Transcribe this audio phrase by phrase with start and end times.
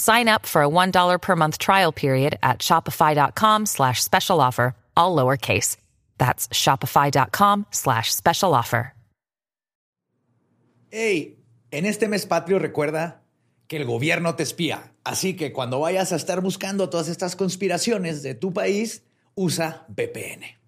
[0.00, 5.14] Sign up for a $1 per month trial period at shopify.com slash special offer, all
[5.14, 5.76] lowercase.
[6.16, 8.94] That's shopify.com slash special offer.
[10.90, 11.38] Hey,
[11.70, 13.22] en este mes patrio recuerda
[13.68, 14.92] que el gobierno te espía.
[15.04, 19.04] Así que cuando vayas a estar buscando todas estas conspiraciones de tu país,
[19.34, 20.58] usa VPN.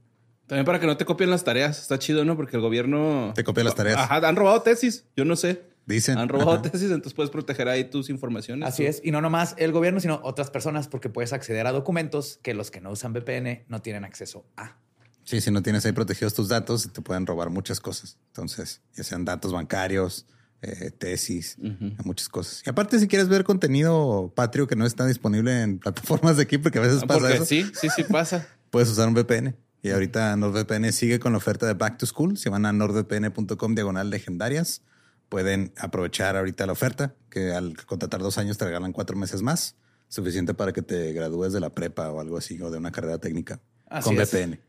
[0.46, 1.80] También para que no te copien las tareas.
[1.80, 2.36] Está chido, ¿no?
[2.36, 3.32] Porque el gobierno...
[3.34, 3.98] Te copia las tareas.
[3.98, 5.06] Ajá, han robado tesis.
[5.16, 5.71] Yo no sé.
[5.86, 6.16] Dicen.
[6.18, 6.62] Han robado Ajá.
[6.62, 8.68] tesis, entonces puedes proteger ahí tus informaciones.
[8.68, 9.00] Así es.
[9.04, 12.70] Y no nomás el gobierno, sino otras personas, porque puedes acceder a documentos que los
[12.70, 14.76] que no usan VPN no tienen acceso a.
[15.24, 18.18] Sí, si no tienes ahí protegidos tus datos, te pueden robar muchas cosas.
[18.28, 20.26] Entonces, ya sean datos bancarios,
[20.62, 21.56] eh, tesis,
[22.04, 22.62] muchas cosas.
[22.66, 26.58] Y aparte, si quieres ver contenido patrio que no está disponible en plataformas de aquí,
[26.58, 28.46] porque a veces Ah, pasa eso, sí, sí, sí pasa.
[28.70, 29.56] puedes usar un VPN.
[29.84, 32.36] Y ahorita NordVPN sigue con la oferta de Back to School.
[32.38, 34.82] Si van a nordvpn.com diagonal legendarias,
[35.32, 39.76] pueden aprovechar ahorita la oferta, que al contratar dos años te regalan cuatro meses más,
[40.08, 43.16] suficiente para que te gradúes de la prepa o algo así, o de una carrera
[43.16, 44.30] técnica Así con es.
[44.30, 44.60] VPN.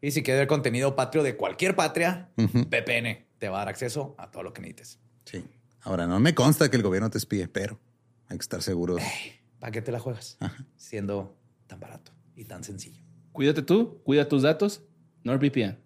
[0.00, 2.60] Y si quieres ver contenido patrio de cualquier patria, Ujú.
[2.60, 5.00] VPN te va a dar acceso a todo lo que necesites.
[5.24, 5.44] Sí.
[5.80, 7.80] Ahora, no me consta que el gobierno te espíe, pero
[8.28, 9.02] hay que estar seguros.
[9.58, 10.38] ¿Para qué te la juegas?
[10.76, 13.02] Siendo tan barato y tan sencillo.
[13.32, 14.84] Cuídate tú, cuida tus datos.
[15.24, 15.78] NordVPN.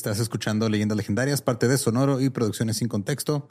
[0.00, 3.48] Estás escuchando Leyendas Legendarias, parte de Sonoro y Producciones sin Contexto.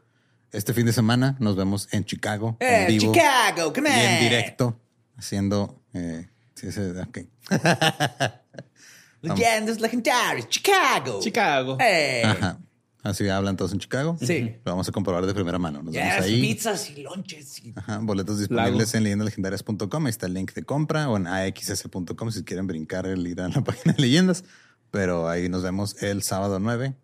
[0.51, 2.57] Este fin de semana nos vemos en Chicago.
[2.59, 3.71] ¡Eh, en vivo Chicago!
[3.71, 4.79] ¡Come y en directo,
[5.15, 5.79] haciendo...
[5.93, 7.19] eh, sí, sí, ok.
[9.21, 11.19] Leyendas legendarias, Chicago.
[11.21, 11.77] Chicago.
[11.79, 12.23] ¡Eh!
[12.25, 12.57] Ajá.
[13.03, 14.17] Así hablan todos en Chicago.
[14.19, 14.55] Sí.
[14.65, 15.83] Lo vamos a comprobar de primera mano.
[15.83, 16.41] Nos Yes, vemos ahí.
[16.41, 17.63] pizzas y lonches.
[17.63, 18.97] y- Ajá, boletos disponibles Lago.
[18.97, 20.05] en leyendaslegendarias.com.
[20.07, 23.49] Ahí está el link de compra o en axs.com si quieren brincar el ir a
[23.49, 24.43] la página de leyendas.
[24.91, 26.95] Pero ahí nos vemos el sábado 9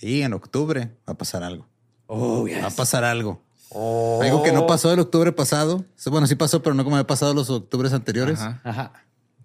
[0.00, 1.66] y en octubre va a pasar algo.
[2.06, 2.62] Oh, yes.
[2.62, 3.40] Va a pasar algo.
[3.74, 5.84] Algo que no pasó el octubre pasado.
[6.10, 8.38] Bueno, sí pasó, pero no como había pasado los octubres anteriores.
[8.40, 8.60] Ajá.
[8.64, 8.92] Ajá.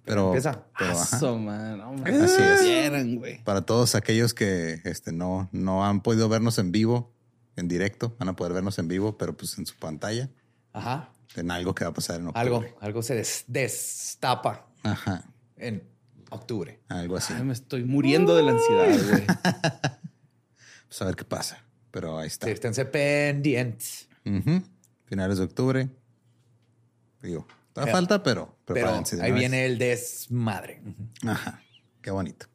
[0.03, 0.63] Pero, Empieza.
[0.77, 1.15] pero, ajá.
[1.17, 1.81] Aso, man.
[2.05, 3.41] Así es.
[3.43, 7.11] Para todos aquellos que este, no, no han podido vernos en vivo,
[7.57, 10.29] en directo, van a poder vernos en vivo, pero pues en su pantalla,
[10.73, 11.09] Ajá.
[11.35, 12.41] en algo que va a pasar en octubre.
[12.41, 15.23] Algo, algo se des- destapa Ajá,
[15.57, 15.83] en
[16.29, 16.79] octubre.
[16.89, 17.33] algo así.
[17.33, 19.25] Ay, me estoy muriendo de la ansiedad, güey.
[20.87, 21.63] Pues a ver qué pasa.
[21.91, 22.47] Pero ahí está.
[22.47, 24.07] Sí, esténse pendientes.
[24.25, 24.63] Ujú.
[25.05, 25.89] Finales de octubre.
[27.21, 30.81] Digo, Pero- falta, pero Pero ahí viene el desmadre.
[30.85, 31.29] Ujú.
[31.29, 31.61] Ajá,
[32.01, 32.45] qué bonito.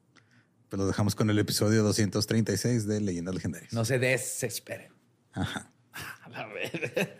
[0.69, 3.73] Pues lo dejamos con el episodio 236 de Leyendas Legendarias.
[3.75, 4.93] No se desesperen.
[5.33, 5.71] Ajá.
[6.23, 7.11] A la verga.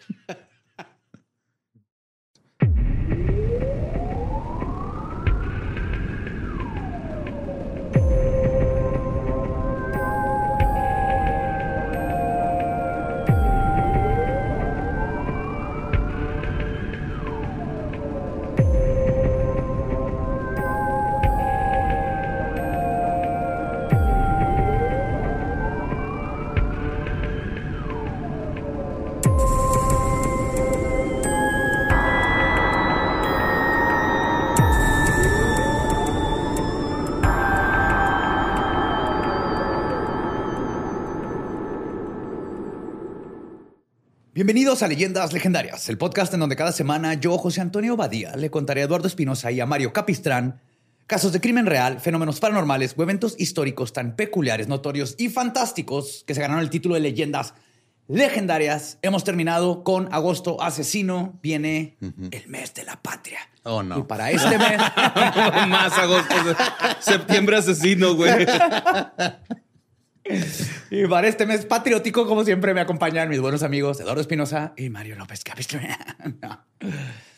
[44.43, 48.51] Bienvenidos a Leyendas Legendarias, el podcast en donde cada semana yo, José Antonio Badía, le
[48.51, 50.61] contaré a Eduardo Espinosa y a Mario Capistrán
[51.07, 56.35] casos de crimen real, fenómenos paranormales o eventos históricos tan peculiares, notorios y fantásticos que
[56.35, 57.55] se ganaron el título de Leyendas
[58.09, 58.99] Legendarias.
[59.03, 61.39] Hemos terminado con agosto asesino.
[61.41, 63.39] Viene el mes de la patria.
[63.63, 64.01] Oh, no.
[64.01, 64.77] Y para este mes,
[65.69, 66.35] Más agosto.
[66.99, 68.45] Septiembre asesino, güey.
[70.91, 74.89] y para este mes patriótico, como siempre, me acompañan mis buenos amigos Eduardo Espinosa y
[74.91, 75.97] Mario López Capistrán.
[76.43, 76.61] No.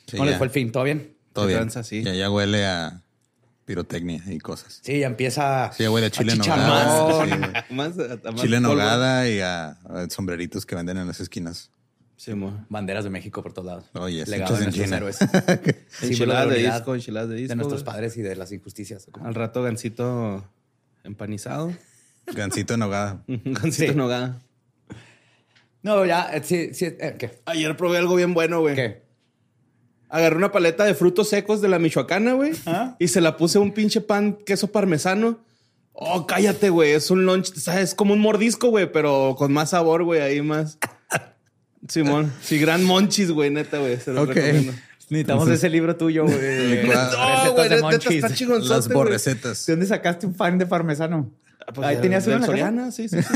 [0.06, 0.70] Sí, ¿Cómo les fue el fin?
[0.70, 1.16] ¿Todo bien?
[1.32, 1.58] Todo bien.
[1.60, 2.02] tranza, sí.
[2.02, 3.02] Ya, ya huele a
[3.64, 4.80] pirotecnia y cosas.
[4.82, 7.64] Sí, ya empieza Sí, ya huele a chile nogada.
[7.70, 11.70] Más, a- a más Chile nogada y a, a sombreritos que venden en las esquinas.
[12.16, 12.64] Sí, mo.
[12.68, 13.84] Banderas de México por todos lados.
[13.94, 15.18] Oh, yes, Legado de nuestros héroes.
[16.02, 17.48] Enchiladas la de disco, enchiladas de disco.
[17.48, 19.06] de nuestros padres y de las injusticias.
[19.22, 20.44] Al rato gancito
[21.02, 21.72] empanizado.
[22.26, 23.22] Gancito en nogada.
[23.26, 23.84] gancito Sí.
[23.86, 24.40] en nogada.
[25.82, 26.86] No, ya, eh, sí, sí.
[26.86, 27.38] eh, ¿Qué?
[27.44, 28.74] Ayer probé algo bien bueno, güey.
[28.74, 29.02] ¿Qué?
[30.08, 32.52] Agarré una paleta de frutos secos de la Michoacana, güey.
[32.66, 32.96] Ah.
[32.98, 35.40] Y se la puse a un pinche pan queso parmesano.
[35.92, 36.92] Oh, cállate, güey.
[36.92, 37.90] Es un lunch, ¿sabes?
[37.90, 40.78] Es como un mordisco, güey, pero con más sabor, güey, ahí más.
[41.88, 42.32] Simón.
[42.40, 43.98] Sí, gran monchis, güey, neta, güey.
[44.00, 44.28] Se lo Ok.
[44.30, 44.72] recomiendo.
[45.10, 46.38] Necesitamos Entonces- ese libro tuyo, güey.
[46.38, 47.10] de Licuado.
[47.10, 49.66] recetas No, güey, neta está Las borrecetas.
[49.66, 51.30] ¿De dónde sacaste un fan de parmesano?
[51.66, 52.66] Ah, pues, Ahí tenías uno del en la casa?
[52.68, 53.28] Soriana, sí, sí, sí.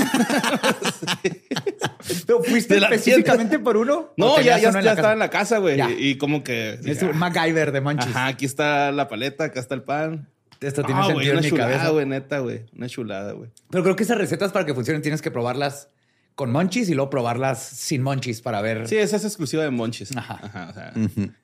[2.27, 3.99] ¿Pero fuiste De la específicamente por uno?
[3.99, 5.13] ¿O No, ya, ya, estaba casa?
[5.13, 5.81] en la casa, güey.
[5.99, 6.75] Y, y como que.
[6.75, 8.09] Es dije, un MacGyver de monchis.
[8.15, 10.29] Ajá, aquí está la paleta, acá está el pan.
[10.61, 11.91] Esto tiene Ah, sentido güey, en una mi chulada, cabeza.
[11.91, 12.67] güey, neta, güey.
[12.77, 13.51] Una chulada, güey.
[13.71, 15.89] Pero creo que esas recetas para que funcionen tienes que probarlas
[16.35, 18.87] con monchis y luego probarlas sin monchis para ver.
[18.89, 20.17] Sí, esa es exclusiva de Monchis.
[20.17, 20.39] Ajá.
[20.43, 20.69] Ajá.
[20.71, 20.93] o sea,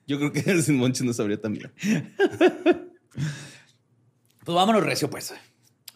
[0.07, 1.71] Yo creo que sin Monchis no sabría también.
[4.45, 5.33] Pues vámonos recio, pues.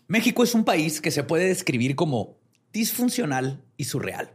[0.10, 2.40] México es un país que se puede describir como
[2.74, 4.32] disfuncional y surreal.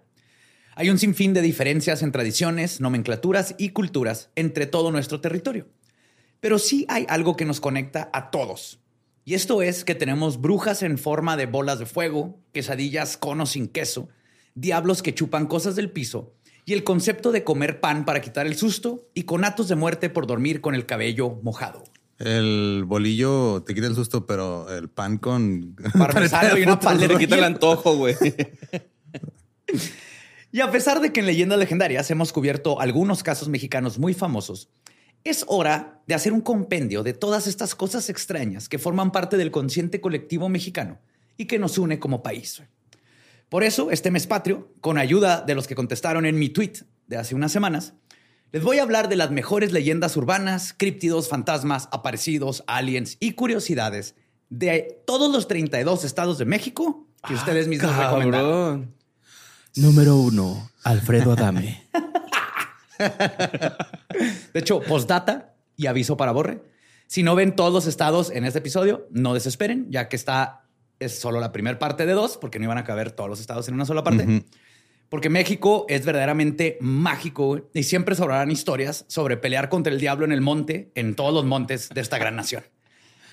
[0.76, 5.66] Hay un sinfín de diferencias en tradiciones, nomenclaturas y culturas entre todo nuestro territorio.
[6.38, 8.78] Pero sí hay algo que nos conecta a todos.
[9.24, 13.66] Y esto es que tenemos brujas en forma de bolas de fuego, quesadillas conos sin
[13.66, 14.08] queso,
[14.54, 16.34] diablos que chupan cosas del piso
[16.64, 20.28] y el concepto de comer pan para quitar el susto y conatos de muerte por
[20.28, 21.82] dormir con el cabello mojado.
[22.18, 27.18] El bolillo te quita el susto, pero el pan con Parmesano y una paleta.
[27.18, 28.16] quita el antojo, güey.
[30.52, 34.70] Y a pesar de que en Leyendas Legendarias hemos cubierto algunos casos mexicanos muy famosos,
[35.24, 39.50] es hora de hacer un compendio de todas estas cosas extrañas que forman parte del
[39.50, 41.00] consciente colectivo mexicano
[41.36, 42.62] y que nos une como país.
[43.48, 47.16] Por eso, este mes patrio, con ayuda de los que contestaron en mi tweet de
[47.16, 47.94] hace unas semanas,
[48.54, 54.14] les voy a hablar de las mejores leyendas urbanas, críptidos, fantasmas, aparecidos, aliens y curiosidades
[54.48, 58.50] de todos los 32 estados de México que ustedes mismos recomendaron.
[58.52, 58.94] Cabrón.
[59.74, 61.88] Número uno, Alfredo Adame.
[64.54, 66.62] De hecho, postdata y aviso para Borre.
[67.08, 70.64] Si no ven todos los estados en este episodio, no desesperen, ya que está
[71.00, 73.66] es solo la primera parte de dos, porque no iban a caber todos los estados
[73.66, 74.44] en una sola parte.
[75.08, 80.24] Porque México es verdaderamente mágico güey, y siempre sobrarán historias sobre pelear contra el diablo
[80.24, 82.64] en el monte, en todos los montes de esta gran nación.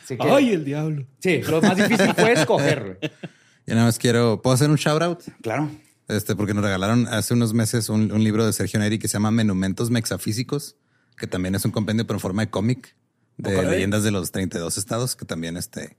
[0.04, 1.06] Así que, Ay, el diablo.
[1.20, 2.98] sí, lo más difícil fue escoger.
[3.00, 3.12] güey.
[3.66, 5.24] Yo nada más quiero, ¿puedo hacer un shout out?
[5.42, 5.70] Claro.
[6.08, 9.14] Este, porque nos regalaron hace unos meses un, un libro de Sergio Neri que se
[9.14, 10.76] llama Menumentos Mexafísicos,
[11.18, 12.96] que también es un compendio, pero en forma de cómic
[13.38, 15.98] de leyendas de los 32 estados, que también, este,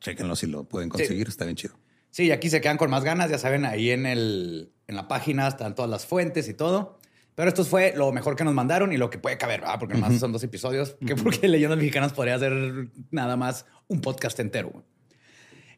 [0.00, 1.74] chequenlo si lo pueden conseguir, está bien chido.
[2.10, 5.08] Sí, y aquí se quedan con más ganas, ya saben, ahí en, el, en la
[5.08, 6.98] página están todas las fuentes y todo.
[7.34, 9.76] Pero esto fue lo mejor que nos mandaron y lo que puede caber, ¿verdad?
[9.78, 14.38] porque nomás son dos episodios, que porque Leyendas Mexicanas podría ser nada más un podcast
[14.40, 14.84] entero.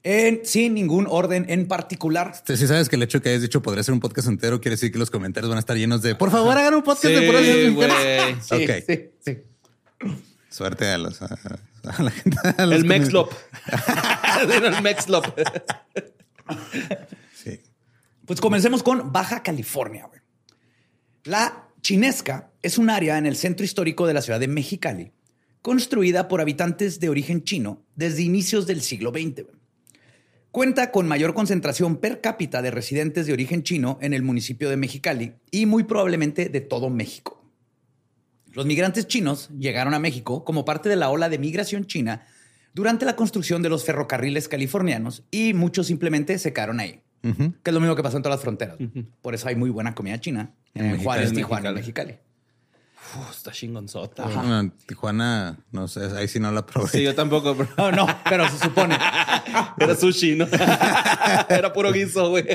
[0.03, 2.33] En, sin ningún orden en particular.
[2.45, 4.61] Si sí sabes que el hecho de que hayas dicho podría ser un podcast entero
[4.61, 7.05] quiere decir que los comentarios van a estar llenos de por favor hagan un podcast
[7.15, 7.71] de Sí, puras güey.
[7.71, 8.47] mexicanas".
[8.49, 8.71] Sí, Ok.
[8.85, 9.39] sí, sí.
[10.51, 11.27] Suerte a, los, a,
[11.85, 12.37] a la gente.
[12.59, 13.33] a los El Mexlop.
[14.51, 15.27] el Mexlop.
[18.27, 20.09] Pues comencemos con Baja California.
[21.25, 25.11] La Chinesca es un área en el centro histórico de la ciudad de Mexicali,
[25.61, 29.47] construida por habitantes de origen chino desde inicios del siglo XX.
[30.53, 34.77] Cuenta con mayor concentración per cápita de residentes de origen chino en el municipio de
[34.77, 37.45] Mexicali y muy probablemente de todo México.
[38.53, 42.25] Los migrantes chinos llegaron a México como parte de la ola de migración china
[42.73, 47.03] durante la construcción de los ferrocarriles californianos y muchos simplemente se quedaron ahí.
[47.23, 48.77] Que es lo mismo que pasó en todas las fronteras.
[49.21, 51.03] Por eso hay muy buena comida china en, En.
[51.03, 52.17] Juárez, En Tijuana y Mexicali.
[53.15, 54.25] Uf, está chingonzota.
[54.25, 56.89] Bueno, en Tijuana, no sé, ahí sí no la probé.
[56.89, 57.69] Sí, yo tampoco, bro.
[57.77, 58.97] No, no, pero se supone.
[59.79, 60.47] Era sushi, ¿no?
[61.49, 62.47] Era puro guiso, güey.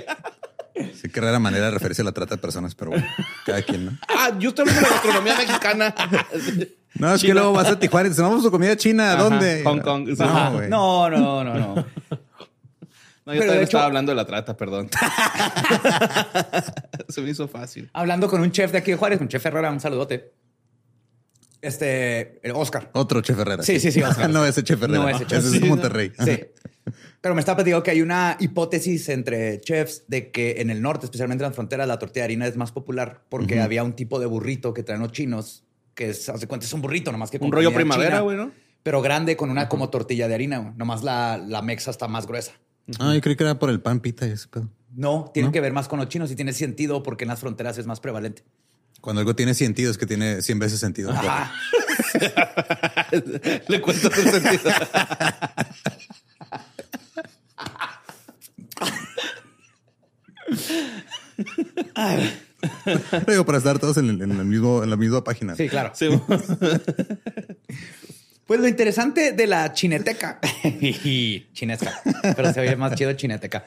[0.93, 3.05] Sí, que rara manera de referirse a la trata de personas, pero bueno,
[3.45, 3.91] cada quien, ¿no?
[4.09, 5.95] Ah, yo estoy hablando de la gastronomía mexicana.
[6.95, 9.13] No, es que luego vas a Tijuana y dices, vamos a su comida china, ¿a
[9.13, 9.63] Ajá, dónde?
[9.63, 10.07] Hong Kong.
[10.69, 11.85] No, no, no, no.
[13.27, 14.89] No, yo Pero también de estaba hecho- hablando de la trata, perdón.
[17.09, 17.89] Se me hizo fácil.
[17.93, 20.31] Hablando con un chef de aquí de Juárez, un chef Herrera, un saludote.
[21.61, 22.89] Este, el Oscar.
[22.93, 23.63] Otro Chef Herrera.
[23.63, 24.01] Sí, sí, sí.
[24.01, 24.29] Oscar.
[24.31, 24.99] no, ese Chef Herrera.
[24.99, 25.39] No, ese chef.
[25.39, 26.11] Ese Sí, es Monterrey.
[26.23, 26.39] Sí.
[27.19, 31.05] Pero me está platicando que hay una hipótesis entre chefs de que en el norte,
[31.07, 34.19] especialmente en las fronteras, la tortilla de harina es más popular porque había un tipo
[34.19, 35.65] de burrito que traen los chinos
[35.95, 38.37] que es, haz de cuenta, es un burrito, nomás que con Un rollo primavera, güey,
[38.37, 38.51] ¿no?
[38.83, 40.59] Pero grande con una como tortilla de harina.
[40.59, 40.73] güey.
[40.77, 42.53] Nomás la, la mexa está más gruesa.
[42.99, 44.69] Ah, yo creí que era por el pan pita y ese pedo.
[44.95, 45.53] No, tiene ¿No?
[45.53, 47.99] que ver más con los chinos y tiene sentido porque en las fronteras es más
[47.99, 48.43] prevalente.
[49.01, 51.11] Cuando algo tiene sentido es que tiene 100 veces sentido.
[51.11, 51.51] Ajá.
[53.67, 54.71] Le cuento el sentido.
[63.27, 65.55] Digo, para estar todos en, el- en el mismo, en la misma página.
[65.55, 65.91] Sí, claro.
[65.93, 66.07] Sí,
[68.47, 70.39] Pues lo interesante de la chineteca,
[71.53, 72.01] chinesca,
[72.33, 73.65] pero se oye más chido chineteca.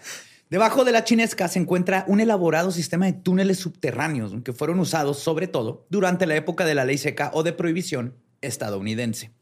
[0.49, 5.18] Debajo de la chinesca se encuentra un elaborado sistema de túneles subterráneos que fueron usados
[5.18, 9.32] sobre todo durante la época de la ley seca o de prohibición estadounidense.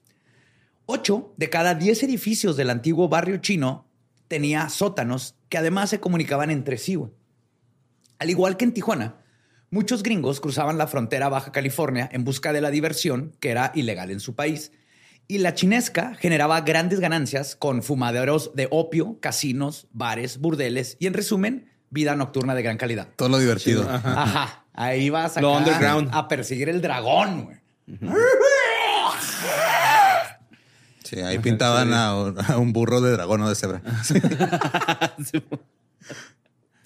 [0.86, 3.86] Ocho de cada diez edificios del antiguo barrio chino
[4.26, 6.98] tenía sótanos que además se comunicaban entre sí.
[8.18, 9.18] Al igual que en Tijuana,
[9.70, 14.10] muchos gringos cruzaban la frontera Baja California en busca de la diversión que era ilegal
[14.10, 14.72] en su país.
[15.30, 21.12] Y la chinesca generaba grandes ganancias con fumaderos de opio, casinos, bares, burdeles y, en
[21.12, 23.08] resumen, vida nocturna de gran calidad.
[23.16, 23.86] Todo lo divertido.
[23.90, 24.64] Ajá.
[24.72, 26.10] Ahí vas Lo acá underground.
[26.14, 27.44] a perseguir el dragón.
[27.44, 27.58] güey.
[31.04, 33.82] Sí, ahí pintaban a, a un burro de dragón o de cebra.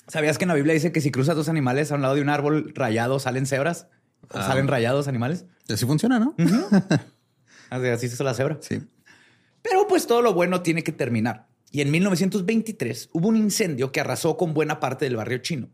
[0.09, 2.21] ¿Sabías que en la Biblia dice que si cruzas dos animales a un lado de
[2.23, 3.87] un árbol rayado salen cebras?
[4.31, 4.47] ¿O Ah.
[4.47, 5.45] salen rayados animales?
[5.69, 6.35] Y así funciona, ¿no?
[6.39, 6.53] Así,
[7.73, 8.59] así se hizo la cebra.
[8.61, 8.81] Sí.
[9.63, 11.47] Pero pues todo lo bueno tiene que terminar.
[11.71, 15.71] Y en 1923 hubo un incendio que arrasó con buena parte del barrio chino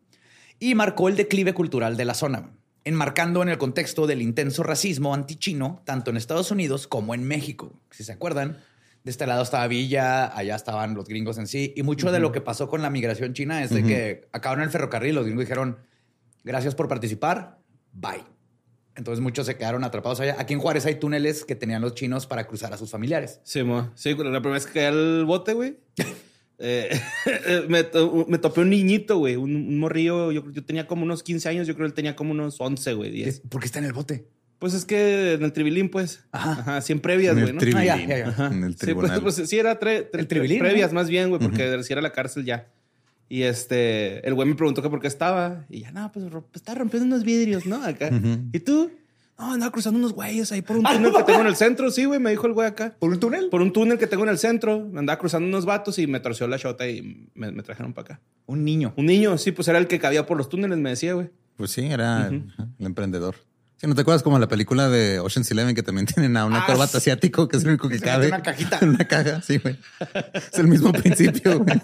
[0.60, 2.52] y marcó el declive cultural de la zona,
[2.84, 7.72] enmarcando en el contexto del intenso racismo antichino, tanto en Estados Unidos como en México.
[7.90, 8.58] Si se acuerdan,
[9.04, 12.30] de este lado estaba Villa, allá estaban los gringos en sí, y mucho de lo
[12.30, 15.78] que pasó con la migración china es de que acabaron el ferrocarril, los gringos dijeron,
[16.44, 17.58] gracias por participar,
[17.92, 18.37] bye.
[18.98, 20.36] Entonces muchos se quedaron atrapados allá.
[20.38, 23.40] Aquí en Juárez hay túneles que tenían los chinos para cruzar a sus familiares.
[23.44, 23.90] Sí, mo.
[23.94, 25.78] Sí, la primera vez que caí al bote, güey.
[26.58, 27.00] eh,
[27.68, 29.36] me, to- me topé un niñito, güey.
[29.36, 30.32] Un, un morrillo.
[30.32, 31.66] Yo, yo tenía como unos 15 años.
[31.66, 33.10] Yo creo que él tenía como unos 11, güey.
[33.12, 33.40] 10.
[33.48, 34.26] ¿Por qué está en el bote?
[34.58, 36.24] Pues es que en el tribilín, pues.
[36.32, 36.50] Ajá.
[36.60, 36.80] Ajá.
[36.80, 37.60] 100 previas, En güey, el ¿no?
[37.60, 37.90] tribilín.
[37.90, 38.28] Ah, ya, ya, ya.
[38.30, 38.46] Ajá.
[38.48, 39.20] En el Sí, tribunal.
[39.22, 40.98] pues, pues, sí, era tre- tre- El tribilín, previas ¿no?
[40.98, 42.66] más bien, güey, porque si era la cárcel ya.
[43.28, 45.64] Y este, el güey me preguntó que por qué estaba.
[45.68, 47.82] Y ya, no, pues, pues estaba rompiendo unos vidrios, ¿no?
[47.84, 48.10] Acá.
[48.52, 48.90] ¿Y tú?
[49.38, 51.90] No, andaba cruzando unos güeyes ahí por un túnel que tengo en el centro.
[51.92, 52.96] Sí, güey, me dijo el güey acá.
[52.98, 53.48] ¿Por un túnel?
[53.50, 54.90] Por un túnel que tengo en el centro.
[54.96, 58.20] Andaba cruzando unos vatos y me torció la shota y me, me trajeron para acá.
[58.46, 58.94] Un niño.
[58.96, 61.30] Un niño, sí, pues era el que cabía por los túneles, me decía, güey.
[61.56, 63.36] Pues sí, era el, el emprendedor.
[63.76, 66.62] Sí, ¿no te acuerdas como la película de Ocean's Eleven que también tienen a una
[66.64, 68.24] Ah, corbata asiático que es el único que Se cabe?
[68.24, 68.78] mete una cajita.
[68.82, 69.76] En una caja, sí, güey.
[70.34, 71.80] Es el mismo principio, güey.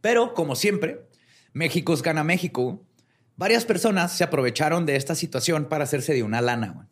[0.00, 1.06] Pero, como siempre,
[1.52, 2.84] México es gana México.
[3.36, 6.72] Varias personas se aprovecharon de esta situación para hacerse de una lana.
[6.72, 6.86] güey.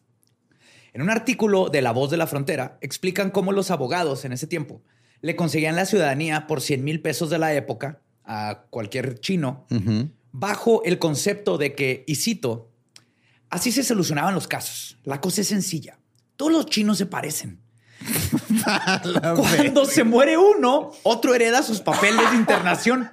[0.92, 4.46] En un artículo de La Voz de la Frontera, explican cómo los abogados en ese
[4.46, 4.82] tiempo
[5.20, 9.66] le conseguían la ciudadanía por 100 mil pesos de la época a cualquier chino,
[10.32, 12.70] bajo el concepto de que, y cito,
[13.50, 14.98] así se solucionaban los casos.
[15.04, 15.98] La cosa es sencilla.
[16.36, 17.60] Todos los chinos se parecen.
[19.36, 23.10] Cuando se muere uno, otro hereda sus papeles de internación.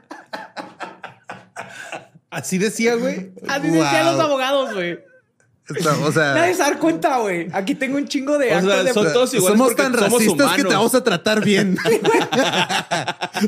[2.29, 3.31] Así decía, güey.
[3.47, 4.99] Así decían los abogados, güey.
[6.03, 7.47] O sea, Nadie se da cuenta, güey.
[7.51, 8.93] Aquí tengo un chingo de O actos sea, de...
[8.93, 11.75] son todos iguales somos tan somos racistas que te vamos a tratar bien.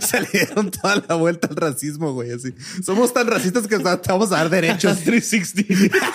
[0.02, 2.32] Se le dieron toda la vuelta al racismo, güey.
[2.32, 2.56] Así.
[2.84, 5.00] Somos tan racistas que te vamos a dar derechos.
[5.04, 5.96] 360.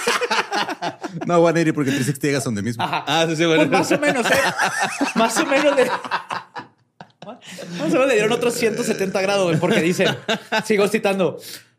[1.26, 2.82] No, 180 porque 360 llegas donde mismo.
[2.84, 3.68] ah, sí, sí, bueno.
[3.68, 4.34] Pues más o menos, ¿eh?
[5.14, 5.86] Más o menos le...
[5.86, 7.38] Más
[7.80, 10.16] o menos le dieron otros 170 grados, güey, porque dicen,
[10.64, 11.38] sigo citando,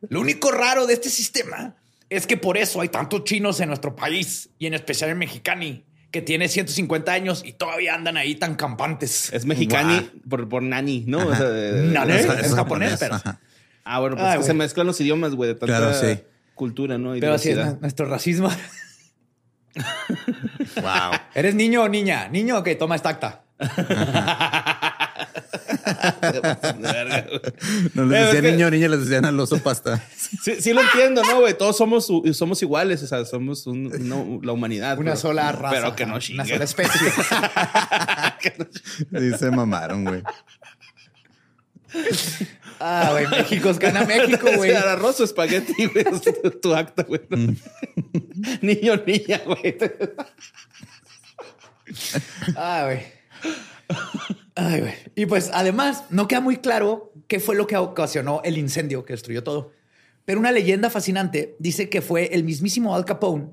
[0.10, 1.76] lo único raro de este sistema
[2.16, 5.86] es que por eso hay tantos chinos en nuestro país y en especial en Mexicani,
[6.12, 9.32] que tiene 150 años y todavía andan ahí tan campantes.
[9.34, 11.20] Es mexicani por, por nani, ¿no?
[11.28, 12.14] O sea, Nani.
[12.14, 13.40] Es japonés, pero- ajá.
[13.86, 16.20] Ah, bueno, pues Ay, es que se mezclan los idiomas, güey, de tanta Claro, sí.
[16.56, 17.16] cultura, ¿no?
[17.16, 18.50] Y Pero así es nuestro racismo.
[20.76, 21.12] Wow.
[21.36, 22.30] ¿Eres niño o niña?
[22.30, 23.44] Niño, ok, toma esta acta.
[27.94, 30.02] No les decían niño o niña, les decían al oso pasta.
[30.44, 31.58] Sí, sí lo entiendo, ¿no, güey?
[31.58, 34.98] Todos somos, somos iguales, o sea, somos un- una- la humanidad.
[34.98, 35.76] Una pero- sola raza.
[35.76, 36.48] Pero que no Una chinguen.
[36.48, 37.02] sola especie.
[39.12, 40.22] Y se mamaron, güey.
[42.80, 44.72] ah, güey, México es gana México, güey.
[44.72, 46.06] Sí, arroz o espagueti, güey.
[46.12, 47.22] es tu, tu acta, güey.
[48.62, 49.78] Niño, niña, güey.
[52.56, 53.23] Ah, güey.
[54.56, 54.94] Ay, güey.
[55.16, 59.14] Y pues además no queda muy claro qué fue lo que ocasionó el incendio que
[59.14, 59.72] destruyó todo.
[60.26, 63.50] Pero una leyenda fascinante dice que fue el mismísimo Al Capone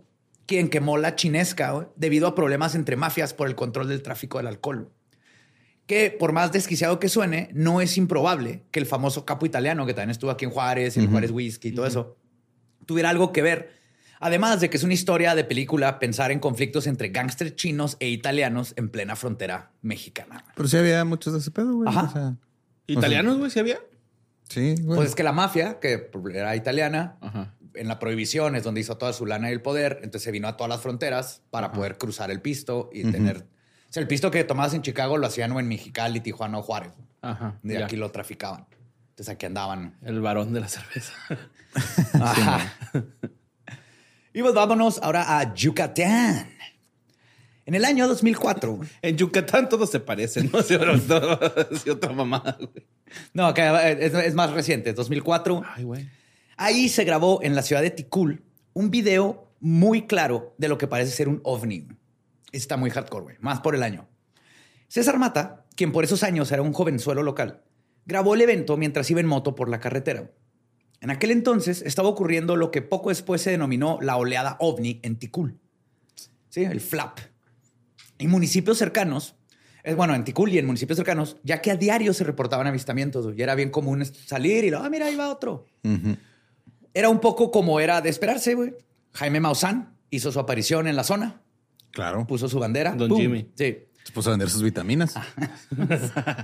[0.50, 4.48] quien quemó la chinesca debido a problemas entre mafias por el control del tráfico del
[4.48, 4.90] alcohol.
[5.86, 9.94] Que por más desquiciado que suene, no es improbable que el famoso capo italiano, que
[9.94, 12.16] también estuvo aquí en Juárez, y en Juárez Whisky y todo eso,
[12.84, 13.79] tuviera algo que ver.
[14.22, 18.08] Además de que es una historia de película pensar en conflictos entre gángsters chinos e
[18.08, 20.44] italianos en plena frontera mexicana.
[20.54, 21.88] Pero sí había muchos de ese pedo, güey.
[21.88, 22.02] Ajá.
[22.02, 22.36] O sea,
[22.86, 23.50] ¿Italianos, güey?
[23.50, 23.78] ¿Sí había?
[24.48, 24.96] sí, güey.
[24.96, 27.54] Pues es que la mafia, que era italiana, Ajá.
[27.74, 30.48] en la prohibición es donde hizo toda su lana y el poder, entonces se vino
[30.48, 33.46] a todas las fronteras para poder cruzar el pisto y tener...
[33.88, 36.62] O sea, el pisto que tomabas en Chicago lo hacían o en Mexicali, Tijuana o
[36.62, 36.92] Juárez.
[37.22, 37.58] Ajá.
[37.62, 37.86] De ya.
[37.86, 38.66] aquí lo traficaban.
[39.10, 39.96] Entonces aquí andaban.
[40.02, 41.12] El varón de la cerveza.
[42.14, 42.72] Ajá.
[44.32, 46.50] Y pues vámonos ahora a Yucatán.
[47.66, 48.80] En el año 2004.
[49.02, 50.62] En Yucatán todos se parecen, ¿no?
[50.62, 52.86] Sí, otra güey.
[53.32, 55.62] No, acá es, es más reciente, 2004.
[55.74, 56.08] Ay, güey.
[56.56, 60.86] Ahí se grabó en la ciudad de Tikul un video muy claro de lo que
[60.86, 61.88] parece ser un ovni.
[62.52, 63.36] Está muy hardcore, güey.
[63.40, 64.08] Más por el año.
[64.88, 67.62] César Mata, quien por esos años era un jovenzuelo local,
[68.06, 70.30] grabó el evento mientras iba en moto por la carretera.
[71.00, 75.16] En aquel entonces estaba ocurriendo lo que poco después se denominó la oleada ovni en
[75.16, 75.58] Tikul.
[76.50, 77.18] Sí, el flap.
[78.18, 79.34] En municipios cercanos,
[79.82, 83.32] es bueno, en Tikul y en municipios cercanos, ya que a diario se reportaban avistamientos
[83.34, 85.66] y era bien común salir y, ah, mira, ahí va otro.
[86.92, 88.74] Era un poco como era de esperarse, güey.
[89.12, 91.40] Jaime Maussan hizo su aparición en la zona,
[91.92, 92.26] Claro.
[92.26, 92.92] puso su bandera.
[92.92, 93.18] Don ¡pum!
[93.20, 93.48] Jimmy.
[93.54, 93.78] Sí.
[94.04, 95.14] Se puso a vender sus vitaminas.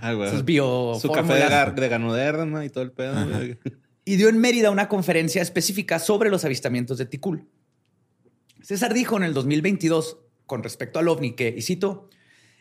[0.02, 0.30] Ay, güey.
[0.30, 3.14] Sus bio Su café de, de ganoderma y todo el pedo.
[4.08, 7.48] Y dio en Mérida una conferencia específica sobre los avistamientos de Tikul.
[8.62, 12.08] César dijo en el 2022 con respecto al ovni que, y cito,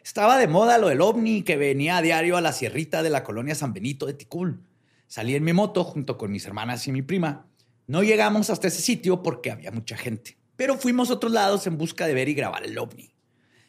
[0.04, 3.24] estaba de moda lo del ovni que venía a diario a la sierrita de la
[3.24, 4.64] colonia San Benito de Tikul.
[5.06, 7.46] Salí en mi moto junto con mis hermanas y mi prima.
[7.86, 11.78] No llegamos hasta ese sitio porque había mucha gente, pero fuimos a otros lados en
[11.78, 13.14] busca de ver y grabar el ovni.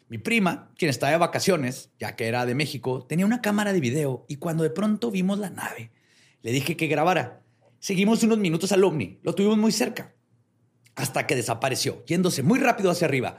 [0.09, 3.81] Mi prima, quien estaba de vacaciones, ya que era de México, tenía una cámara de
[3.81, 5.91] video y cuando de pronto vimos la nave,
[6.41, 7.43] le dije que grabara.
[7.79, 10.13] Seguimos unos minutos al ovni, lo tuvimos muy cerca,
[10.95, 13.37] hasta que desapareció, yéndose muy rápido hacia arriba,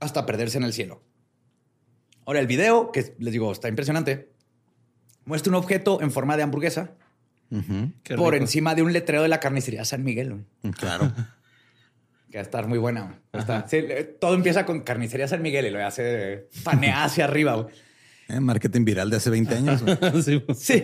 [0.00, 1.02] hasta perderse en el cielo.
[2.26, 4.32] Ahora el video, que les digo, está impresionante,
[5.24, 6.92] muestra un objeto en forma de hamburguesa
[7.50, 8.34] por rico.
[8.34, 10.30] encima de un letrero de la carnicería San Miguel.
[10.62, 10.72] güey.
[10.74, 11.12] Claro.
[12.30, 13.20] Que va a estar muy buena.
[13.68, 13.78] sí,
[14.20, 17.68] todo empieza con carnicería San Miguel y lo hace panea hacia arriba.
[18.26, 19.84] Eh, marketing viral de hace 20 años.
[20.24, 20.58] Sí, güey.
[20.58, 20.82] Sí.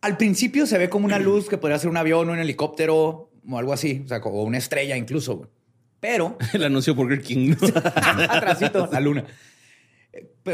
[0.00, 3.30] Al principio se ve como una luz que podría ser un avión o un helicóptero
[3.48, 5.48] o algo así, o sea, como una estrella incluso.
[6.00, 7.54] Pero El anuncio Burger King.
[7.60, 7.68] ¿no?
[7.74, 9.24] atrásito, la luna.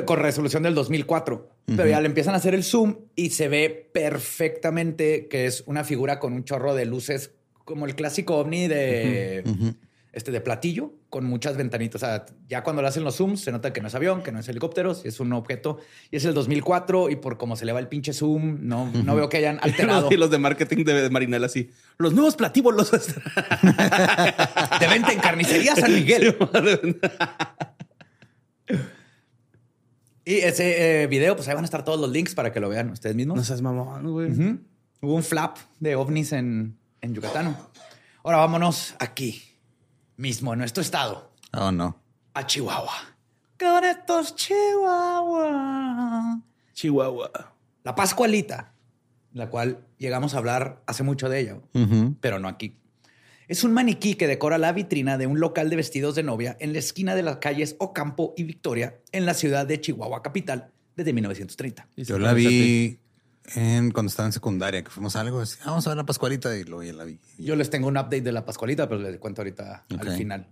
[0.04, 1.50] Con resolución del 2004.
[1.66, 5.84] Pero ya le empiezan a hacer el zoom y se ve perfectamente que es una
[5.84, 7.30] figura con un chorro de luces,
[7.64, 9.42] como el clásico ovni de,
[10.14, 12.02] este, de platillo, con muchas ventanitas.
[12.02, 14.32] O sea, ya cuando le hacen los zooms se nota que no es avión, que
[14.32, 15.78] no es helicóptero, es un objeto.
[16.10, 19.16] Y es el 2004 y por cómo se le va el pinche zoom, no, no
[19.16, 20.08] veo que hayan alterado.
[20.10, 21.70] y los de marketing de Marinela así.
[21.98, 22.90] Los nuevos platíbulos.
[24.80, 26.36] De venta en carnicería San Miguel.
[30.26, 32.70] Y ese eh, video, pues ahí van a estar todos los links para que lo
[32.70, 33.36] vean ustedes mismos.
[33.36, 34.30] no seas mamón, güey.
[35.02, 37.54] Hubo un flap de ovnis en, en Yucatán.
[38.22, 39.42] Ahora vámonos aquí,
[40.16, 42.00] mismo en nuestro estado, Oh, no.
[42.34, 42.92] a Chihuahua.
[43.58, 44.34] Con estos
[45.24, 46.40] Chihuahua.
[46.72, 47.30] Chihuahua.
[47.84, 48.72] La Pascualita,
[49.32, 51.58] la cual llegamos a hablar hace mucho de ella,
[52.20, 52.76] pero no aquí.
[53.46, 56.72] Es un maniquí que decora la vitrina de un local de vestidos de novia en
[56.72, 61.12] la esquina de las calles Ocampo y Victoria en la ciudad de Chihuahua capital desde
[61.12, 61.86] 1930.
[61.96, 62.98] Y Yo la vi
[63.54, 65.58] en cuando estaba en secundaria, que fuimos a algo así.
[65.62, 67.18] "Ah, Vamos a ver la Pascualita y luego ya la vi.
[67.38, 70.48] Yo les tengo un update de la Pascualita, pero les cuento ahorita al final.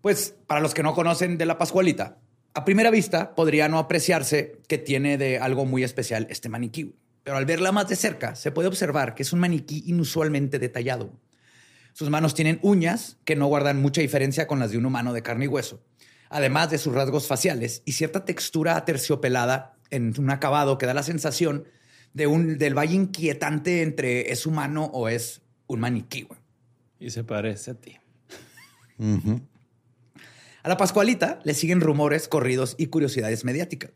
[0.00, 2.18] Pues para los que no conocen de la Pascualita,
[2.54, 6.94] a primera vista podría no apreciarse que tiene de algo muy especial este maniquí.
[7.24, 11.12] Pero al verla más de cerca, se puede observar que es un maniquí inusualmente detallado.
[11.92, 15.22] Sus manos tienen uñas que no guardan mucha diferencia con las de un humano de
[15.22, 15.82] carne y hueso,
[16.30, 21.02] además de sus rasgos faciales y cierta textura aterciopelada en un acabado que da la
[21.02, 21.64] sensación
[22.14, 26.22] de un, del valle inquietante entre es humano o es un maniquí.
[26.22, 26.40] güey.
[27.00, 27.96] Y se parece a ti.
[30.62, 33.92] A la Pascualita le siguen rumores, corridos y curiosidades mediáticas.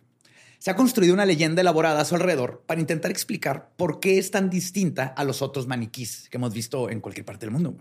[0.59, 4.31] Se ha construido una leyenda elaborada a su alrededor para intentar explicar por qué es
[4.31, 7.77] tan distinta a los otros maniquís que hemos visto en cualquier parte del mundo.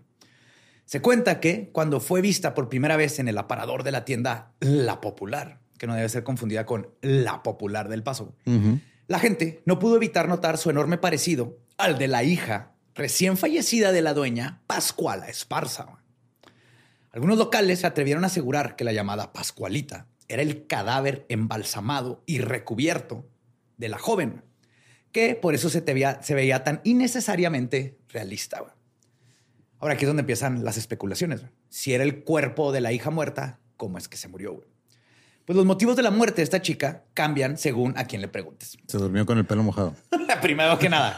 [0.85, 4.51] Se cuenta que cuando fue vista por primera vez en el aparador de la tienda
[4.59, 8.35] La Popular, que no debe ser confundida con La Popular del Paso.
[9.11, 13.91] La gente no pudo evitar notar su enorme parecido al de la hija recién fallecida
[13.91, 16.01] de la dueña, Pascuala Esparza.
[17.11, 22.39] Algunos locales se atrevieron a asegurar que la llamada Pascualita era el cadáver embalsamado y
[22.39, 23.27] recubierto
[23.75, 24.45] de la joven,
[25.11, 28.63] que por eso se, veía, se veía tan innecesariamente realista.
[29.79, 31.41] Ahora aquí es donde empiezan las especulaciones.
[31.67, 34.63] Si era el cuerpo de la hija muerta, ¿cómo es que se murió?
[35.51, 38.77] Pues los motivos de la muerte de esta chica cambian según a quien le preguntes.
[38.87, 39.93] Se durmió con el pelo mojado.
[40.41, 41.17] Primero que nada.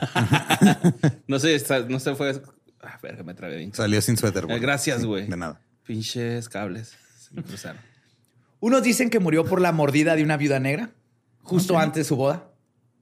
[1.28, 2.41] No sé, no sé, fue.
[2.82, 3.72] Ah, verga, me trabé bien.
[3.76, 4.48] Salió sin suéter.
[4.48, 4.58] güey.
[4.58, 5.28] Eh, gracias, Sí, güey.
[5.28, 5.62] De nada.
[5.86, 6.98] Pinches cables.
[7.19, 7.80] Se me cruzaron.
[8.60, 10.89] Unos dicen que murió por la mordida de una viuda negra
[11.43, 12.50] justo antes de su boda.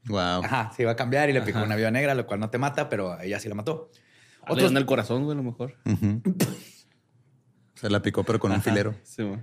[0.08, 0.44] Wow.
[0.44, 1.65] Ajá, se iba a cambiar y le picó Ajá.
[1.67, 3.89] una viuda negra, lo cual no te mata, pero a ella sí la mató.
[4.50, 5.78] Otros en el corazón, güey, a lo mejor.
[7.76, 8.96] Se la picó, pero con un filero.
[9.04, 9.39] Sí, güey.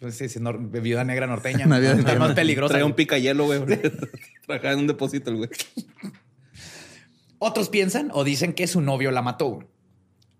[0.00, 1.66] Pues sí, sí, nor- viuda negra norteña.
[1.66, 2.18] Una viuda es negra.
[2.18, 2.72] más peligrosa.
[2.74, 3.60] Trae un picayelo, güey.
[4.46, 5.50] Trabajaba en un depósito, el güey.
[7.38, 9.68] Otros piensan o dicen que su novio la mató.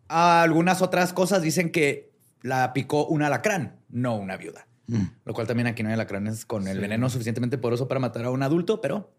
[0.09, 4.67] Algunas otras cosas dicen que la picó un alacrán, no una viuda.
[5.25, 8.31] Lo cual también aquí no hay alacranes con el veneno suficientemente poderoso para matar a
[8.31, 9.15] un adulto, pero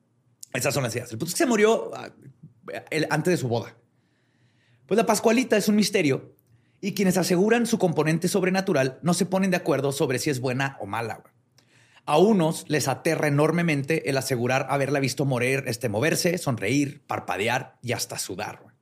[0.54, 1.12] esas son las ideas.
[1.12, 2.10] El punto es que se murió ah,
[2.92, 3.76] el- antes de su boda.
[4.86, 6.33] Pues la Pascualita es un misterio
[6.84, 10.76] y quienes aseguran su componente sobrenatural no se ponen de acuerdo sobre si es buena
[10.82, 11.24] o mala.
[12.06, 17.94] A unos les aterra enormemente el asegurar haberla visto morir, este, moverse, sonreír, parpadear y
[17.94, 18.73] hasta sudar.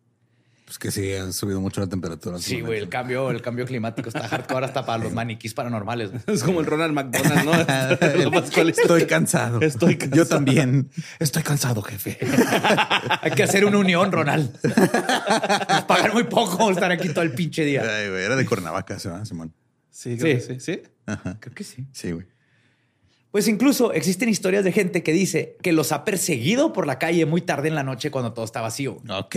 [0.71, 2.37] Pues que sí, han subido mucho la temperatura.
[2.39, 6.11] Sí, güey, el cambio, el cambio climático está hardcore hasta para los maniquís paranormales.
[6.27, 8.39] Es como el Ronald McDonald, ¿no?
[8.69, 9.59] Estoy cansado.
[9.59, 10.15] Estoy cansado.
[10.15, 10.89] Yo también.
[11.19, 12.17] Estoy cansado, jefe.
[13.21, 14.49] Hay que hacer una unión, Ronald.
[14.63, 17.81] Nos pagan muy poco estar aquí todo el pinche día.
[17.81, 19.53] Ay, era de Cuernavaca, ¿se llama Simón?
[19.89, 20.47] Sí, creo Sí.
[20.47, 20.73] que sí.
[20.75, 20.83] ¿Sí?
[21.05, 21.35] Ajá.
[21.41, 21.85] Creo que sí.
[21.91, 22.27] Sí, güey.
[23.31, 27.25] Pues incluso existen historias de gente que dice que los ha perseguido por la calle
[27.25, 28.99] muy tarde en la noche cuando todo está vacío.
[29.09, 29.35] Ok.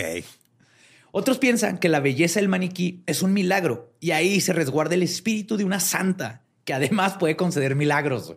[1.16, 5.02] Otros piensan que la belleza del maniquí es un milagro y ahí se resguarda el
[5.04, 8.34] espíritu de una santa que además puede conceder milagros.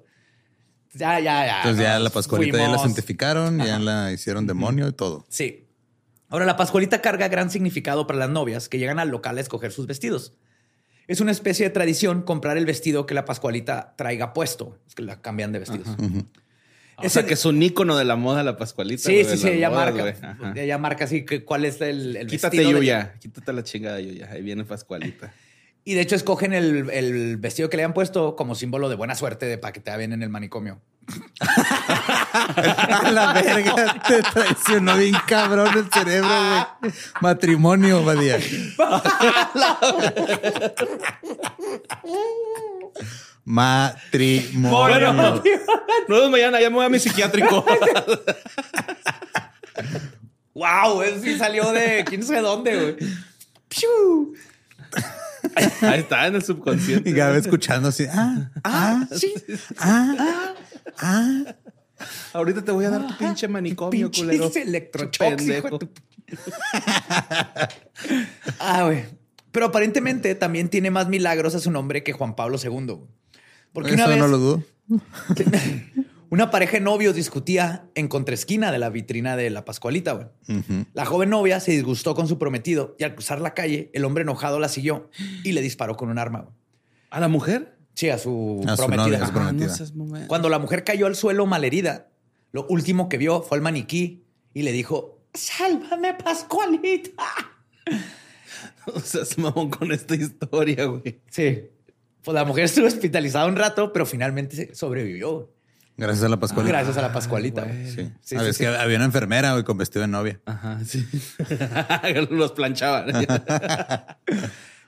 [0.93, 1.57] Ya, ya, ya.
[1.57, 5.25] Entonces ya la Pascualita ya la santificaron, ya la hicieron demonio y todo.
[5.27, 5.65] Sí.
[6.29, 9.71] Ahora, la Pascualita carga gran significado para las novias que llegan al local a escoger
[9.71, 10.33] sus vestidos.
[11.07, 14.77] Es una especie de tradición comprar el vestido que la Pascualita traiga puesto.
[14.87, 15.87] Es que la cambian de vestidos.
[16.97, 19.03] O sea, que es un ícono de la moda la Pascualita.
[19.03, 20.15] Sí, sí, de sí, ella marca.
[20.55, 22.79] Ella marca así que cuál es el, el Quítate vestido.
[22.79, 23.13] de- Yuya.
[23.19, 24.29] Quítate la chingada Yuya.
[24.31, 25.31] Ahí viene Pascualita.
[25.86, 29.15] Y de hecho escogen el, el vestido que le han puesto como símbolo de buena
[29.15, 30.81] suerte de para que te bien en el manicomio.
[33.13, 36.27] La verga, te traicionó bien cabrón el cerebro,
[36.81, 36.91] güey.
[37.21, 38.38] Matrimonio, Badía.
[43.49, 44.77] Matrimonio.
[44.77, 45.41] Bueno,
[46.10, 47.65] no mañana, ya me voy a mi psiquiátrico.
[50.53, 51.01] ¡Wow!
[51.03, 52.97] Eso sí salió de quién sabe dónde, güey.
[53.69, 54.33] ¡Piu!
[55.81, 57.10] Ahí está en el subconsciente.
[57.10, 58.05] Y cada vez escuchando así.
[58.12, 59.33] Ah, ah, Sí.
[59.79, 60.53] ah,
[60.99, 61.55] ah.
[62.33, 64.51] Ahorita te voy a dar tu pinche manicomio, culero.
[64.55, 65.79] Electroshocks, hijo de Pendejo.
[65.79, 65.89] tu-
[68.60, 69.05] ah, güey.
[69.53, 72.97] Pero aparentemente también tiene más milagros a su nombre que Juan Pablo II.
[73.73, 74.63] Porque una Eso vez no lo dudo.
[76.30, 80.13] una pareja de novios discutía en contraesquina de la vitrina de la Pascualita.
[80.13, 80.27] güey.
[80.93, 84.23] La joven novia se disgustó con su prometido y al cruzar la calle, el hombre
[84.23, 85.10] enojado la siguió
[85.43, 86.39] y le disparó con un arma.
[86.41, 86.53] güey.
[87.10, 87.77] ¿A la mujer?
[87.93, 89.25] Sí, a su A su prometida.
[89.25, 89.73] su prometida.
[89.80, 90.27] Ah, no.
[90.27, 92.10] Cuando la mujer cayó al suelo malherida,
[92.51, 97.23] lo último que vio fue al maniquí y le dijo, sálvame, Pascualita.
[98.93, 101.21] O sea, se mamón con esta historia, güey.
[101.30, 101.63] Sí.
[102.23, 105.53] Pues la mujer estuvo hospitalizada un rato, pero finalmente sobrevivió.
[105.95, 106.71] Gracias a la Pascualita.
[106.77, 107.63] Gracias a la Pascualita.
[107.63, 107.82] güey.
[107.82, 107.91] güey.
[107.91, 108.12] Sí.
[108.21, 108.75] Sí, Sabes sí, que sí.
[108.77, 110.39] había una enfermera güey, con vestido de novia.
[110.45, 111.08] Ajá, sí.
[112.30, 113.08] Los planchaban.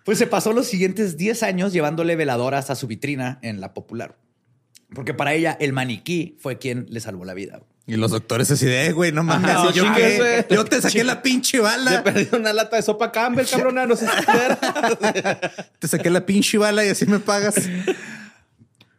[0.06, 4.18] Pues se pasó los siguientes 10 años llevándole veladoras a su vitrina en la popular.
[4.96, 7.62] Porque para ella el maniquí fue quien le salvó la vida.
[7.90, 9.50] Y los doctores así de, "Eh, güey, no mames.
[9.50, 12.04] Ajá, ¿y yo, te saqué la pinche bala.
[12.04, 13.86] perdí una lata de sopa Campbell, cabrona.
[13.88, 14.12] No sé si
[15.80, 17.56] Te saqué la pinche bala y así me pagas.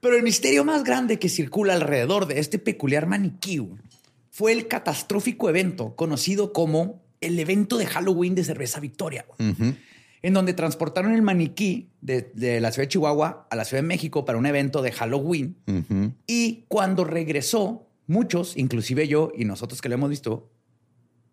[0.01, 3.63] Pero el misterio más grande que circula alrededor de este peculiar maniquí
[4.31, 9.75] fue el catastrófico evento conocido como el evento de Halloween de Cerveza Victoria, Ujú.
[10.23, 13.89] en donde transportaron el maniquí de, de la ciudad de Chihuahua a la Ciudad de
[13.89, 15.57] México para un evento de Halloween.
[16.27, 20.51] Y cuando regresó, muchos, inclusive yo y nosotros que lo hemos visto,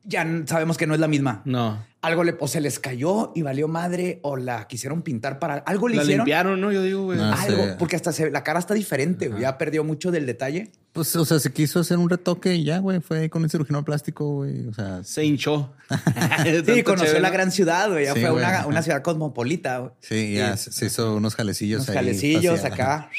[0.03, 1.41] ya sabemos que no es la misma.
[1.43, 1.83] No.
[2.01, 5.89] Algo le, o se les cayó y valió madre o la quisieron pintar para algo
[5.89, 6.25] le La hicieron.
[6.25, 6.71] limpiaron, ¿no?
[6.71, 7.19] Yo digo, güey.
[7.19, 7.35] Ah.
[7.41, 10.71] Algo, porque hasta se- la cara está diferente, güey, ya perdió mucho del detalle.
[10.93, 13.01] Pues, o sea, se quiso hacer un retoque y ya, güey.
[13.01, 14.65] Fue con un cirujano plástico, güey.
[14.67, 15.73] O sea, Se hinchó.
[16.65, 19.79] Sí, conoció la gran ciudad, güey, ya Sí, fue güey, una, una ciudad cosmopolita.
[19.79, 19.91] güey.
[19.99, 21.95] sí, ya se se hizo unos jalecillos Unos ahí.
[21.95, 23.09] jalecillos acá.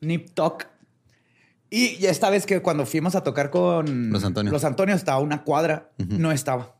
[0.00, 0.64] Nip Tuck.
[1.74, 4.52] Y ya esta vez que cuando fuimos a tocar con Los Antonios.
[4.52, 6.76] Los Antonios estaba una cuadra, no estaba.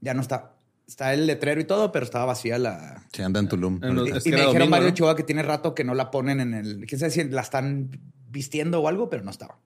[0.00, 0.56] Ya no está.
[0.88, 3.06] Está el letrero y todo, pero estaba vacía la.
[3.12, 3.74] Sí, anda en Tulum.
[3.84, 4.16] En los- ahorita.
[4.16, 6.86] Es y que me dijeron Chihuahua que tiene rato que no la ponen en el.
[6.86, 7.90] Quién sabe si la están
[8.30, 9.58] vistiendo o algo, pero no estaba.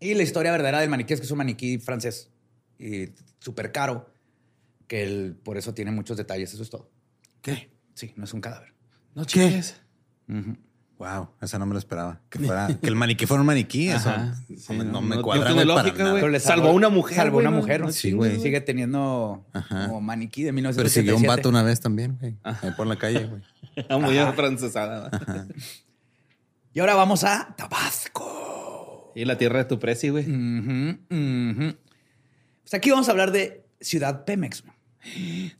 [0.00, 2.30] Y la historia verdadera del maniquí es que es un maniquí francés
[2.78, 3.06] y
[3.40, 4.10] súper caro,
[4.86, 6.52] que él, por eso tiene muchos detalles.
[6.52, 6.90] Eso es todo.
[7.40, 7.70] ¿Qué?
[7.94, 8.74] Sí, no es un cadáver.
[9.14, 9.80] No chingues.
[10.98, 12.20] Wow, esa no me lo esperaba.
[12.28, 13.88] Que fuera, que el maniquí fuera un maniquí.
[13.88, 14.34] Eso Ajá.
[14.48, 16.10] no, Sí, me- no no- me no cuadra, güey, para lógica, nada.
[16.10, 16.20] güey.
[16.22, 17.80] Pero le Salvó una mujer, Salvó güey, una mujer.
[17.82, 18.40] no Sí, güey.
[18.40, 19.86] Sigue teniendo Ajá.
[19.86, 21.16] como maniquí de Persiguió 1977.
[21.16, 22.36] un vato una vez también, güey.
[22.42, 23.42] Ahí por la calle, güey.
[24.00, 25.08] Muy afrancesada.
[25.08, 25.46] ¿va?
[26.74, 29.12] Y ahora vamos a Tabasco.
[29.14, 30.24] Y la tierra de tu presi, güey.
[30.24, 31.76] Ujú, ujú.
[32.62, 34.62] Pues aquí vamos a hablar de Ciudad Pemex.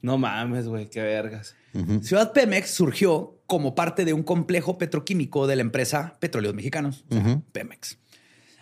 [0.02, 0.88] No mames, güey.
[0.88, 1.54] Qué vergas.
[2.02, 7.04] Ciudad Pemex surgió como parte de un complejo petroquímico de la empresa Petróleos Mexicanos,
[7.52, 7.98] Pemex,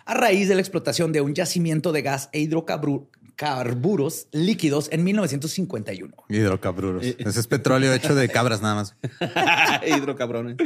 [0.05, 6.13] a raíz de la explotación de un yacimiento de gas e hidrocarburos líquidos en 1951.
[6.29, 7.03] Hidrocabruros.
[7.05, 8.95] Ese es petróleo hecho de cabras nada más.
[9.87, 10.57] Hidrocabrones.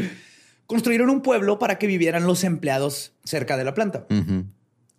[0.68, 4.06] Construyeron un pueblo para que vivieran los empleados cerca de la planta.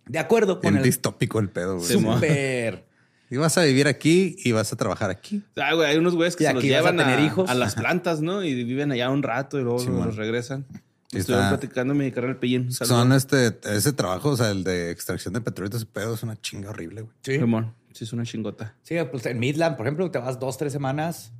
[0.05, 1.87] De acuerdo con Bien el distópico el pedo, güey.
[1.89, 2.85] super
[3.33, 5.41] Y vas a vivir aquí y vas a trabajar aquí.
[5.55, 7.49] Ah, güey, hay unos güeyes que Y se los a llevan a, tener hijos.
[7.49, 8.43] a las plantas, ¿no?
[8.43, 10.67] Y viven allá un rato y luego Sí, los regresan.
[11.11, 12.65] Sí, Estuvieron platicando mi carnal Pellín.
[12.65, 12.95] Un saludo.
[12.95, 16.39] Son este, ese trabajo, o sea, el de extracción de petróleo, ese pedo es una
[16.39, 17.13] chinga horrible, güey.
[17.23, 17.39] Sí.
[17.39, 17.73] Simón.
[17.91, 18.75] Sí, es una chingota.
[18.83, 21.31] Sí, pues en Midland, por ejemplo, te vas dos, tres semanas,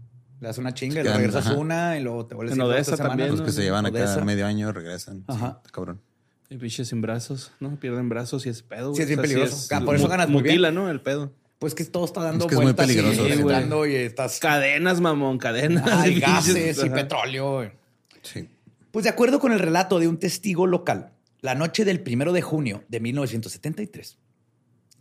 [0.42, 1.60] le das una chinga, y luego quedan, regresas ajá.
[1.60, 3.46] una y luego te vuelves En a ir dos, Odessa también, Los ¿no?
[3.46, 4.26] que se llevan acá Odessa.
[4.26, 5.18] medio año regresan.
[5.20, 5.58] Sí, Ajá.
[5.64, 6.02] está cabrón.
[6.50, 7.76] Y pinches sin brazos, ¿no?
[7.80, 8.96] Pierden brazos y es pedo, güey.
[8.98, 9.68] Sí, es bien O sea, peligroso.
[9.76, 10.56] Ah, por eso ganas muy bien.
[10.56, 10.90] Mutila, ¿no?
[10.90, 11.32] El pedo.
[11.64, 13.56] Pues que todo está dando Es que es muy vueltas y- peligroso, y, sí, güey.
[13.56, 14.38] entrando y estás...
[14.42, 15.88] Cadenas, mamón, cadenas.
[15.90, 16.94] Hay Y gases y ajá.
[16.94, 17.72] petróleo.
[18.22, 18.50] Sí.
[18.92, 22.42] Pues de acuerdo con el relato de un testigo local, la noche del primero de
[22.42, 24.18] junio de 1973,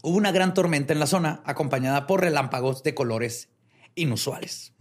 [0.05, 3.49] hubo una gran tormenta en la zona acompañada por relámpagos de colores
[3.97, 4.73] inusuales.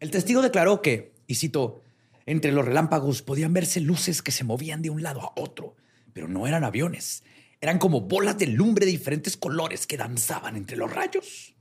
[0.00, 1.82] El testigo declaró que, y cito,
[2.24, 5.76] entre los relámpagos podían verse luces que se movían de un lado a otro,
[6.14, 7.24] pero no eran aviones.
[7.62, 11.54] Eran como bolas de lumbre de diferentes colores que danzaban entre los rayos.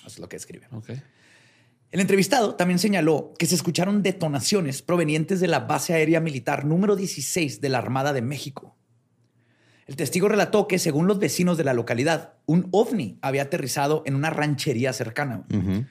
[0.00, 0.66] Eso es lo que escribe.
[0.72, 0.90] Ok.
[1.90, 6.96] El entrevistado también señaló que se escucharon detonaciones provenientes de la base aérea militar número
[6.96, 8.76] 16 de la Armada de México.
[9.86, 14.16] El testigo relató que, según los vecinos de la localidad, un ovni había aterrizado en
[14.16, 15.46] una ranchería cercana.
[15.50, 15.86] Un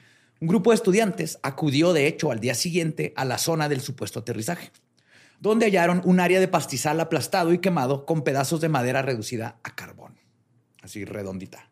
[0.46, 4.70] grupo de estudiantes acudió, de hecho, al día siguiente a la zona del supuesto aterrizaje,
[5.40, 9.74] donde hallaron un área de pastizal aplastado y quemado con pedazos de madera reducida a
[9.74, 10.18] carbón,
[10.82, 11.70] así redondita.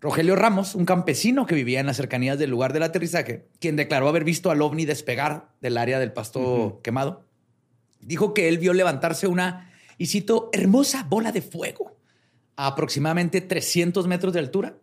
[0.00, 4.08] Rogelio Ramos, un campesino que vivía en las cercanías del lugar del aterrizaje, quien declaró
[4.08, 7.24] haber visto al ovni despegar del área del pasto quemado,
[8.00, 11.96] dijo que él vio levantarse una, y cito, hermosa bola de fuego
[12.54, 14.78] a aproximadamente 300 metros de altura,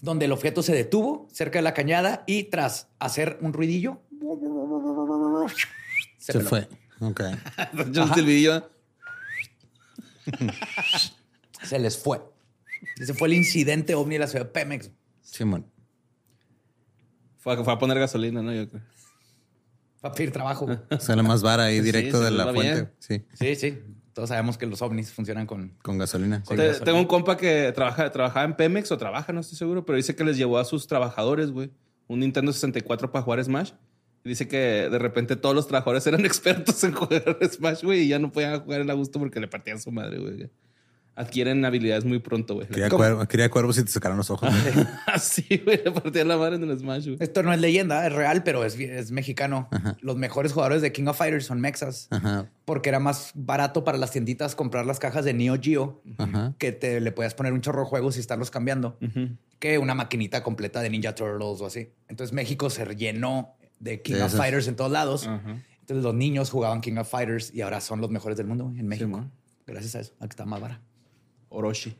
[0.00, 4.00] donde el objeto se detuvo cerca de la cañada y tras hacer un ruidillo,
[6.18, 6.68] se, Se fue.
[7.00, 7.20] Ok.
[7.92, 8.68] Yo un silbidillo.
[11.62, 12.20] Se les fue.
[12.98, 14.90] Ese fue el incidente ovni de la ciudad de Pemex.
[15.22, 15.66] Simón.
[17.38, 18.52] Fue, a- fue a poner gasolina, ¿no?
[18.52, 18.82] Yo creo.
[20.00, 20.66] Para pedir trabajo.
[21.00, 22.62] Sale más vara ahí directo sí, de la fuente.
[22.74, 22.92] bien.
[22.98, 23.78] Sí, Sí, sí.
[24.12, 25.76] Todos sabemos que los ovnis funcionan con...
[25.82, 26.38] con gasolina.
[26.38, 26.44] sí.
[26.46, 26.84] Con Te- gasolina.
[26.86, 30.16] tengo un compa que trabaja, trabajaba en Pemex o trabaja, no estoy seguro, pero dice
[30.16, 31.70] que les llevó a sus trabajadores, güey,
[32.08, 33.72] un Nintendo 64 para jugar Smash.
[34.26, 38.18] Dice que de repente todos los trabajadores eran expertos en jugar Smash, güey, y ya
[38.18, 40.50] no podían jugar en a gusto porque le partían su madre, güey.
[41.18, 42.66] Adquieren habilidades muy pronto, güey.
[42.68, 44.50] Quería, cuervo- quería cuervos y te sacaron los ojos.
[45.06, 47.16] Así, güey, le partían la madre en el Smash, güey.
[47.20, 49.70] Esto no es leyenda, es real, pero es, es mexicano.
[50.02, 52.08] Los mejores jugadores de King of Fighters son mexas.
[52.10, 52.50] Ajá.
[52.66, 56.52] Porque era más barato para las tienditas comprar las cajas de Neo Geo, Ajá.
[56.58, 58.98] que te le podías poner un chorro de juegos y estarlos cambiando,
[59.58, 61.92] que una maquinita completa de Ninja Turtles o así.
[62.08, 64.34] Entonces México se llenó de King De of.
[64.34, 65.26] Fighters en todos lados.
[65.26, 68.86] Entonces los niños jugaban King of Fighters y ahora son los mejores del mundo en
[68.86, 69.24] México.
[69.66, 70.14] Gracias a eso.
[70.18, 70.80] Aquí está más vara.
[71.48, 71.96] Orochi.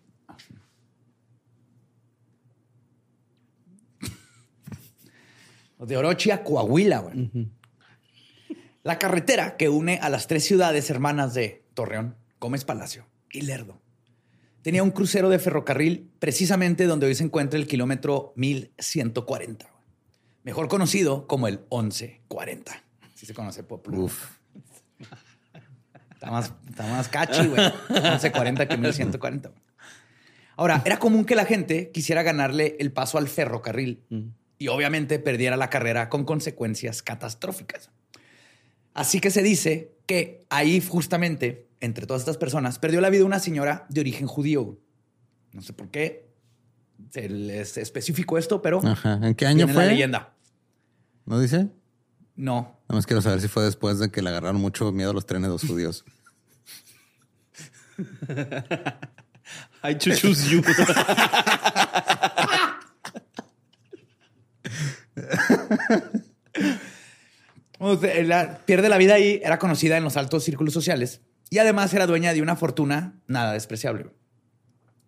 [5.78, 7.30] De Orochi a Coahuila, güey.
[8.82, 13.80] La carretera que une a las tres ciudades hermanas de Torreón, Gómez Palacio y Lerdo
[14.66, 19.75] tenía un crucero de ferrocarril precisamente donde hoy se encuentra el kilómetro 1140, güey.
[20.46, 22.72] Mejor conocido como el 1140.
[23.14, 24.00] Si se conoce popular.
[24.00, 24.38] Uf.
[26.14, 27.72] Está más, está más catchy, güey.
[27.90, 29.48] 1140 que 1140.
[29.48, 29.60] güey.
[30.54, 34.04] Ahora, era común que la gente quisiera ganarle el paso al ferrocarril
[34.56, 37.90] y obviamente perdiera la carrera con consecuencias catastróficas.
[38.94, 43.40] Así que se dice que ahí justamente, entre todas estas personas, perdió la vida una
[43.40, 44.78] señora de origen judío.
[45.52, 46.30] No sé por qué
[47.10, 49.18] se les especificó esto, pero Ajá.
[49.22, 49.84] ¿En qué año fue?
[49.86, 50.35] la leyenda.
[51.26, 51.68] ¿No dice?
[52.36, 55.14] No, Nada más quiero saber si fue después de que le agarraron mucho miedo a
[55.14, 56.04] los trenes los judíos.
[59.82, 60.62] I choose you.
[67.78, 72.06] La- pierde la vida ahí, era conocida en los altos círculos sociales y además era
[72.06, 74.10] dueña de una fortuna nada despreciable.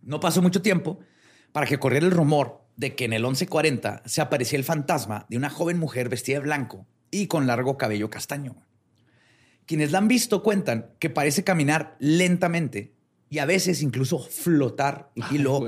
[0.03, 1.01] No pasó mucho tiempo
[1.53, 5.37] para que corriera el rumor de que en el 1140 se aparecía el fantasma de
[5.37, 8.55] una joven mujer vestida de blanco y con largo cabello castaño.
[9.67, 12.95] Quienes la han visto cuentan que parece caminar lentamente
[13.29, 15.67] y a veces incluso flotar y Ay, luego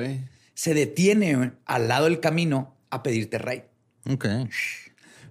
[0.55, 3.65] se detiene al lado del camino a pedirte rey.
[4.09, 4.27] Ok.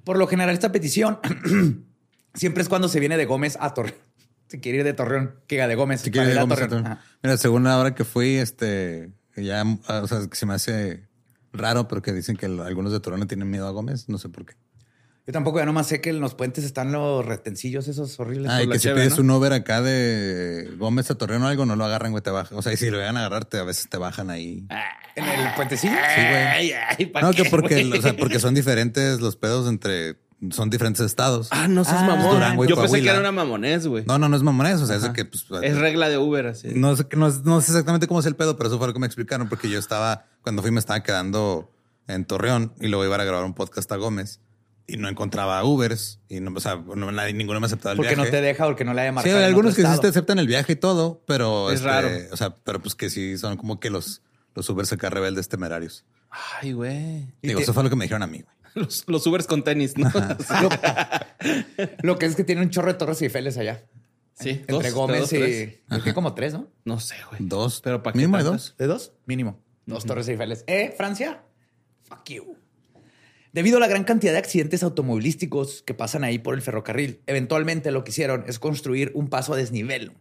[0.03, 1.19] Por lo general, esta petición
[2.33, 3.97] siempre es cuando se viene de Gómez a Torreón.
[4.47, 6.01] Se quiere ir de Torreón, que de Gómez.
[6.01, 6.97] Si para quieres, ir vamos a Torreón.
[7.21, 11.08] Mira, según ahora que fui, este, ya, o sea, que se me hace
[11.53, 14.09] raro, pero que dicen que algunos de Torreón tienen miedo a Gómez.
[14.09, 14.55] No sé por qué.
[15.29, 18.49] Yo tampoco, ya nomás sé que en los puentes están los retencillos esos horribles.
[18.51, 19.21] Ah, y que si pides ¿no?
[19.21, 22.57] un Uber acá de Gómez a Torreón o algo, no lo agarran, güey, te bajan.
[22.57, 24.65] O sea, y si lo llegan a agarrarte, a veces te bajan ahí.
[25.15, 25.93] En el puentecillo.
[25.93, 26.33] Sí, güey.
[26.33, 27.99] Ay, ay, ¿pa' No, que qué, porque, güey?
[27.99, 30.15] o sea, porque son diferentes los pedos entre,
[30.51, 31.47] son diferentes estados.
[31.51, 32.35] Ah, no seas Ah, mamón.
[32.35, 34.05] Durango y Yo pensé que era una mamonés, güey.
[34.05, 34.79] No, no, no es mamonés.
[34.81, 36.69] O sea, es que, pues, Es regla de Uber, así.
[36.75, 38.99] No sé, no, no sé exactamente cómo es el pedo, pero eso fue lo que
[38.99, 41.71] me explicaron porque yo estaba, cuando fui me estaba quedando
[42.07, 44.39] en Torreón y luego iba a grabar un podcast a Gómez
[44.87, 48.15] y no encontraba Ubers y no, o sea, no, nadie, ninguno me aceptaba el Porque
[48.15, 48.31] viaje.
[48.31, 49.35] no te deja, porque no le haya Sí, marcado.
[49.37, 52.09] hay en algunos que sí te aceptan el viaje y todo, pero Es este, raro.
[52.31, 54.23] O sea, pero pues que sí son como que los,
[54.55, 56.05] los Ubers acá rebeldes temerarios.
[56.61, 57.27] Ay, güey.
[57.41, 58.55] Y Digo, te- eso fue lo que me dijeron a mí, güey.
[58.75, 60.11] Los, los Ubers con tenis, ¿no?
[62.03, 63.83] Lo que es que tiene un chorro de torres Eiffel allá.
[64.33, 64.49] sí.
[64.49, 66.01] Entre dos, Gómez dos, y.
[66.03, 66.71] que como tres, ¿no?
[66.85, 67.41] No sé, güey.
[67.43, 67.81] Dos.
[67.81, 68.61] Pero ¿para qué Mínimo hay tantas?
[68.69, 68.77] dos.
[68.77, 69.13] ¿De dos?
[69.25, 69.59] Mínimo.
[69.85, 70.57] Dos torres Eiffel.
[70.67, 71.43] ¿Eh, Francia?
[72.03, 72.57] Fuck you.
[73.51, 77.89] Debido a la gran cantidad de accidentes automovilísticos que pasan ahí por el ferrocarril, eventualmente
[77.91, 80.13] lo que hicieron es construir un paso a desnivel.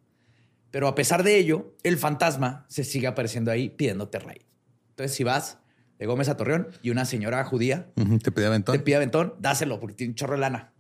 [0.70, 4.46] Pero a pesar de ello, el fantasma se sigue apareciendo ahí pidiéndote rey.
[4.90, 5.58] Entonces, si vas
[5.98, 7.88] de Gómez a Torreón y una señora judía
[8.22, 8.76] Te pedí aventón.
[8.76, 10.72] te pide aventón, dáselo porque tiene un chorro de lana.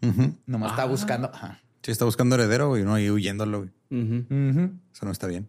[0.46, 1.30] Nomás está buscando.
[1.32, 1.60] Ajá.
[1.82, 3.70] Sí, está buscando heredero, güey, no, y huyéndolo, güey.
[4.92, 5.48] Eso no está bien.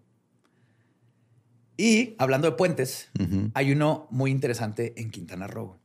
[1.78, 3.10] Y hablando de puentes,
[3.54, 5.80] hay uno muy interesante en Quintana Roo.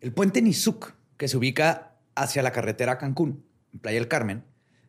[0.00, 4.44] El puente Nizuc, que se ubica hacia la carretera a Cancún, en Playa del Carmen,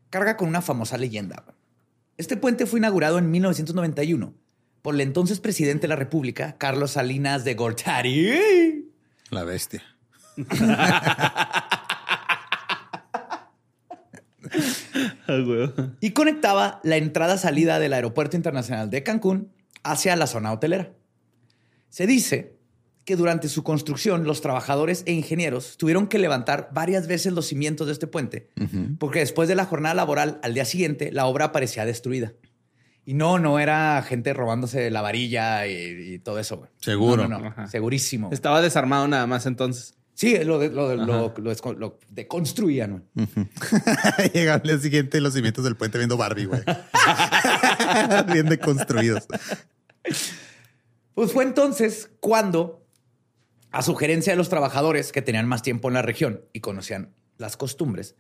[0.10, 1.46] carga con una famosa leyenda.
[2.18, 4.34] Este puente fue inaugurado en 1991
[4.82, 8.90] por el entonces presidente de la República, Carlos Salinas de Gortari.
[9.30, 9.84] La bestia.
[15.28, 15.70] Güey.
[16.02, 19.52] y conectaba la entrada-salida del Aeropuerto Internacional de Cancún
[19.84, 20.92] hacia la zona hotelera.
[21.90, 22.58] Se dice
[23.06, 27.88] que durante su construcción los trabajadores e ingenieros tuvieron que levantar varias veces los cimientos
[27.88, 28.50] de este puente,
[29.00, 32.34] porque después de la jornada laboral, al día siguiente, la obra parecía destruida.
[33.10, 36.58] Y no, no era gente robándose la varilla y, y todo eso.
[36.58, 36.70] güey.
[36.80, 37.28] Seguro.
[37.28, 37.68] No, no.
[37.68, 38.30] Segurísimo.
[38.32, 39.96] Estaba desarmado nada más entonces.
[40.14, 41.06] Sí, lo, de- lo, de- lo,
[41.36, 43.04] lo desco- lo deconstruían.
[43.16, 43.28] güey.
[44.34, 46.62] Llega al día siguiente los cimientos del puente viendo Barbie, güey.
[48.32, 49.26] Bien deconstruidos.
[51.16, 52.86] Pues fue entonces cuando,
[53.72, 57.58] a sugerencia de los trabajadores que tenían más tiempo en la región y conocían las
[57.58, 58.16] costumbres,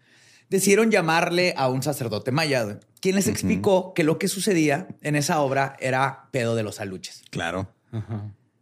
[0.49, 5.39] decidieron llamarle a un sacerdote maya, quien les explicó que lo que sucedía en esa
[5.41, 7.23] obra era pedo de los aluches.
[7.29, 7.73] Claro.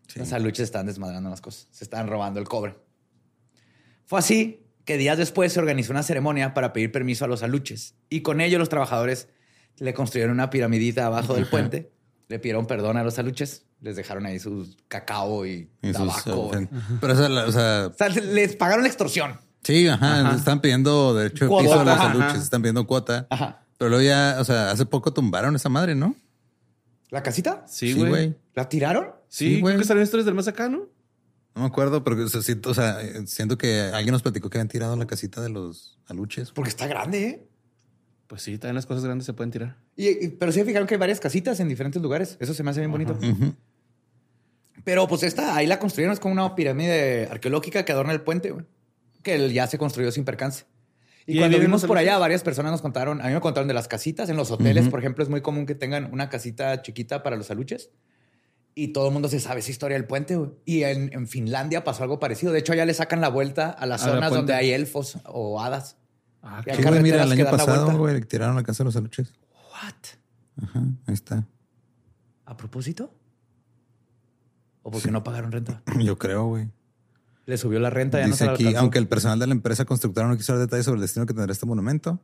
[0.08, 0.20] Sí.
[0.20, 2.76] Los aluches estaban desmadrando las cosas, se estaban robando el cobre.
[4.06, 7.96] Fue así que días después se organizó una ceremonia para pedir permiso a los aluches
[8.10, 9.28] y con ello los trabajadores
[9.78, 11.92] le construyeron una piramidita abajo del puente,
[12.30, 16.52] le pidieron perdón a los aluches, les dejaron ahí su cacao y, Y sus, tabaco.
[17.02, 19.40] Pero o sea, la- o sea, O sea, les pagaron la extorsión.
[19.64, 23.28] Sí, ajá, están pidiendo derecho de piso a los aluches, están pidiendo cuota.
[23.30, 23.64] Ajá.
[23.78, 26.16] Pero luego ya, o sea, hace poco tumbaron esa madre, ¿no?
[27.10, 27.64] ¿La casita?
[27.68, 28.36] Sí, güey.
[28.55, 29.08] ¿La tiraron?
[29.28, 29.74] Sí, Sí, güey.
[29.76, 30.80] creo que salieron historias del más acá, ¿no?
[31.55, 34.58] No me acuerdo, pero o sea, siento, o sea, siento que alguien nos platicó que
[34.58, 36.51] habían tirado la casita de los aluches.
[36.51, 37.47] Porque está grande, ¿eh?
[38.28, 39.78] Pues sí, también las cosas grandes se pueden tirar.
[39.95, 42.38] Y- y- pero sí fijaron que hay varias casitas en diferentes lugares.
[42.39, 43.18] Eso se me hace bien bonito.
[44.84, 48.51] Pero pues esta, ahí la construyeron, es como una pirámide arqueológica que adorna el puente,
[48.51, 48.66] güey.
[49.24, 50.65] Que ya se construyó sin percance.
[51.26, 53.68] Y, ¿Y ahí cuando vimos por allá, varias personas nos contaron, a mí me contaron
[53.68, 54.30] de las casitas.
[54.30, 57.51] En los hoteles, por ejemplo, es muy común que tengan una casita chiquita para los
[57.51, 57.89] aluches.
[58.76, 60.39] Y todo el mundo se sabe esa historia del puente.
[60.63, 62.53] Y en, en Finlandia pasó algo parecido.
[62.53, 65.18] De hecho, allá le sacan la vuelta a las A la zonas donde hay elfos
[65.26, 65.97] o hadas.
[66.41, 68.86] Ah, Y hay mira, el que año dan pasado, güey, le tiraron la casa de
[68.86, 69.34] los aluches.
[69.51, 70.63] ¿What?
[70.63, 71.45] Ajá, ahí está.
[72.45, 73.13] ¿A propósito?
[74.84, 75.82] ¿O porque no pagaron renta?
[75.99, 76.70] Yo creo, güey.
[77.48, 80.28] Le subió la renta, ya no se aquí, aunque el personal de la empresa constructora
[80.28, 82.22] no quiso dar detalles sobre el destino que tendrá este monumento,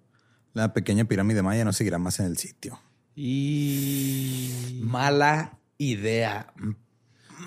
[0.53, 2.77] la pequeña pirámide maya no seguirá más en el sitio.
[3.15, 4.81] Y.
[4.83, 6.53] Mala idea.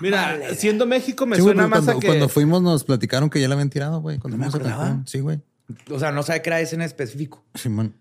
[0.00, 2.06] Mira, siendo México me Sí, suena más cuando, a que.
[2.06, 4.18] cuando fuimos nos platicaron que ya la habían tirado, güey.
[4.18, 5.02] Cuando No me acordaba.
[5.06, 5.40] Sí, güey.
[5.90, 7.44] O sea, no sabe qué era ese en específico.
[7.54, 7.94] Simón.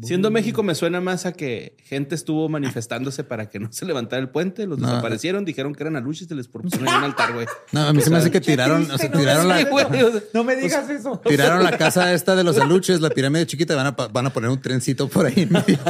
[0.00, 4.22] Siendo México me suena más a que gente estuvo manifestándose para que no se levantara
[4.22, 4.88] el puente, los No.
[4.88, 7.46] desaparecieron, dijeron que eran aluches y se les propusieron un altar, güey.
[7.72, 9.62] No, a mí se me hace que tiraron, o sea, tiraron la,
[10.32, 11.20] No me digas eso.
[11.28, 14.48] tiraron la casa esta de los aluches, la pirámide chiquita, van a, van a poner
[14.48, 15.42] un trencito por ahí.
[15.42, 15.78] en medio.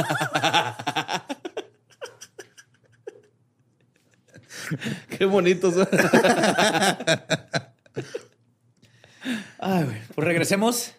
[5.17, 5.75] Qué bonitos.
[9.59, 9.97] Ay, güey.
[10.13, 10.93] Pues regresemos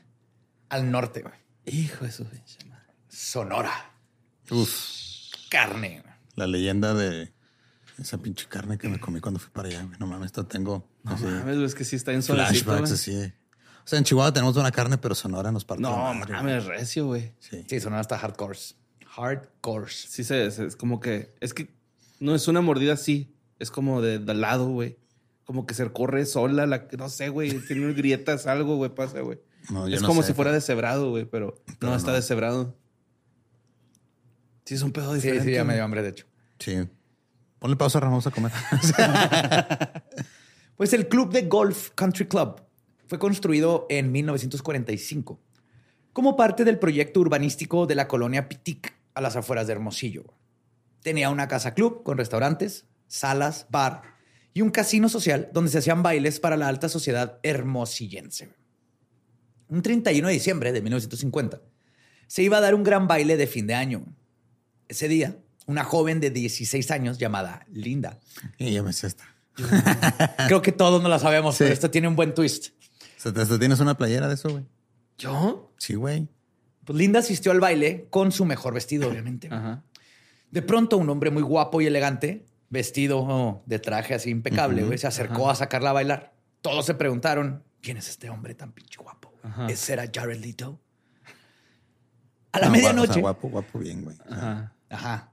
[0.69, 1.35] al norte, güey.
[1.67, 2.59] Hijo de su pinche.
[3.15, 3.73] Sonora.
[4.51, 4.71] Uf,
[5.51, 6.03] Carne.
[6.37, 7.33] la leyenda de
[7.99, 9.99] esa pinche carne que me comí cuando fui para allá, güey.
[10.01, 13.17] No mames, esto tengo así, Mames, es que sí está en flashbacks así.
[13.17, 15.83] O sea, en Chihuahua tenemos buena carne, pero Sonora nos parte.
[15.83, 16.29] No, güey.
[16.33, 17.33] mames, recio, güey.
[17.39, 17.65] Sí.
[17.69, 18.59] Sí, Sonora está hardcore.
[19.07, 19.91] Hardcore.
[19.91, 21.35] Sí, se, se- es como que.
[21.41, 21.73] Es que
[22.19, 23.37] no es una mordida así.
[23.59, 24.99] Es como de, de lado, güey.
[25.45, 27.61] Como que se corre sola, la, no sé, güey.
[27.67, 29.39] Tiene grietas, algo, güey, pasa, güey.
[29.71, 32.17] No, yo es no como sé, si fuera deshebrado, güey, pero, Pero no está no.
[32.17, 32.77] deshebrado.
[34.65, 35.45] Sí, es un pedo Sí, diferente.
[35.49, 36.27] sí, ya me dio hambre, de hecho.
[36.59, 36.89] Sí.
[37.59, 38.53] Ponle pausa, Ramos, a comer.
[40.77, 42.61] Pues el Club de Golf Country Club
[43.07, 45.41] fue construido en 1945
[46.13, 50.25] como parte del proyecto urbanístico de la colonia Pitic a las afueras de Hermosillo.
[51.01, 54.03] Tenía una casa club con restaurantes, salas, bar
[54.53, 58.53] y un casino social donde se hacían bailes para la alta sociedad hermosillense.
[59.69, 61.61] Un 31 de diciembre de 1950
[62.27, 64.05] se iba a dar un gran baile de fin de año.
[64.89, 68.19] Ese día, una joven de 16 años llamada Linda
[68.59, 69.25] y ya me sé esta.
[70.47, 71.65] Creo que todos no la sabemos, Sí.
[71.65, 72.69] pero esto tiene un buen twist.
[73.19, 74.65] O sea, ¿hasta tienes una playera de eso, güey?
[75.17, 75.73] ¿Yo?
[75.79, 76.29] Sí, güey.
[76.85, 79.49] Pues Linda asistió al baile con su mejor vestido, obviamente.
[79.51, 79.83] Ajá.
[80.51, 84.99] De pronto, un hombre muy guapo y elegante, vestido oh, de traje así impecable, güey,
[84.99, 86.35] se acercó a sacarla a bailar.
[86.61, 89.33] Todos se preguntaron, ¿quién es este hombre tan pinche guapo?
[89.43, 89.73] güey?
[89.73, 90.81] ¿Ese era Jared Leto?
[92.55, 93.21] A la No, medianoche.
[93.21, 94.17] guapo, o sea, guapo, guapo bien, güey.
[94.31, 94.73] Ajá.
[94.91, 95.31] Ajá.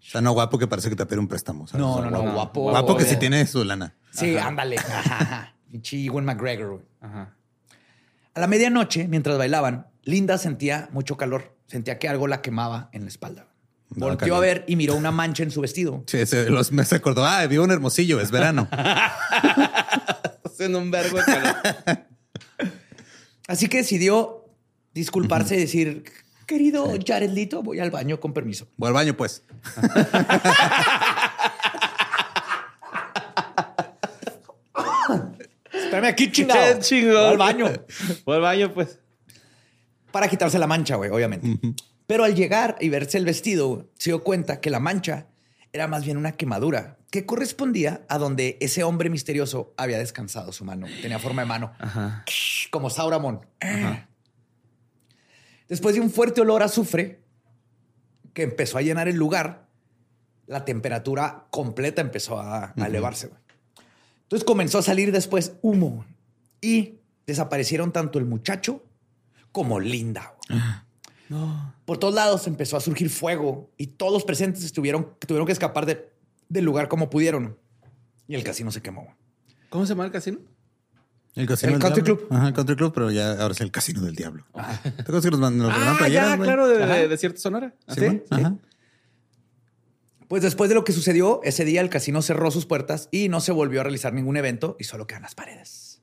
[0.00, 1.66] O sea, no guapo que parece que te pide un préstamo.
[1.66, 1.80] ¿sabes?
[1.80, 2.62] No, O sea, no, no, guapo.
[2.62, 2.70] guapo.
[2.70, 3.94] Guapo que sí tiene su lana.
[4.10, 4.76] Sí, ándale.
[4.78, 5.54] Ajá, ajá.
[5.70, 6.82] Pinche McGregor, güey.
[7.00, 7.34] Ajá.
[8.34, 11.54] A la medianoche, mientras bailaban, Linda sentía mucho calor.
[11.66, 13.46] Sentía que algo la quemaba en la espalda.
[13.90, 16.02] No, Volteó a ver y miró una mancha en su vestido.
[16.08, 17.24] Sí, se, los, me se acordó.
[17.24, 18.68] Ah, vivo en Hermosillo, es verano.
[20.44, 21.56] Haciendo un vergo de calor.
[23.48, 24.46] Así que decidió
[24.94, 26.04] disculparse y decir,
[26.46, 28.68] querido Jared Leto, voy al baño con permiso.
[28.76, 29.42] Voy al baño, pues.
[35.72, 36.80] Espérame aquí, chingado.
[36.80, 37.14] Chingón.
[37.14, 37.72] Voy al baño.
[38.24, 38.98] Voy al baño, pues.
[40.10, 41.58] Para quitarse la mancha, güey, obviamente.
[42.06, 45.26] Pero al llegar y verse el vestido, se dio cuenta que la mancha
[45.72, 50.64] era más bien una quemadura que correspondía a donde ese hombre misterioso había descansado su
[50.64, 50.86] mano.
[51.00, 51.72] Tenía forma de mano.
[51.78, 52.24] Ajá.
[52.70, 53.40] como Sauramon.
[55.68, 57.20] Después de un fuerte olor a azufre
[58.32, 59.66] que empezó a llenar el lugar,
[60.46, 63.28] la temperatura completa empezó a, a elevarse.
[63.28, 63.40] güey.
[64.22, 66.04] Entonces comenzó a salir después humo
[66.60, 68.82] y desaparecieron tanto el muchacho
[69.52, 70.34] como Linda.
[71.84, 75.86] Por todos lados empezó a surgir fuego y todos los presentes estuvieron, tuvieron que escapar
[75.86, 76.12] de-
[76.48, 77.56] del lugar como pudieron.
[78.28, 79.14] Y el casino se quemó.
[79.70, 80.38] ¿Cómo se llama el casino?
[81.34, 82.26] El casino El del country diablo.
[82.28, 82.36] club.
[82.38, 84.44] Ajá, el country club, pero ya ahora es el casino del diablo.
[84.52, 87.40] ¿Te acuerdas que nos, man- nos regalaron Ah, playeras, ya, claro, de, de, de cierto
[87.40, 87.74] Sonora.
[87.88, 88.22] ¿Ah, sí?
[88.30, 88.54] Ajá.
[90.28, 93.40] Pues después de lo que sucedió, ese día el casino cerró sus puertas y no
[93.40, 96.00] se volvió a realizar ningún evento y solo quedan las paredes.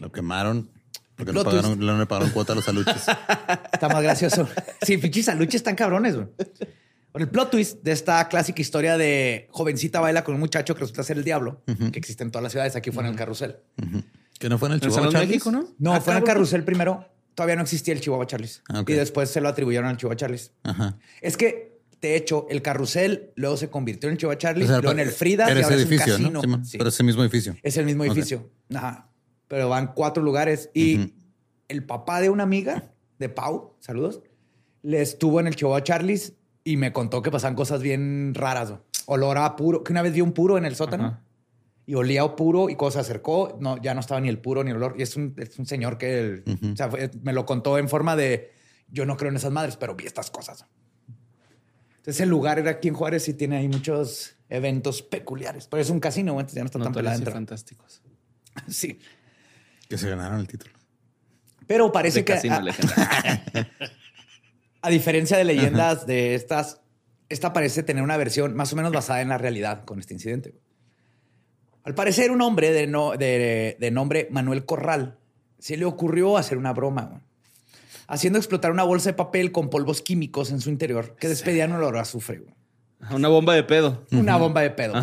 [0.00, 0.70] Lo quemaron
[1.16, 3.04] porque pagaron, no le pagaron cuota a los aluches.
[3.72, 4.46] Está más gracioso.
[4.82, 6.28] Sí, pinches aluches están cabrones, güey.
[7.16, 10.80] Por el plot twist de esta clásica historia de jovencita baila con un muchacho que
[10.80, 12.76] resulta ser el diablo, que existe en todas las ciudades.
[12.76, 13.56] Aquí fue en el carrusel.
[14.38, 15.20] que no fue en el ¿En Chihuahua?
[15.20, 15.66] México, no?
[15.78, 17.08] No, Ah, fue en el carrusel primero.
[17.34, 18.62] Todavía no existía el Chihuahua Charlies.
[18.68, 18.84] Ah.
[18.86, 20.52] Y después se lo atribuyeron al Chihuahua Charlies.
[20.62, 20.98] Ajá.
[21.22, 24.90] Es que, de hecho, el carrusel luego se convirtió en el Chihuahua O sea, luego
[24.90, 26.12] en el Frida Era y ahora ese es un edificio,
[26.42, 26.64] casino.
[26.66, 26.76] Sí.
[26.76, 27.56] Pero ese mismo edificio.
[27.62, 28.50] Es el mismo edificio.
[28.74, 29.08] Ajá.
[29.48, 30.68] Pero van cuatro lugares.
[30.74, 31.14] Y
[31.68, 34.20] el papá de una amiga, de Pau, saludos,
[34.82, 36.34] le estuvo en el Chihuahua Charlies
[36.66, 38.74] y me contó que pasaban cosas bien raras.
[39.06, 41.20] Olor a puro, que una vez vio un puro en el sótano Ajá.
[41.86, 44.64] y olía a puro y cuando se acercó, no, ya no estaba ni el puro
[44.64, 44.96] ni el olor.
[44.98, 46.72] Y es un, es un señor que el- Ujú.
[46.72, 48.52] o sea, fue- me lo contó en forma de
[48.88, 50.64] yo no creo en esas madres, pero vi estas cosas.
[51.98, 55.68] Entonces el lugar era aquí en Juárez y tiene ahí muchos eventos peculiares.
[55.68, 57.32] Pero es un casino, entonces ya no está tan pelada dentro.
[57.32, 58.02] fantásticos.
[58.68, 58.98] Sí.
[59.88, 60.72] Que se ganaron el título.
[61.68, 63.06] Pero parece De que casino a, legendario.
[64.86, 66.80] a diferencia de leyendas de estas,
[67.28, 70.54] esta parece tener una versión más o menos basada en la realidad con este incidente.
[71.84, 75.18] Al parecer, un hombre de, no- de- de nombre Manuel Corral
[75.58, 77.22] se le ocurrió hacer una broma,
[78.08, 81.96] haciendo explotar una bolsa de papel con polvos químicos en su interior que despedían olor
[81.96, 82.42] a azufre.
[83.10, 84.04] Una bomba de pedo.
[84.12, 84.94] Una bomba de pedo.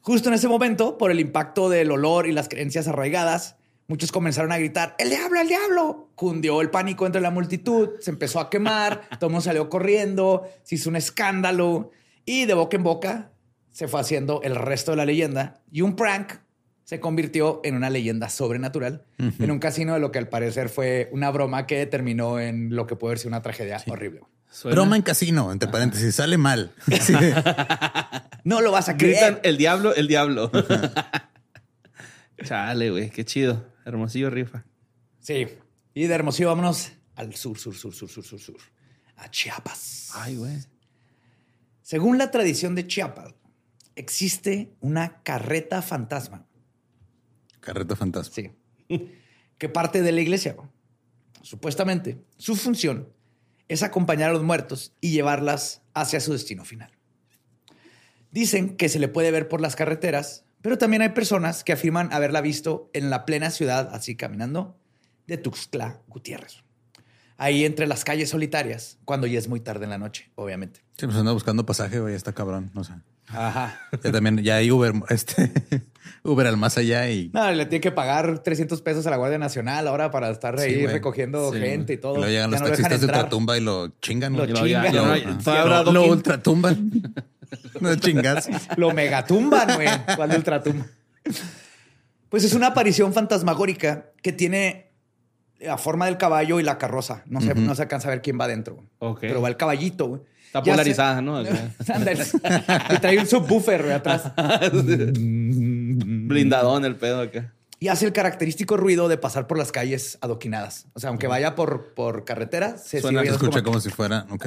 [0.00, 3.56] Justo en ese momento, por el impacto del olor y las creencias arraigadas,
[3.88, 6.08] muchos comenzaron a gritar, ¡El diablo, el diablo!
[6.14, 10.48] Cundió el pánico entre la multitud, se empezó a quemar, todo el mundo salió corriendo,
[10.62, 11.90] se hizo un escándalo
[12.24, 13.30] y de boca en boca
[13.72, 16.34] se fue haciendo el resto de la leyenda y un prank
[16.84, 21.08] se convirtió en una leyenda sobrenatural en un casino de lo que al parecer fue
[21.12, 24.20] una broma que terminó en lo que puede haber sido una tragedia horrible.
[24.50, 26.70] Suena- Broma en casino, entre paréntesis, sale mal.
[27.00, 27.14] Sí.
[28.44, 29.40] No lo vas a Gritan creer.
[29.42, 30.50] el diablo, el diablo.
[32.42, 33.72] Chale, güey, qué chido.
[33.84, 34.64] Hermosillo rifa.
[35.20, 35.46] Sí.
[35.94, 38.56] Y de Hermosillo vámonos al sur, sur, sur, sur, sur, sur, sur.
[39.16, 40.10] A Chiapas.
[40.14, 40.58] Ay, güey.
[41.82, 43.34] Según la tradición de Chiapas,
[43.94, 46.46] existe una carreta fantasma.
[47.60, 48.34] Carreta fantasma.
[48.34, 48.50] Sí.
[49.56, 50.56] Que parte de la iglesia.
[51.42, 53.08] Supuestamente, su función
[53.68, 56.90] es acompañar a los muertos y llevarlas hacia su destino final.
[58.30, 62.10] Dicen que se le puede ver por las carreteras, pero también hay personas que afirman
[62.10, 64.78] haberla visto en la plena ciudad, así caminando,
[65.26, 66.64] de Tuxtla Gutiérrez.
[67.36, 70.80] Ahí entre las calles solitarias, cuando ya es muy tarde en la noche, obviamente.
[70.96, 72.70] Sí, pues anda buscando pasaje, güey, está cabrón.
[72.72, 72.94] No sé.
[73.28, 73.78] Ajá.
[74.02, 75.52] Ya también, ya hay Uber, este,
[76.22, 79.38] Uber al más allá y, No, le tiene que pagar 300 pesos a la Guardia
[79.38, 82.16] Nacional ahora para estar ahí recogiendo Sí, gente y y todo.
[82.16, 84.34] luego llegan Ya los no taxistas de ultratumba y lo chingan.
[84.34, 84.92] Lo chingan.
[84.92, 86.90] ya Lo, ah, lo- ultratumban.
[87.80, 88.48] no chingas.
[88.76, 89.88] Lo megatumban, güey.
[90.16, 90.86] ¿Cuál de ultratumba?
[92.28, 94.90] Pues es una aparición fantasmagórica que tiene
[95.60, 97.22] la forma del caballo y la carroza.
[97.26, 98.74] No se, no se alcanza a ver quién va adentro.
[98.74, 98.86] güey.
[98.98, 99.18] Ok.
[99.20, 100.20] Pero va el caballito, güey.
[100.46, 101.42] Está Ya polarizada, se- ¿no?
[102.94, 104.30] Y trae un subwoofer güey, atrás.
[105.16, 107.52] Blindadón el pedo acá.
[107.80, 110.86] Y hace el característico ruido de pasar por las calles adoquinadas.
[110.94, 113.90] O sea, aunque vaya por, por carretera, se Suena- sigue Se escucha como- como si
[113.90, 114.46] fuera, ok.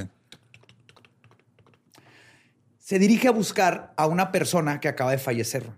[2.88, 5.72] Se dirige a buscar a una persona que acaba de fallecer.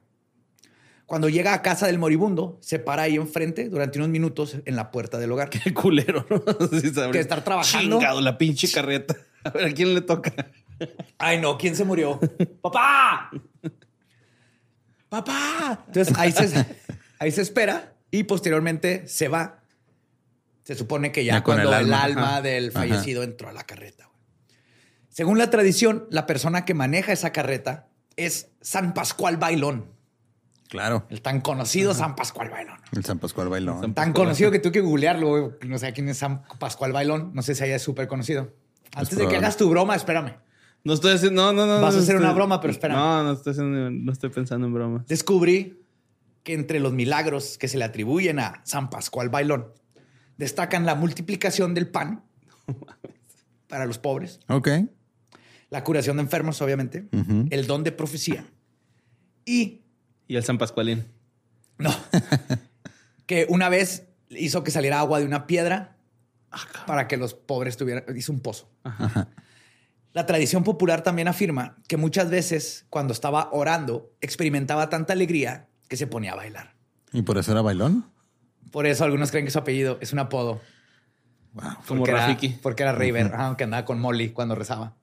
[1.08, 4.92] Cuando llega a casa del moribundo, se para ahí enfrente durante unos minutos en la
[4.92, 5.50] puerta del hogar.
[5.64, 6.44] Qué culero, ¿no?
[6.80, 6.92] Sí.
[7.12, 7.98] Que estar trabajando.
[7.98, 9.16] Chingado, la pinche carreta.
[9.44, 10.52] A ver, ¿a quién le toca?
[11.18, 12.20] Ay, no, ¿quién se murió?
[12.62, 13.32] ¡Papá!
[15.10, 15.84] ¡Papá!
[15.88, 16.66] Entonces ahí se,
[17.18, 19.64] ahí se espera y posteriormente se va.
[20.62, 22.42] Se supone que ya, cuando el el alma.
[22.44, 22.82] del Ajá.
[22.82, 24.09] fallecido entró a la carreta.
[25.20, 29.38] Según la tradición, la persona que maneja esa carreta es San Pascual
[30.70, 31.06] Claro.
[31.10, 32.78] el tan conocido San Pascual Bailón.
[32.94, 33.82] El San Pascual bailón.
[33.82, 35.58] San- Tan conocido que tuve que googlearlo.
[35.68, 37.32] No sé quién es San Pascual Bailón.
[37.34, 38.54] No sé si haya es súper conocido.
[38.96, 40.36] Antes de que hagas tu broma, espérame.
[40.86, 41.42] No estoy haciendo.
[41.42, 41.82] No, no, no.
[41.82, 42.96] Vas a hacer estoy- una broma, pero espera.
[42.96, 45.06] No, no estoy, haciendo, no estoy pensando en bromas.
[45.06, 45.84] Descubrí
[46.44, 49.68] que entre los milagros que se le atribuyen a San Pascual Bailón
[50.38, 52.24] destacan la multiplicación del pan
[53.68, 54.70] para los pobres, Ok.
[55.70, 57.08] La curación de enfermos, obviamente,
[57.50, 58.46] el don de profecía
[59.46, 59.82] y
[60.28, 61.06] Y el San Pascualín.
[61.78, 61.94] no,
[63.26, 65.98] que una vez hizo que saliera agua de una piedra
[66.88, 68.70] para que los pobres tuvieran, hizo un pozo.
[70.14, 75.98] La tradición popular también afirma que muchas veces cuando estaba orando experimentaba tanta alegría que
[75.98, 76.76] se ponía a bailar.
[77.14, 78.06] ¿Y por eso era bailón?
[78.72, 80.62] Por eso algunos creen que su apellido es un apodo.
[81.54, 81.64] Wow.
[81.88, 82.48] Como porque Rafiki.
[82.48, 84.96] Era, porque era Raver, ajá, aunque andaba con Molly cuando rezaba.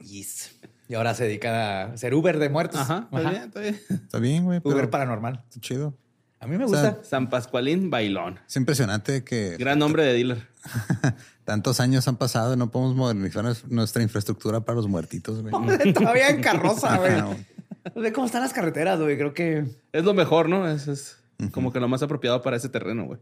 [0.00, 0.52] Yes.
[0.88, 2.80] Y ahora se dedica a ser Uber de muertos.
[2.80, 3.30] Ajá, está Ajá.
[3.30, 3.80] bien, está bien.
[3.90, 4.60] Está bien, güey.
[4.60, 5.42] pero Uber paranormal.
[5.48, 5.96] Está chido.
[6.38, 7.04] A mí me O sea, gusta.
[7.04, 8.38] San Pascualín Bailón.
[8.46, 10.46] Es impresionante que Gran nombre de dealer.
[11.44, 15.92] tantos años han pasado y no podemos modernizar nues- nuestra infraestructura para los muertitos, güey.
[15.92, 17.12] Todavía en carroza, güey.
[17.94, 19.16] No sé cómo están las carreteras, güey.
[19.16, 20.68] Creo que Es lo mejor, ¿no?
[20.68, 21.16] Es, es
[21.52, 23.18] como que lo más apropiado para ese terreno, güey.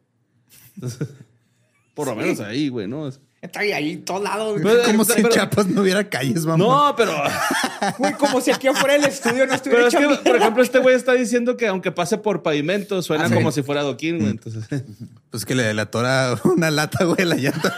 [0.75, 1.09] Entonces,
[1.95, 3.09] por lo menos ahí, güey, ¿no?
[3.09, 4.61] Es- está ahí, ahí todos lados.
[4.62, 4.82] Pero-.
[4.84, 6.57] Como si en Chiapas no hubiera calles, mamá.
[6.64, 7.12] No, pero,
[7.99, 10.24] Güey, como si aquí afuera del estudio no estuviera pero es hecha que, mierda.
[10.24, 13.34] por ejemplo, este güey está diciendo que aunque pase por pavimento, suena Ah, sí.
[13.34, 14.30] como si fuera adoquín, güey.
[14.30, 14.64] Entonces,
[15.30, 17.74] Pues que le, atora una lata, güey, la llanta.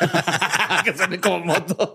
[0.84, 1.94] que suene como moto.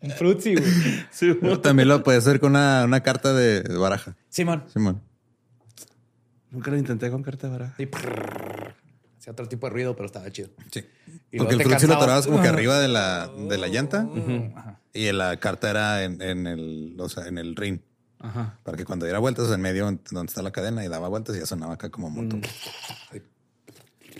[0.00, 0.70] Un frutzi, güey.
[1.10, 1.56] Sí, güey.
[1.62, 4.14] También lo puede hacer con una, una carta de baraja.
[4.28, 4.64] Simón.
[4.72, 5.02] Simón.
[6.50, 7.74] Nunca lo intenté con carta de baraja.
[7.76, 7.88] Sí.
[9.26, 10.50] Hacía otro tipo de ruido, pero estaba chido.
[10.70, 10.84] Sí.
[11.32, 14.08] Y Porque el sí lo atorabas como que arriba de la, de la llanta
[14.54, 14.80] Ajá.
[14.94, 17.80] y la carta era en, en el, o sea, en el ring.
[18.20, 18.56] Ajá.
[18.62, 21.40] Para que cuando diera vueltas en medio donde está la cadena y daba vueltas y
[21.40, 22.38] ya sonaba acá como moto.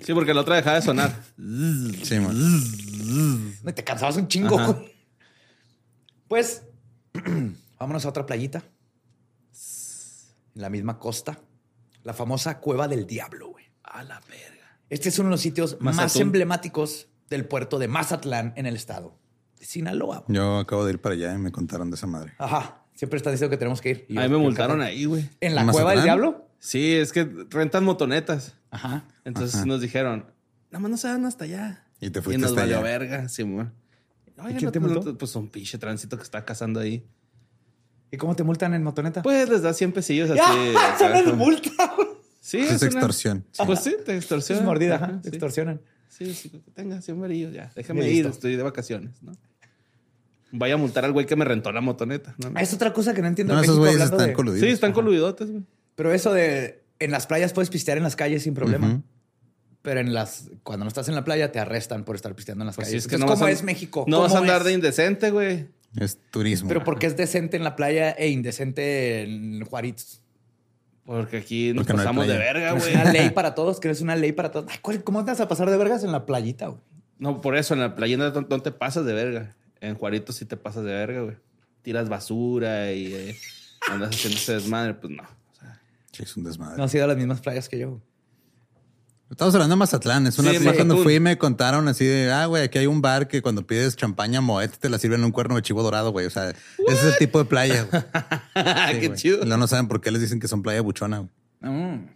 [0.05, 1.15] Sí, porque la otra dejaba de sonar.
[1.37, 3.75] Sí, man.
[3.77, 4.59] Te cansabas un chingo.
[4.59, 4.73] Ajá.
[4.73, 4.93] güey.
[6.27, 6.63] Pues,
[7.79, 8.65] vámonos a otra playita.
[10.57, 11.39] En la misma costa.
[12.03, 13.67] La famosa Cueva del Diablo, güey.
[13.85, 14.56] A la verga.
[14.91, 16.23] Este es uno de los sitios más Mazatún.
[16.23, 19.19] emblemáticos del puerto de Mazatlán en el estado
[19.59, 20.25] de Sinaloa.
[20.27, 20.37] güey.
[20.37, 22.35] Yo acabo de ir para allá y me contaron de esa madre.
[22.39, 22.83] Ajá.
[22.95, 24.07] Siempre estás diciendo que tenemos que ir.
[24.09, 25.29] Y A mí me multaron ahí, güey.
[25.41, 26.03] ¿En la ¿En Cueva del?
[26.05, 26.49] Diablo?
[26.59, 28.55] Sí, es que rentan motonetas.
[28.71, 29.05] Ajá.
[29.25, 30.27] Entonces nos dijeron,
[30.71, 31.85] nada más no se van hasta allá.
[32.01, 32.85] Y te Y fuiste nos hasta valió allá.
[32.85, 33.67] verga, sí, güey.
[34.39, 35.19] Oigan, quién no- te no- multó?
[35.19, 37.07] Pues un pinche tránsito que está cazando ahí.
[38.11, 39.23] ¿Y cómo te multan en motoneta?
[39.23, 40.41] Pues les da 100 pesillos así.
[40.43, 40.93] ¡Ah!
[40.95, 42.06] Eso no es multa, güey.
[42.47, 43.45] Sí, Es una- extorsión.
[43.67, 44.65] Pues sí, te Es extorsionan.
[44.65, 45.15] mordida, Ajá, ajá.
[45.17, 45.23] sí.
[45.23, 45.81] Te extorsionan.
[46.09, 47.73] Sí, sí, que tenga 100 varillos ya.
[47.75, 49.33] Déjame ir, estoy de vacaciones, ¿no?
[50.53, 52.35] Vaya a multar al güey que me rentó la motoneta.
[52.39, 52.59] ¿no?
[52.61, 53.53] Es otra cosa que no entiendo.
[53.53, 54.67] No, en esos México güeyes están de- coludidos.
[54.69, 55.65] Sí, están coludidotes, güey.
[55.97, 59.03] Pero eso de en las playas puedes pistear en las calles sin problema.
[59.83, 62.67] Pero en las cuando no estás en la playa te arrestan por estar pisteando en
[62.67, 63.05] las Pues sí, calles.
[63.05, 64.05] es que Entonces, no ¿Cómo a- es México?
[64.07, 64.67] No vas a ¿Cómo andar es?
[64.69, 65.67] de indecente, güey.
[65.99, 66.69] Es turismo.
[66.69, 70.23] Pero porque es decente en la playa e indecente en Juaritos.
[71.07, 72.53] Porque aquí nos Porque no hay pasamos de playa.
[72.53, 72.95] verga, Es güey.
[72.95, 74.67] una ley para todos, que es una ley para todos.
[74.69, 76.81] Ay, ¿cuál- ¿Cómo te vas a pasar de vergas en la playita, güey?
[77.19, 79.55] No, por eso en la playa no, no te pasas de verga.
[79.81, 81.37] En Juaritos sí te pasas de verga, güey.
[81.83, 83.37] Tiras basura y eh,
[83.89, 85.23] andas haciendo ese desmadre, pues no.
[85.23, 85.81] O sea,
[86.13, 86.77] Sí, es un desmadre.
[86.77, 88.01] No has ido a las mismas playas que yo.
[89.31, 90.27] Estamos hablando de Mazatlán.
[90.27, 93.03] Es una Sí, playa cuando fui me contaron así de, ah, güey, aquí hay un
[93.03, 96.13] bar que cuando pides champaña Moet te la sirven en un cuerno de chivo dorado,
[96.13, 96.27] güey.
[96.27, 96.59] O sea, ese
[96.89, 98.03] es el tipo de playa, güey.
[98.95, 99.45] Sí, qué chido.
[99.45, 101.73] No, no saben por qué les dicen que son playa buchona, güey.
[101.73, 102.09] Mm.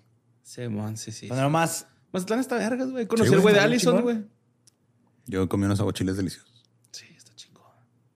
[0.42, 1.26] Sí, mon, sí, sí.
[1.26, 3.06] Pues nomás Mazatlán está vergas, güey.
[3.06, 4.18] Conocí Sí, al güey de Allison, güey.
[5.26, 6.64] Yo comí unos aguachiles deliciosos.
[6.92, 7.64] Sí, está chingón.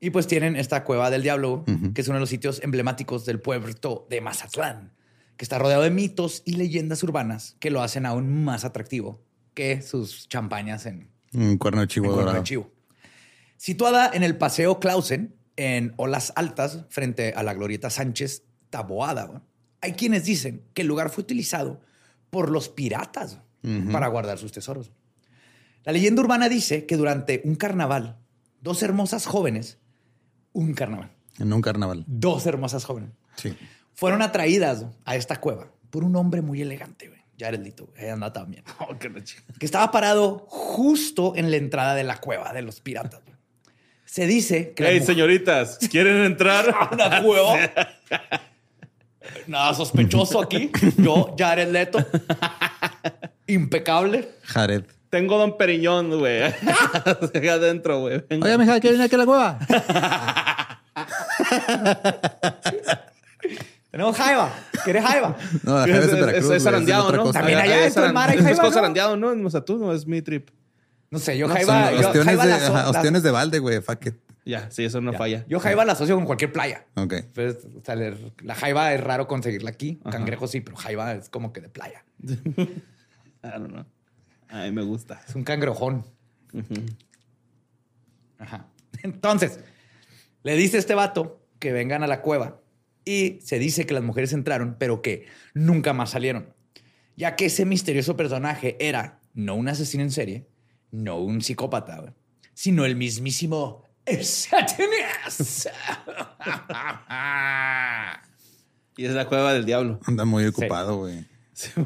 [0.00, 1.64] Y pues tienen esta cueva del diablo,
[1.94, 4.92] que es uno de los sitios emblemáticos del puerto de Mazatlán,
[5.36, 9.22] que está rodeado de mitos y leyendas urbanas que lo hacen aún más atractivo
[9.54, 12.42] que sus champañas en, Un cuerno de chivo en Cuerno de.
[12.42, 12.70] Chivo.
[13.56, 19.42] Situada en el Paseo Clausen, en Olas Altas, frente a la Glorieta Sánchez Taboada,
[19.80, 21.80] hay quienes dicen que el lugar fue utilizado
[22.30, 23.38] por los piratas
[23.92, 24.90] para guardar sus tesoros.
[25.84, 28.18] La leyenda urbana dice que durante un carnaval,
[28.60, 29.78] dos hermosas jóvenes,
[30.52, 32.04] un carnaval, En un carnaval.
[32.06, 33.54] dos hermosas jóvenes, Sí.
[33.94, 37.20] Fueron atraídas a esta cueva por un hombre muy elegante, güey.
[37.38, 38.64] Jared Leto, ahí anda también.
[38.78, 39.10] Oh, qué.
[39.58, 43.22] Que estaba parado justo en la entrada de la cueva de los piratas.
[43.24, 43.36] güey.
[44.04, 44.86] Se dice que.
[44.86, 46.74] Hey, señoritas, ¿quieren entrar?
[46.92, 47.58] Una cueva.
[49.46, 50.70] Nada sospechoso aquí.
[50.98, 51.98] Yo, Jared Leto.
[53.46, 54.28] Impecable.
[54.44, 54.84] Jared.
[55.10, 56.42] Tengo Don Periñón, güey.
[57.50, 58.22] Adentro, güey.
[58.28, 58.46] Venga.
[58.46, 59.58] Oye, mija, ¿qué viene aquí a la cueva?
[63.94, 64.52] Tenemos Jaiba.
[64.82, 65.36] ¿Quieres Jaiba?
[65.62, 66.50] No, la es, es de es- Veracruz.
[66.50, 67.30] es zarandeado, ¿no?
[67.30, 68.72] También allá es dentro del zaran- mar hay es jaiba, ¿no?
[68.72, 69.32] zarandeado, ¿no?
[69.32, 70.50] En Mazatún no es mi trip.
[71.12, 71.92] No sé, yo No, Jaiba.
[71.92, 73.80] yo Ostiones Jaiba de, la so- ajá, la- ostiones de balde, güey.
[73.80, 74.14] Fuck it.
[74.44, 75.18] Ya, sí, eso no ya.
[75.18, 75.44] falla.
[75.48, 76.86] Yo Jaiba la asocio con cualquier playa.
[76.96, 77.14] Ok.
[77.32, 80.00] Pues, o sea, le- la Jaiba es raro conseguirla aquí.
[80.02, 80.16] Ajá.
[80.18, 82.04] Cangrejo sí, pero Jaiba es como que de playa.
[82.26, 82.66] I
[83.42, 83.84] don't know.
[84.48, 85.20] A mí me gusta.
[85.28, 86.04] Es un cangrejón.
[88.38, 88.66] Ajá.
[89.04, 89.60] Entonces,
[90.42, 92.60] le dice este vato que vengan a la cueva
[93.04, 96.52] y se dice que las mujeres entraron, pero que nunca más salieron.
[97.16, 100.46] Ya que ese misterioso personaje era no un asesino en serie,
[100.90, 102.12] no un psicópata, güey,
[102.54, 103.84] sino el mismísimo
[104.22, 105.68] Satanás.
[108.96, 109.98] Y es la cueva del diablo.
[110.06, 111.24] Anda muy ocupado, güey.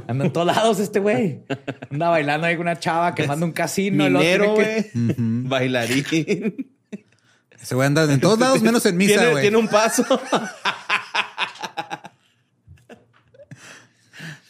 [0.06, 1.42] Anda en todos lados este güey.
[1.90, 4.04] Anda bailando ahí con una chava que manda un casino.
[4.04, 5.14] Minero, tiene que- güey.
[5.48, 6.04] Bailarín.
[7.60, 9.42] Ese güey anda en todos lados menos en misa, Tiene, güey.
[9.42, 10.04] tiene un paso.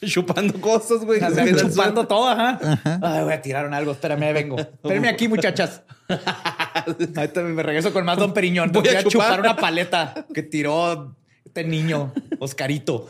[0.07, 1.23] Chupando cosas, güey.
[1.23, 2.59] O sea, chupando todo, ajá.
[3.03, 3.93] Ay, voy a tirar algo.
[3.93, 4.59] Espérame, ahí vengo.
[4.59, 5.83] Espérame aquí, muchachas.
[7.17, 8.71] Ahorita me regreso con más Don Periñón.
[8.73, 9.41] Voy Voy a a chupar chupar.
[9.41, 13.09] una paleta que tiró este niño, Oscarito.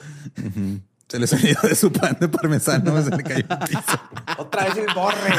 [1.08, 3.82] Se le salió de su pan de parmesano, se le cayó al piso.
[4.38, 5.30] Otra vez el borre.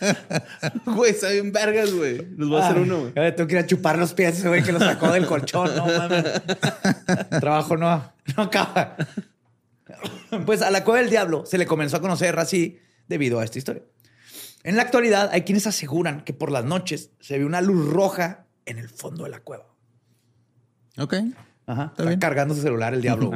[0.84, 2.26] Güey, está bien vergas, güey.
[2.36, 3.12] Nos va a hacer uno, güey.
[3.34, 5.74] Tengo que ir a chupar los pies, ese güey que lo sacó del colchón.
[5.76, 6.24] No mames.
[7.40, 8.96] Trabajo no, no acaba.
[10.46, 13.58] Pues a la cueva del diablo se le comenzó a conocer así debido a esta
[13.58, 13.82] historia.
[14.64, 18.46] En la actualidad hay quienes aseguran que por las noches se ve una luz roja
[18.66, 19.66] en el fondo de la cueva.
[20.98, 21.14] Ok.
[21.66, 21.86] Ajá.
[21.90, 22.18] Está bien.
[22.18, 23.30] cargando su celular el diablo.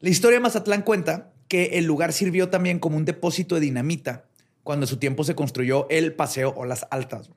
[0.00, 4.26] La historia de Mazatlán cuenta que el lugar sirvió también como un depósito de dinamita
[4.64, 7.30] cuando en su tiempo se construyó el paseo o las altas.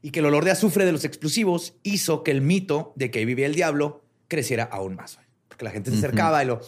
[0.00, 3.18] Y que el olor de azufre de los explosivos hizo que el mito de que
[3.18, 5.18] ahí vivía el diablo creciera aún más.
[5.48, 6.60] Porque la gente se acercaba y lo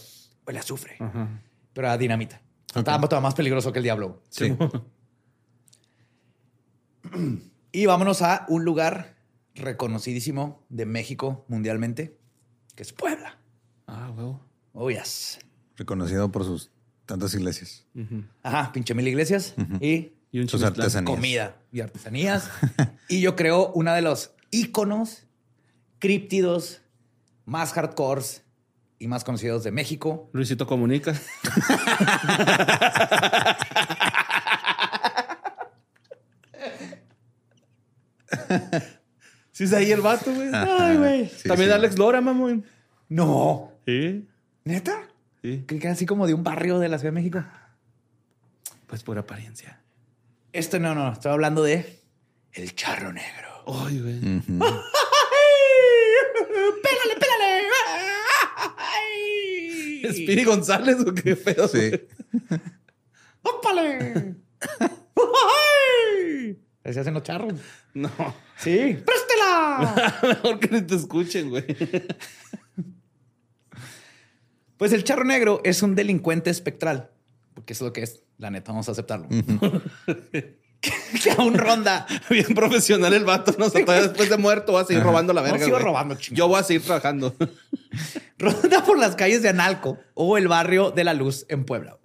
[0.46, 0.96] huele azufre.
[1.72, 2.42] Pero era dinamita.
[2.74, 4.22] Estaba más peligroso que el diablo.
[4.28, 4.54] Sí.
[7.70, 9.16] Y vámonos a un lugar
[9.54, 12.18] reconocidísimo de México mundialmente,
[12.74, 13.38] que es Puebla.
[13.86, 14.36] Ah, güey.
[14.72, 15.38] Oh, yes.
[15.76, 16.70] Reconocido por sus
[17.08, 17.84] tantas iglesias.
[18.42, 21.10] Ajá, pinche mil iglesias y Y un Sus artesanías.
[21.10, 22.50] comida y artesanías.
[23.08, 25.24] y yo creo una de los íconos
[25.98, 26.82] críptidos
[27.46, 28.42] más hardcores
[28.98, 30.28] y más conocidos de México.
[30.34, 31.14] Luisito comunica.
[39.52, 40.50] Sí, es ahí el vato, güey.
[40.52, 41.28] Ay, güey.
[41.28, 41.74] Sí, También sí.
[41.74, 42.64] Alex Lora, mamón.
[43.08, 43.72] No.
[43.86, 44.28] Sí.
[44.64, 45.08] ¿Neta?
[45.42, 45.64] Sí.
[45.66, 47.44] Que era así como de un barrio de la Ciudad de México.
[48.86, 49.80] Pues por apariencia.
[50.52, 51.12] Este no, no.
[51.12, 52.00] Estoy hablando de
[52.52, 53.48] El Charro Negro.
[53.66, 54.20] Ay, güey.
[56.82, 57.62] ¡Pélale, pélale!
[60.12, 61.68] ¿Speedy González o qué pedo?
[61.68, 61.92] Sí.
[63.42, 64.36] ¡Ópale!
[66.84, 67.54] Así hacen los charros.
[67.92, 68.10] No.
[68.56, 68.98] Sí.
[69.04, 70.16] ¡Préstela!
[70.22, 71.66] Mejor que ni te escuchen, güey.
[74.78, 77.10] Pues el charro negro es un delincuente espectral.
[77.54, 78.22] Porque eso es lo que es.
[78.38, 79.26] La neta, vamos a aceptarlo.
[80.80, 82.06] que aún ronda.
[82.30, 83.54] Bien profesional el vato.
[83.58, 85.64] No, todavía después de muerto va a seguir robando la No, verga.
[85.64, 85.84] sigo güey.
[85.84, 86.16] robando.
[86.30, 87.34] Yo voy a seguir trabajando.
[88.38, 91.98] ronda por las calles de Analco o el barrio de la Luz en Puebla.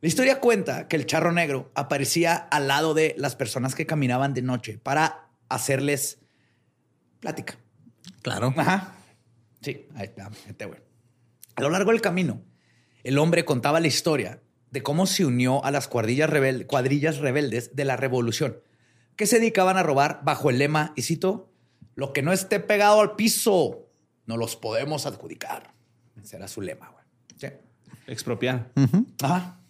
[0.00, 4.34] La historia cuenta que el charro negro aparecía al lado de las personas que caminaban
[4.34, 6.18] de noche para hacerles
[7.20, 7.58] plática.
[8.22, 8.52] Claro.
[8.56, 8.94] Ajá.
[9.62, 10.30] Sí, ahí está.
[10.46, 10.78] este güey.
[11.58, 12.42] A lo largo del camino,
[13.04, 14.40] el hombre contaba la historia
[14.70, 18.58] de cómo se unió a las cuadrillas, rebel- cuadrillas rebeldes de la revolución,
[19.16, 21.50] que se dedicaban a robar bajo el lema, y cito,
[21.94, 23.88] lo que no esté pegado al piso,
[24.26, 25.74] no los podemos adjudicar.
[26.22, 27.04] Ese era su lema, güey.
[27.36, 27.48] Sí.
[28.06, 28.70] Expropiar.
[29.22, 29.60] Ajá.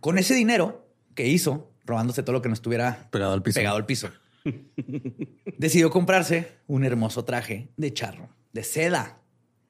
[0.00, 3.58] Con ese dinero que hizo, robándose todo lo que no estuviera Pegado al piso.
[3.60, 4.10] pegado al piso,
[5.58, 9.18] decidió comprarse un hermoso traje de charro, de seda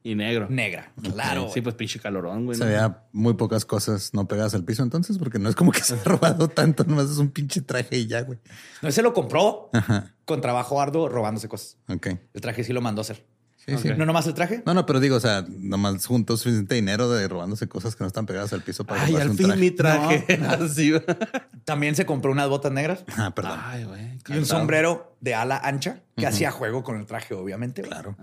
[0.07, 0.47] Y negro.
[0.51, 0.93] negra.
[1.03, 1.49] Claro.
[1.53, 2.59] Sí, pues pinche calorón, güey.
[2.59, 2.97] Se ¿no?
[3.13, 5.97] muy pocas cosas no pegadas al piso entonces, porque no es como que se ha
[6.05, 8.39] robado tanto, nomás es un pinche traje y ya, güey.
[8.83, 10.13] No se lo compró Ajá.
[10.27, 11.79] con trabajo arduo robándose cosas.
[11.89, 12.09] Ok.
[12.35, 13.25] El traje sí lo mandó a hacer.
[13.57, 13.89] Sí, sí.
[13.89, 13.97] Ok.
[13.97, 14.63] No nomás el traje.
[14.67, 18.09] No, no, pero digo, o sea, nomás juntó suficiente dinero de robándose cosas que no
[18.09, 19.61] están pegadas al piso para Ay, al un fin traje.
[19.63, 20.27] mi traje.
[20.49, 21.03] Así, güey.
[21.65, 23.59] También se compró unas botas negras Ah, perdón.
[23.63, 24.19] Ay, güey.
[24.29, 27.81] y un sombrero de ala ancha que hacía juego con el traje, obviamente.
[27.81, 28.15] Claro.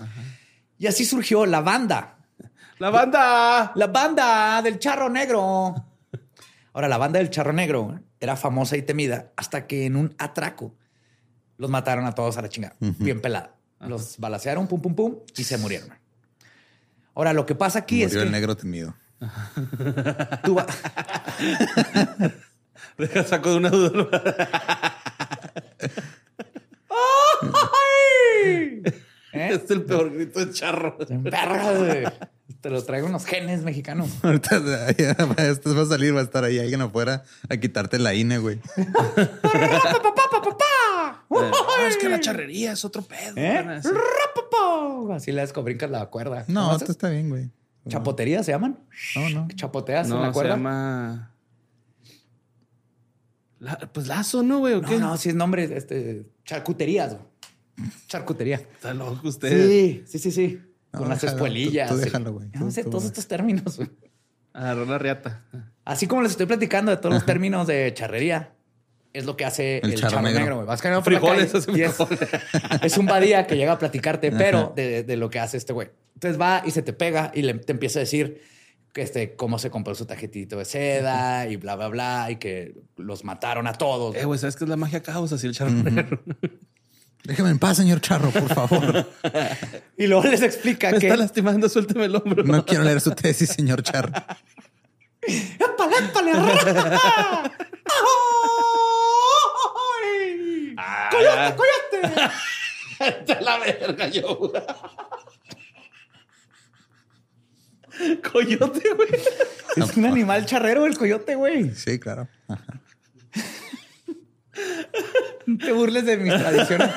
[0.82, 2.18] Y así surgió la banda.
[2.80, 3.72] ¡La banda!
[3.76, 5.76] La banda del charro negro.
[6.74, 10.74] Ahora, la banda del charro negro era famosa y temida hasta que en un atraco
[11.58, 12.76] los mataron a todos a la chingada.
[12.80, 13.54] Bien pelada.
[13.80, 15.90] Los balacearon, pum, pum, pum, y se murieron.
[17.14, 18.96] Ahora, lo que pasa aquí es Murió que el negro temido.
[20.44, 20.66] tú va-
[22.98, 24.98] Deja saco de una duda.
[29.34, 29.50] ¿Eh?
[29.54, 30.98] Es el peor grito de charro.
[30.98, 32.04] Güey.
[32.60, 34.10] Te lo traigo unos genes mexicanos.
[34.24, 34.58] Ahorita
[35.48, 38.60] esto va a salir, va a estar ahí alguien afuera a quitarte la INE, güey.
[41.88, 43.34] Es que la charrería es otro pedo.
[43.36, 43.82] ¿Eh?
[45.14, 46.46] Así le brincas la cuerda.
[46.46, 46.84] ¿Cómo No, haces?
[46.84, 47.50] esto está bien, güey.
[47.88, 48.80] ¿Chapotería se llaman?
[49.16, 49.48] No, no.
[49.56, 50.50] ¿Chapoteas en la No, se cuerda?
[50.52, 51.34] llama...
[53.60, 54.74] La- pues lazo, ¿no, güey?
[54.76, 54.98] ¿O qué?
[54.98, 57.14] No, no, sí es nombre, este, charcuterías.
[57.14, 57.26] güey.
[58.08, 58.56] Charcutería.
[58.58, 59.68] Está loco usted.
[59.68, 60.60] Sí, sí, sí, sí.
[60.94, 61.88] No, Con las déjalo, espuelillas.
[61.90, 62.06] tú- tú sí.
[62.06, 62.48] déjalo, güey.
[62.54, 63.80] No Tú- sé, tú- todos estos términos.
[64.54, 65.44] Agarró la riata.
[65.86, 68.54] Así como les estoy platicando de todos los términos de charrería.
[69.14, 70.56] es lo que hace El el, charro charro, negro.
[70.56, 70.68] güey.
[70.68, 72.30] Vas caminando por la Frijoles, calle es, frijoles.
[72.84, 75.90] es un badía que llega a platicarte, pero de, de lo que hace este güey.
[76.14, 78.42] Entonces va y se te pega y le, te empieza a decir
[78.94, 82.76] que este, cómo se compró su tarjetito de seda y bla, bla, bla, y que
[82.98, 84.16] los mataron a todos.
[84.16, 85.32] Eh, güey, ¿sabes qué es la magia caos?
[85.34, 86.22] Así el charro negro.
[87.24, 89.08] Déjeme en paz, señor Charro, por favor.
[89.98, 91.08] Y luego les explica Me que...
[91.08, 92.44] está lastimando, suélteme el hombro.
[92.44, 94.12] No quiero leer su tesis, señor Charro.
[95.22, 96.32] ¡Épale, épale!
[100.04, 100.76] ¡Ay!
[101.12, 102.22] ¡Coyote, coyote!
[103.00, 104.52] Vete la verga, yo.
[108.32, 109.10] Coyote, güey.
[109.76, 111.76] Es un animal charrero el coyote, güey.
[111.76, 112.28] Sí, claro.
[112.48, 112.58] No
[115.60, 116.90] te burles de mis tradiciones.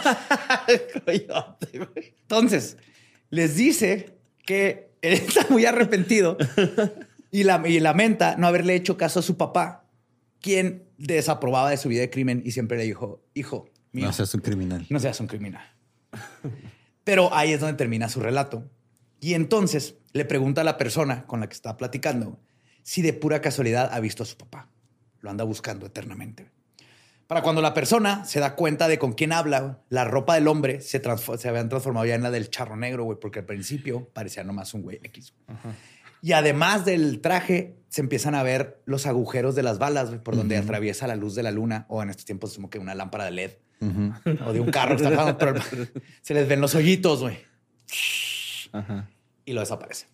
[2.22, 2.76] Entonces,
[3.30, 6.36] les dice que él está muy arrepentido
[7.30, 9.86] y, la- y lamenta no haberle hecho caso a su papá,
[10.40, 14.34] quien desaprobaba de su vida de crimen y siempre le dijo, hijo, mío, No seas
[14.34, 14.86] un criminal.
[14.90, 15.64] no seas un criminal.
[17.04, 18.70] Pero ahí es donde termina su relato.
[19.20, 22.38] Y entonces le pregunta a la persona con la que está platicando
[22.82, 24.68] si de pura casualidad ha visto a su papá.
[25.20, 26.50] Lo anda buscando eternamente.
[27.26, 30.80] Para cuando la persona se da cuenta de con quién habla, la ropa del hombre
[30.80, 31.02] se,
[31.38, 34.74] se habían transformado ya en la del charro negro, güey, porque al principio parecía nomás
[34.74, 35.32] un güey X.
[36.20, 40.36] Y además del traje, se empiezan a ver los agujeros de las balas, güey, por
[40.36, 43.24] donde atraviesa la luz de la luna, o en estos tiempos como que una lámpara
[43.24, 43.50] de LED,
[44.46, 45.54] o de un carro que está pasando, pero
[46.22, 47.38] se les ven los hoyitos, güey.
[48.72, 49.08] Ajá.
[49.44, 50.06] Y lo desaparece.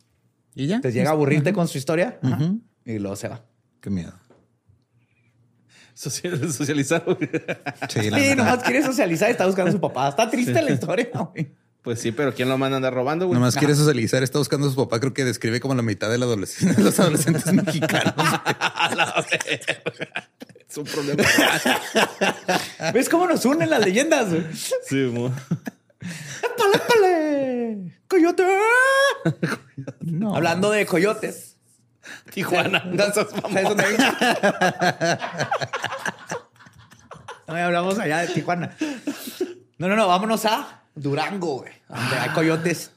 [0.55, 0.77] ¿Y ya?
[0.77, 2.19] Entonces llega a aburrirte con su historia
[2.85, 3.45] y luego se va.
[3.81, 4.13] Qué miedo.
[6.01, 7.05] Social- socializar.
[7.90, 10.09] Sí, Sí, nomás quiere socializar y está buscando a su papá.
[10.09, 11.51] Está triste la historia, güey.
[11.82, 13.38] Pues sí, pero ¿quién lo manda a andar robando, güey?
[13.38, 16.18] Nomás quiere socializar, está buscando a su papá, creo que describe como la mitad de,
[16.18, 18.14] la adolesc- de los adolescentes mexicanos.
[20.68, 21.22] Es un problema.
[22.94, 24.28] ¿Ves cómo nos unen las leyendas?
[24.30, 24.44] güey?
[24.86, 25.26] sí, mo.
[26.42, 27.92] ¡Épale, épale!
[28.07, 28.44] ¡Coyote!
[30.03, 30.36] No.
[30.36, 31.49] Hablando de coyotes.
[32.32, 32.84] Tijuana.
[32.90, 33.05] No.
[37.46, 38.76] No, ya hablamos allá de Tijuana.
[39.78, 41.72] No, no, no, vámonos a Durango, güey.
[41.88, 42.92] Donde hay coyotes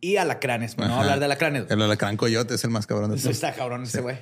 [0.00, 0.76] y alacranes.
[0.76, 1.64] Bueno, no hablar de alacranes.
[1.66, 1.74] güey.
[1.74, 3.36] El alacrán coyote es el más cabrón de Eso todos.
[3.36, 4.16] está cabrón ese güey.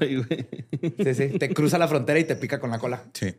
[0.00, 1.38] Sí, sí.
[1.38, 3.04] Te cruza la frontera y te pica con la cola.
[3.12, 3.34] Sí.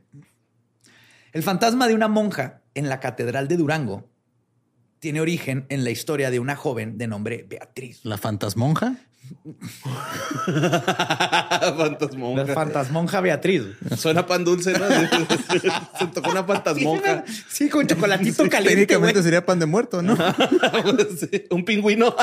[1.33, 4.07] El fantasma de una monja en la catedral de Durango
[4.99, 7.99] tiene origen en la historia de una joven de nombre Beatriz.
[8.05, 8.95] La fantasmonja.
[11.77, 12.43] Fantasmonja.
[12.43, 13.63] La fantasmonja Beatriz.
[13.95, 14.85] Suena pan dulce, ¿no?
[15.99, 17.23] Se tocó una fantasmonja.
[17.47, 18.85] Sí, con chocolatito caliente.
[18.87, 20.17] Técnicamente sería pan de muerto, ¿no?
[21.19, 22.15] Sí, Un pingüino.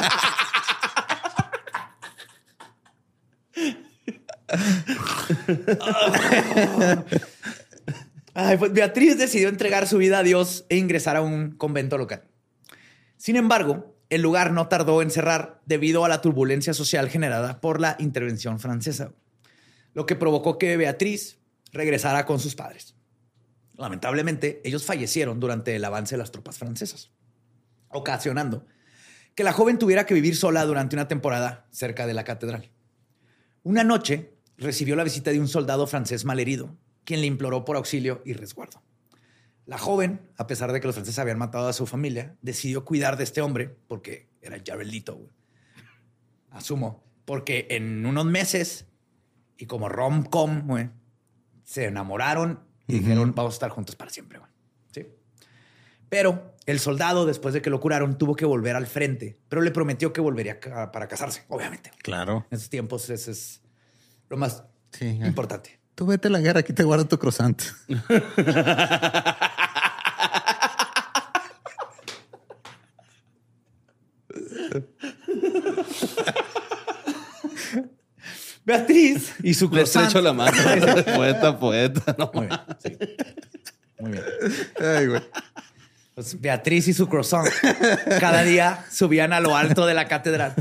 [8.35, 12.25] Ay, pues Beatriz decidió entregar su vida a Dios e ingresar a un convento local.
[13.17, 17.81] Sin embargo, el lugar no tardó en cerrar debido a la turbulencia social generada por
[17.81, 19.15] la intervención francesa,
[19.95, 21.39] lo que provocó que Beatriz
[21.73, 22.95] regresara con sus padres.
[23.79, 27.11] Lamentablemente, ellos fallecieron durante el avance de las tropas francesas,
[27.89, 28.67] ocasionando
[29.35, 32.71] que la joven tuviera que vivir sola durante una temporada cerca de la catedral.
[33.63, 38.21] Una noche recibió la visita de un soldado francés malherido, quien le imploró por auxilio
[38.27, 38.83] y resguardo.
[39.73, 43.17] La joven, a pesar de que los franceses habían matado a su familia, decidió cuidar
[43.17, 45.15] de este hombre porque era Jarelito.
[45.17, 45.31] güey.
[46.51, 48.85] Asumo, porque en unos meses
[49.57, 50.91] y como rom-com, güey,
[51.65, 54.41] se enamoraron y dijeron, vamos a estar juntos para siempre.
[54.41, 54.51] güey".
[54.91, 55.07] ¿Sí?
[56.11, 59.71] Pero el soldado, después de que lo curaron, tuvo que volver al frente, pero le
[59.71, 61.91] prometió que volvería para casarse, obviamente.
[62.03, 62.47] Claro.
[62.51, 63.63] En esos tiempos eso es
[64.29, 65.07] lo más Sí.
[65.25, 65.79] importante.
[65.95, 67.63] Tú vete a la guerra, aquí te guardo tu croissant.
[78.65, 80.57] Beatriz y su Le estrecho la mano.
[81.17, 82.15] poeta, poeta.
[82.17, 82.97] No, Muy bien, sí.
[83.99, 84.23] Muy bien.
[84.81, 85.23] Ay, güey.
[86.15, 87.49] Pues Beatriz y su croissant
[88.21, 90.55] cada día subían a lo alto de la catedral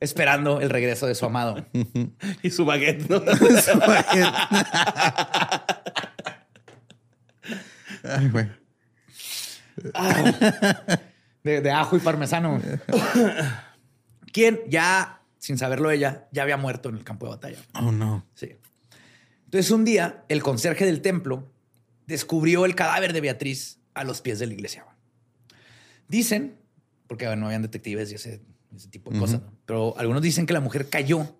[0.00, 1.64] esperando el regreso de su amado.
[2.42, 3.16] Y su baguette, ¿no?
[8.04, 8.48] Ay, güey.
[11.46, 12.60] De, de ajo y parmesano.
[14.32, 17.58] Quien ya, sin saberlo ella, ya había muerto en el campo de batalla.
[17.74, 18.26] Oh, no.
[18.34, 18.56] Sí.
[19.44, 21.48] Entonces un día el conserje del templo
[22.08, 24.84] descubrió el cadáver de Beatriz a los pies de la iglesia.
[26.08, 26.58] Dicen,
[27.06, 28.42] porque no habían detectives y ese,
[28.74, 29.52] ese tipo de cosas, ¿no?
[29.66, 31.38] pero algunos dicen que la mujer cayó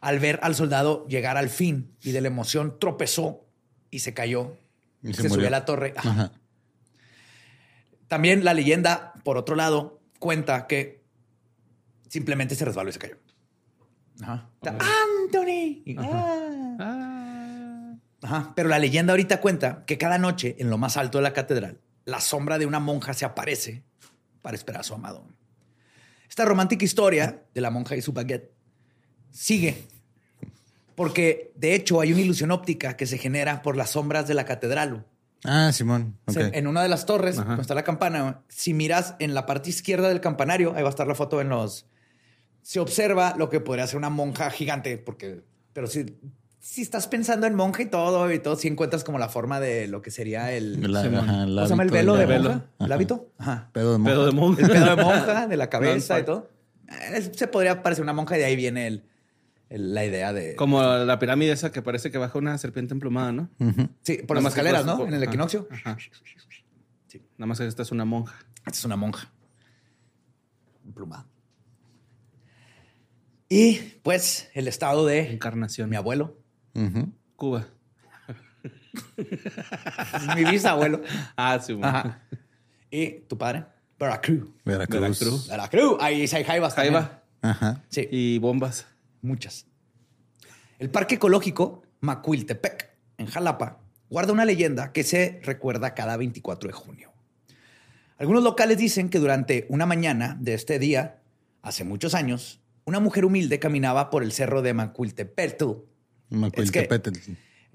[0.00, 3.44] al ver al soldado llegar al fin y de la emoción tropezó
[3.90, 4.56] y se cayó.
[5.02, 5.94] Y se se subió a la torre.
[5.96, 6.10] Ajá.
[6.10, 6.32] Ajá.
[8.12, 11.02] También la leyenda, por otro lado, cuenta que
[12.08, 13.16] simplemente se resbaló y se cayó.
[14.20, 14.48] Ajá.
[14.62, 15.82] Anthony.
[15.98, 16.76] Ah.
[16.78, 17.94] Ah.
[18.22, 18.52] Ajá.
[18.54, 21.80] Pero la leyenda ahorita cuenta que cada noche, en lo más alto de la catedral,
[22.04, 23.82] la sombra de una monja se aparece
[24.42, 25.26] para esperar a su amado.
[26.28, 28.52] Esta romántica historia de la monja y su baguette
[29.30, 29.86] sigue.
[30.94, 34.44] Porque, de hecho, hay una ilusión óptica que se genera por las sombras de la
[34.44, 35.06] catedral.
[35.44, 36.16] Ah, Simón.
[36.26, 36.38] O Ok.
[36.38, 37.48] sea, en una de las torres, Ajá.
[37.48, 40.90] donde está la campana, si miras en la parte izquierda del campanario, ahí va a
[40.90, 41.86] estar la foto en los...
[42.62, 45.42] Se observa lo que podría ser una monja gigante, porque...
[45.72, 46.16] Pero si,
[46.60, 49.88] si estás pensando en monja y todo, y todo, si encuentras como la forma de
[49.88, 50.80] lo que sería el...
[50.92, 52.64] La- ajá, el ¿Cómo se llama el velo de la- monja?
[52.78, 53.30] ¿El hábito?
[53.38, 53.70] Ajá.
[53.72, 54.12] Pedo de monja.
[54.14, 54.62] Pedo de monja.
[54.62, 56.50] El pedo de monja, de la cabeza y todo.
[56.88, 59.04] Eh, Se podría parecer una monja y de ahí viene el-
[59.78, 60.54] la idea de...
[60.56, 63.48] Como la pirámide esa que parece que baja una serpiente emplumada, ¿no?
[64.02, 64.98] Sí, por Nada las escaleras, por- ¿no?
[64.98, 65.30] por- En el ajá.
[65.30, 65.68] equinoccio.
[65.70, 65.96] Ajá.
[67.38, 68.34] Nada más que esta es una monja.
[68.58, 69.30] Esta es una monja.
[70.94, 71.26] Plumada.
[73.48, 75.90] Y pues el estado de Encarnación.
[75.90, 76.38] mi abuelo,
[76.74, 77.12] Ujú.
[77.36, 77.66] Cuba.
[80.36, 81.02] mi bisabuelo.
[81.36, 81.72] Ah, sí.
[81.74, 81.88] bueno.
[81.88, 82.20] Ajá.
[82.90, 83.64] Y tu padre,
[83.98, 84.48] Veracruz.
[84.64, 85.00] Veracruz.
[85.00, 85.48] Veracruz.
[85.48, 85.96] Veracruz.
[86.00, 87.10] Ahí hay jaivas Ahí también.
[87.10, 87.22] va.
[87.50, 87.82] Ajá.
[87.88, 88.86] Sí, Y bombas.
[89.22, 89.66] Muchas.
[90.78, 93.78] El parque ecológico Macuiltepec, en Jalapa,
[94.10, 97.12] guarda una leyenda que se recuerda cada 24 de junio.
[98.18, 101.22] Algunos locales dicen que durante una mañana de este día,
[101.62, 105.64] hace muchos años, una mujer humilde caminaba por el cerro de Macuiltepetl.
[106.30, 107.10] Macuiltepetl.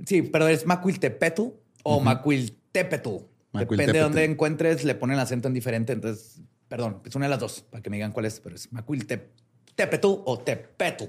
[0.06, 1.42] Sí, pero es Macuiltepetl
[1.84, 3.10] o Macuiltepetl.
[3.54, 5.94] Depende de dónde encuentres, le ponen el acento en diferente.
[5.94, 8.72] Entonces, perdón, es una de las dos, para que me digan cuál es, pero es
[8.72, 11.06] Macuiltepetl o Tepetl.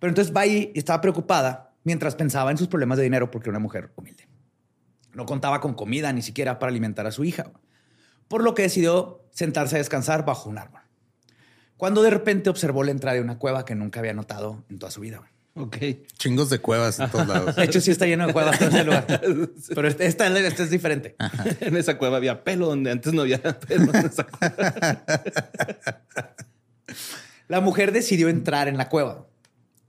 [0.00, 3.50] Pero entonces va ahí y estaba preocupada mientras pensaba en sus problemas de dinero porque
[3.50, 4.26] era una mujer humilde.
[5.12, 7.52] No contaba con comida ni siquiera para alimentar a su hija,
[8.26, 10.80] por lo que decidió sentarse a descansar bajo un árbol.
[11.76, 14.90] Cuando de repente observó la entrada de una cueva que nunca había notado en toda
[14.90, 15.22] su vida.
[15.54, 15.76] Ok.
[16.16, 17.56] Chingos de cuevas en todos lados.
[17.56, 19.06] De hecho, sí está lleno de cuevas todo ese lugar.
[19.74, 21.16] Pero esta, esta es diferente.
[21.60, 23.92] En esa cueva había pelo donde antes no había pelo.
[23.92, 25.04] En esa cueva.
[27.48, 29.26] La mujer decidió entrar en la cueva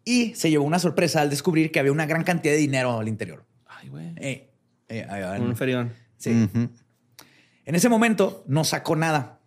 [0.04, 3.08] y se llevó una sorpresa al descubrir que había una gran cantidad de dinero al
[3.08, 3.46] interior.
[3.66, 4.14] Ay, güey.
[4.18, 4.50] Eh,
[4.90, 5.42] eh, ahí.
[5.42, 5.94] Un ferión.
[6.18, 6.50] Sí.
[7.66, 9.40] En ese momento no sacó nada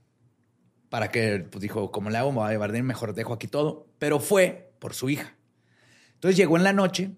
[0.88, 2.30] para que, pues dijo, ¿cómo le hago?
[2.30, 3.88] Me voy a llevar de mejor, dejo aquí todo.
[3.98, 5.34] Pero fue por su hija.
[6.14, 7.11] Entonces llegó en la noche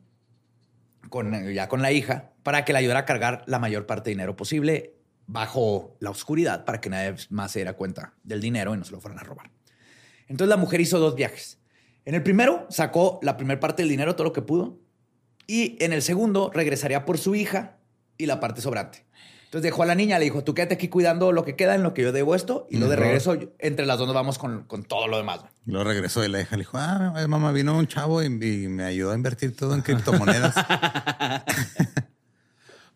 [1.11, 4.15] con, ya con la hija para que le ayudara a cargar la mayor parte de
[4.15, 4.95] dinero posible
[5.27, 8.93] bajo la oscuridad para que nadie más se diera cuenta del dinero y no se
[8.93, 9.51] lo fueran a robar.
[10.29, 11.59] Entonces la mujer hizo dos viajes.
[12.07, 14.79] En el primero sacó la primera parte del dinero, todo lo que pudo,
[15.49, 17.79] y en el segundo regresaría por su hija
[18.17, 19.05] y la parte sobrante.
[19.45, 21.83] Entonces dejó a la niña, le dijo, tú quédate aquí cuidando lo que queda en
[21.83, 24.65] lo que yo debo esto, y lo de regreso, entre las dos nos vamos con,
[24.65, 25.41] con todo lo demás.
[25.41, 25.51] güey.
[25.67, 28.85] Luego regresó y la hija le dijo, ah, mamá, vino un chavo y, y me
[28.85, 30.55] ayudó a invertir todo en criptomonedas.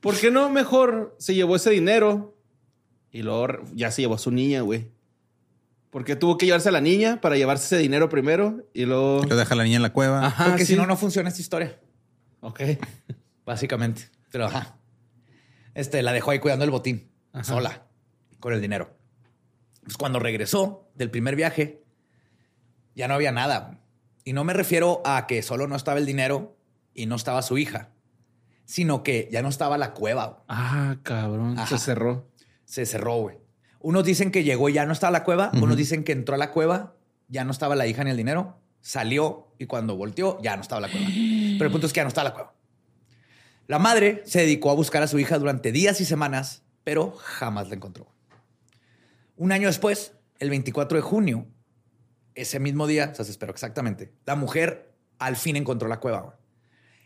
[0.00, 2.36] ¿Por qué no mejor se llevó ese dinero
[3.10, 4.88] y luego ya se llevó a su niña, güey?
[5.90, 9.24] Porque tuvo que llevarse a la niña para llevarse ese dinero primero y luego.
[9.24, 10.24] Lo deja a la niña en la cueva.
[10.26, 10.74] Ajá, Porque sí.
[10.74, 11.80] si no, no funciona esta historia,
[12.40, 12.60] Ok.
[13.44, 14.08] básicamente.
[14.30, 14.76] Pero ajá.
[15.74, 17.10] Este, la dejó ahí cuidando el botín,
[17.42, 17.86] sola,
[18.38, 18.96] con el dinero.
[19.82, 21.82] Pues cuando regresó del primer viaje,
[22.94, 23.80] ya no había nada.
[24.24, 26.56] Y no me refiero a que solo no estaba el dinero
[26.94, 27.90] y no estaba su hija,
[28.64, 30.44] sino que ya no estaba la cueva.
[30.48, 31.58] Ah, cabrón.
[31.58, 31.66] Ajá.
[31.78, 32.28] Se cerró.
[32.64, 33.38] Se cerró, güey.
[33.80, 35.50] Unos dicen que llegó y ya no estaba la cueva.
[35.54, 36.94] Unos dicen que entró a la cueva,
[37.28, 38.58] ya no estaba la hija ni el dinero.
[38.80, 41.06] Salió y cuando volteó ya no estaba la cueva.
[41.06, 42.54] Pero el punto es que ya no estaba la cueva.
[43.66, 47.68] La madre se dedicó a buscar a su hija durante días y semanas, pero jamás
[47.68, 48.12] la encontró.
[49.36, 51.46] Un año después, el 24 de junio,
[52.34, 56.38] ese mismo día, o sea, se esperó exactamente, la mujer al fin encontró la cueva.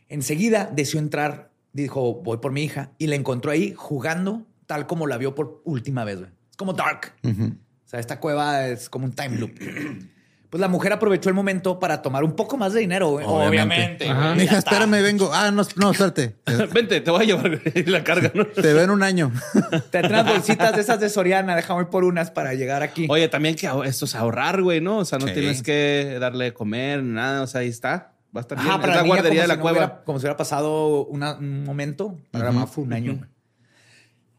[0.09, 5.07] Enseguida decidió entrar, dijo, voy por mi hija, y la encontró ahí jugando tal como
[5.07, 6.21] la vio por última vez.
[6.55, 7.13] Es como Dark.
[7.25, 7.47] Ujú.
[7.47, 9.51] O sea, esta cueva es como un time loop.
[10.51, 13.27] Pues la mujer aprovechó el momento para tomar un poco más de dinero, güey.
[13.27, 14.05] Obviamente.
[14.09, 14.41] Obviamente.
[14.41, 15.31] Mija, espérame, vengo.
[15.35, 16.37] Ah, no, no, suerte.
[16.73, 18.47] Vente, te voy a llevar la carga, ¿no?
[18.47, 19.33] Te veo en un año.
[19.91, 23.09] Te traen unas bolsitas de esas de Soriana, déjame ir por unas para llegar aquí.
[23.11, 24.99] Oye, también que esto es ahorrar, güey, ¿no?
[24.99, 25.33] O sea, no Sí.
[25.35, 27.43] tienes que darle de comer, nada.
[27.43, 28.13] O sea, ahí está.
[28.33, 28.71] Va a estar bien.
[28.71, 29.79] Ajá, para es la niña guardería de la si no cueva.
[29.79, 32.17] hubiera- como si hubiera pasado una- un momento.
[32.31, 33.17] Para la mamá fue un año.
[33.17, 33.29] güey.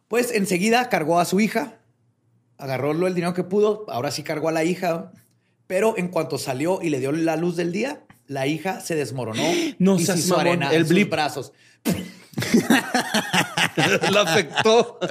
[0.07, 1.74] Pues enseguida cargó a su hija,
[2.57, 5.11] agarró lo- el dinero que pudo, ahora sí cargó a la hija,
[5.67, 9.43] pero en cuanto salió y le dio la luz del día, la hija se desmoronó
[9.79, 11.09] No y se hizo arena el en sus blip.
[11.11, 11.53] brazos.
[14.11, 14.99] Lo afectó.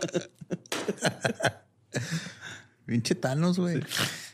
[2.86, 3.80] Pinche Thanos, güey.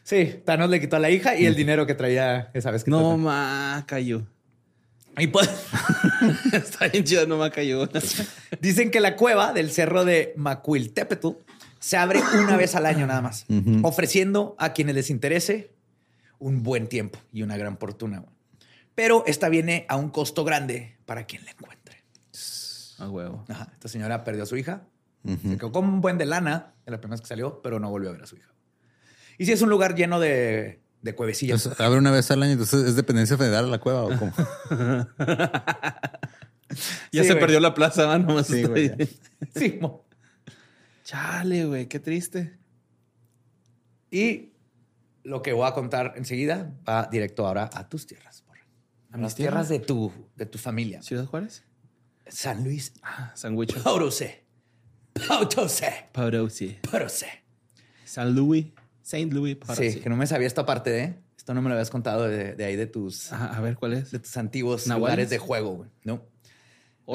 [0.02, 2.90] Sí, Thanos le quitó a la hija y el dinero que traía esa vez que
[2.90, 4.22] No, ma, cayó.
[5.18, 5.48] Y pues,
[6.52, 7.88] Está bien chido, no me cayó.
[8.60, 11.28] dicen que la cueva del cerro de Macuiltepetl
[11.80, 13.46] se abre una vez al año nada más,
[13.82, 15.74] ofreciendo a quienes les interese
[16.38, 18.24] un buen tiempo y una gran fortuna.
[18.94, 22.04] Pero esta viene a un costo grande para quien la encuentre.
[22.98, 23.44] A huevo.
[23.48, 24.82] Ajá, Esta señora perdió a su hija,
[25.24, 27.90] se quedó con un buen de lana en la primera vez que salió, pero no
[27.90, 28.48] volvió a ver a su hija.
[29.38, 31.64] Y sí es un lugar lleno de, de cuevecillas.
[31.64, 34.32] Entonces, abre una vez al año, entonces es dependencia federal la cueva o cómo.
[37.10, 37.40] Ya Sí, se güey.
[37.40, 38.18] perdió la plaza.
[38.18, 38.92] Nomás Sí, güey.
[39.54, 40.04] Sí, mo.
[41.10, 42.56] Chale, güey, qué triste.
[44.12, 44.52] Y
[45.24, 48.44] lo que voy a contar enseguida va directo ahora a tus tierras.
[48.46, 48.60] Borre.
[49.10, 51.02] A mis las tierras de tu, de tu familia.
[51.02, 51.64] ¿Ciudad Juárez?
[52.28, 53.74] San Luis Ah, Sandwich.
[53.82, 54.26] Potosí.
[55.26, 55.84] Potosí.
[56.12, 56.78] Potosí.
[56.88, 57.26] Potosí.
[58.04, 58.66] San Luis.
[59.02, 59.56] Saint Louis.
[59.76, 61.18] Sí, que no me sabía esta parte de...
[61.36, 63.94] Esto no me lo habías contado de, de ahí de tus, Ajá, a ver, ¿cuál
[63.94, 64.12] es?
[64.12, 65.00] de tus antiguos ¿Nahuales?
[65.16, 65.74] lugares de juego.
[65.78, 65.90] güey.
[66.04, 66.22] No.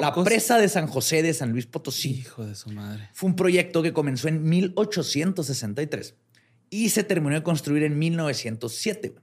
[0.00, 3.08] La presa de San José de San Luis Potosí Hijo de su madre.
[3.12, 6.14] fue un proyecto que comenzó en 1863
[6.70, 9.14] y se terminó de construir en 1907.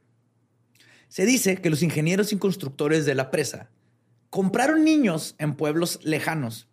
[1.08, 3.70] Se dice que los ingenieros y constructores de la presa
[4.30, 6.70] compraron niños en pueblos lejanos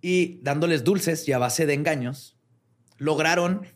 [0.00, 2.36] y dándoles dulces y a base de engaños,
[2.98, 3.66] lograron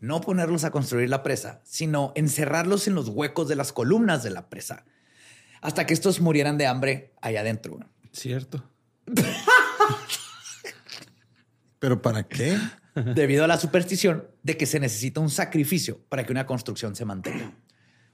[0.00, 4.30] no ponerlos a construir la presa, sino encerrarlos en los huecos de las columnas de
[4.30, 4.84] la presa,
[5.60, 7.78] hasta que estos murieran de hambre allá adentro.
[8.12, 8.64] Cierto.
[11.78, 12.58] ¿Pero para qué?
[13.14, 17.04] debido a la superstición de que se necesita un sacrificio para que una construcción se
[17.04, 17.52] mantenga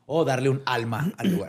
[0.05, 1.49] o darle un alma al lugar.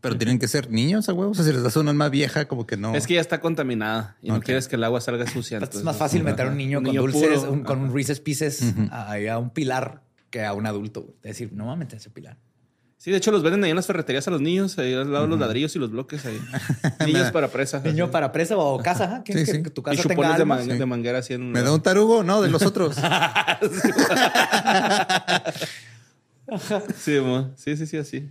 [0.00, 1.38] Pero tienen que ser niños a huevos.
[1.38, 2.94] O sea, si les das una más vieja, como que no.
[2.96, 5.58] Es que ya está contaminada y no quieres que el agua salga sucia.
[5.58, 7.94] es entonces- más fácil meter a un niño Un con dulces, un- con un.
[7.94, 11.14] Reese's Pieces ahí a un pilar que a un adulto.
[11.22, 12.38] Es decir, no mames, ese pilar.
[13.02, 15.24] Sí, de hecho los venden ahí en las ferreterías a los niños, ahí al lado
[15.24, 16.40] de los ladrillos y los bloques ahí.
[17.04, 17.80] Niños para presa.
[17.80, 18.12] Niño así.
[18.12, 19.64] para presa o casa, ¿quieres Sí, que, sí.
[19.64, 22.22] que tu Y casa tenga chupones de, manguera así en un ¿Me da un tarugo?
[22.22, 22.96] No, de los otros.
[26.96, 27.18] Sí,
[27.56, 28.30] sí, sí, sí, así.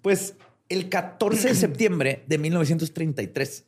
[0.00, 0.34] Pues
[0.68, 3.66] el 14 de septiembre de 1933,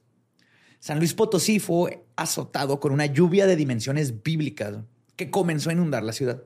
[0.80, 4.78] San Luis Potosí fue azotado con una lluvia de dimensiones bíblicas
[5.14, 6.42] que comenzó a inundar la ciudad.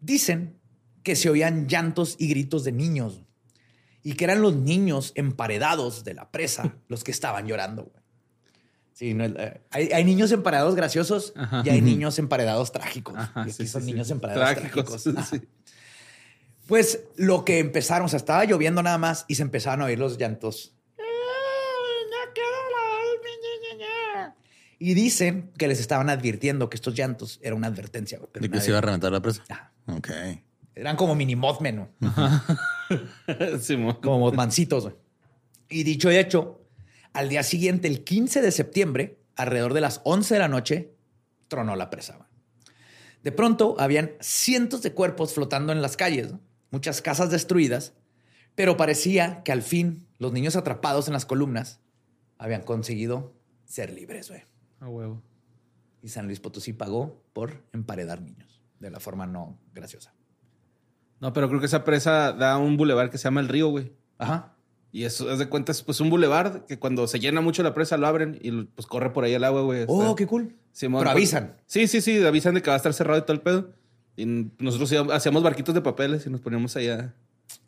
[0.00, 0.56] Dicen
[1.02, 3.22] que se oían llantos y gritos de niños
[4.02, 7.84] y que eran los niños emparedados de la presa los que estaban llorando.
[7.84, 8.02] güey.
[8.94, 11.62] Sí, no, eh, hay, hay niños emparedados graciosos Ajá.
[11.64, 13.14] y hay niños emparedados trágicos.
[13.16, 13.92] Ajá, y aquí sí, sí, son sí.
[13.92, 15.02] niños emparedados trágicos.
[15.30, 15.40] Sí.
[16.66, 19.98] Pues lo que empezaron, o sea, estaba lloviendo nada más y se empezaron a oír
[19.98, 20.74] los llantos.
[24.78, 28.18] Y dicen que les estaban advirtiendo que estos llantos era una advertencia.
[28.18, 29.44] güey, pero ¿De que nadie- se iba a reventar la presa?
[29.48, 29.72] Ajá.
[29.86, 30.08] Ok.
[30.74, 31.88] Eran como mini Mothman, ¿no?
[33.60, 34.00] Sí, mo.
[34.00, 34.84] como Mothmancitos.
[34.84, 34.96] güey.
[35.68, 36.60] Y dicho y hecho,
[37.12, 40.94] al día siguiente, el 15 de septiembre, alrededor de las 11 de la noche,
[41.48, 42.26] tronó la presa.
[43.22, 46.40] De pronto, habían cientos de cuerpos flotando en las calles, ¿no?
[46.70, 47.92] muchas casas destruidas,
[48.54, 51.80] pero parecía que al fin los niños atrapados en las columnas
[52.38, 54.28] habían conseguido ser libres.
[54.28, 54.42] güey.
[54.80, 55.22] A huevo.
[56.02, 60.14] Y San Luis Potosí pagó por emparedar niños de la forma no graciosa.
[61.22, 63.92] No, pero creo que esa presa da un bulevar que se llama El Río, güey.
[64.18, 64.52] Ajá.
[64.90, 67.72] Y eso, es de cuenta, es pues un bulevar que cuando se llena mucho la
[67.72, 69.80] presa lo abren y pues corre por ahí el agua, güey.
[69.82, 70.54] Está- Oh, qué cool.
[70.78, 71.56] Pero pues- avisan.
[71.66, 73.70] Sí, sí, sí, avisan de que va a estar cerrado y todo el pedo.
[74.16, 74.26] Y
[74.58, 77.14] nosotros hacíamos barquitos de papeles y nos poníamos ahí a a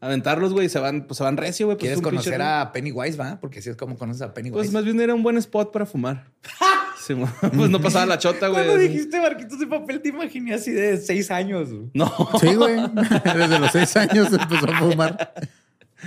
[0.01, 0.69] aventarlos, güey.
[0.69, 1.77] Se van, pues se van recio, güey.
[1.77, 3.41] pues, ¿Quieres pinche conocer a Pennywise, va?
[3.41, 4.59] Porque así es como conoces a Pennywise.
[4.59, 6.31] Pues más bien era un buen spot para fumar.
[7.57, 8.65] Pues no pasaba la chota, güey.
[8.65, 11.69] Cuando dijiste barquitos de papel, te imaginé así de seis años.
[11.93, 12.11] No.
[12.41, 12.77] Sí, güey.
[13.25, 15.35] Desde los seis años empezó a fumar.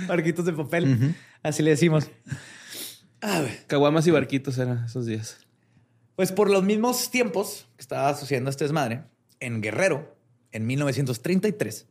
[0.06, 1.14] Barquitos de papel.
[1.42, 2.10] Así le decimos.
[3.20, 3.64] A ver.
[3.66, 5.38] Caguamas y barquitos eran esos días.
[6.16, 9.04] Pues por los mismos tiempos que estaba sucediendo este desmadre,
[9.40, 10.16] en Guerrero,
[10.50, 11.86] en 1933,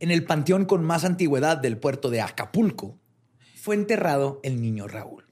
[0.00, 2.98] en el panteón con más antigüedad del puerto de Acapulco,
[3.54, 5.26] fue enterrado el niño Raúl.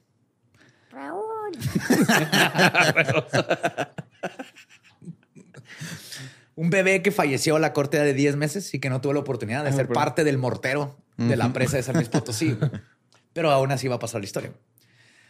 [6.55, 9.19] Un bebé que falleció a la corte de 10 meses y que no tuvo la
[9.21, 12.57] oportunidad de ser pero- parte del mortero de la presa de San Luis Potosí.
[13.33, 14.53] Pero aún así va a pasar la historia.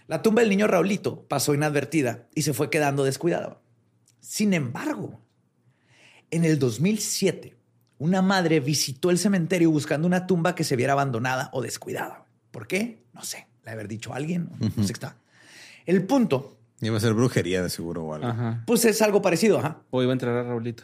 [0.08, 3.60] La tumba del niño Raulito pasó inadvertida y se fue quedando descuidada.
[4.20, 5.20] Sin embargo,
[6.32, 7.58] en el 2007,
[8.00, 12.26] una madre visitó el cementerio buscando una tumba que se viera abandonada o descuidada.
[12.50, 13.04] ¿Por qué?
[13.14, 13.48] No sé.
[13.64, 14.50] Le haber dicho a alguien.
[14.60, 15.18] No sé qué está.
[15.86, 18.28] El punto Iba a ser brujería de seguro o algo.
[18.28, 18.64] Ajá.
[18.66, 19.82] Pues es algo parecido, ajá.
[19.90, 20.84] O iba a entrar a Raulito.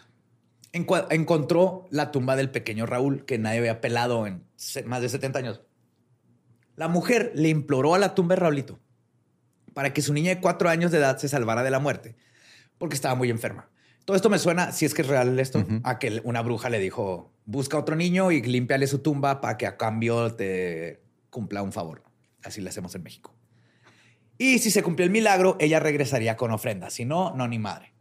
[0.73, 4.43] Encontró la tumba del pequeño Raúl que nadie había pelado en
[4.85, 5.61] más de 70 años.
[6.75, 8.79] La mujer le imploró a la tumba de Raulito
[9.73, 12.17] para que su niña de cuatro años de edad se salvara de la muerte
[12.77, 13.69] porque estaba muy enferma.
[14.05, 16.79] Todo esto me suena, si es que es real esto, a que una bruja le
[16.79, 21.01] dijo, busca otro niño y límpiale su tumba para que a cambio te
[21.31, 22.03] cumpla un favor.
[22.43, 23.33] Así le hacemos en México.
[24.37, 26.91] Y si se cumplió el milagro, ella regresaría con ofrenda.
[26.91, 27.93] Si no, no, ni madre.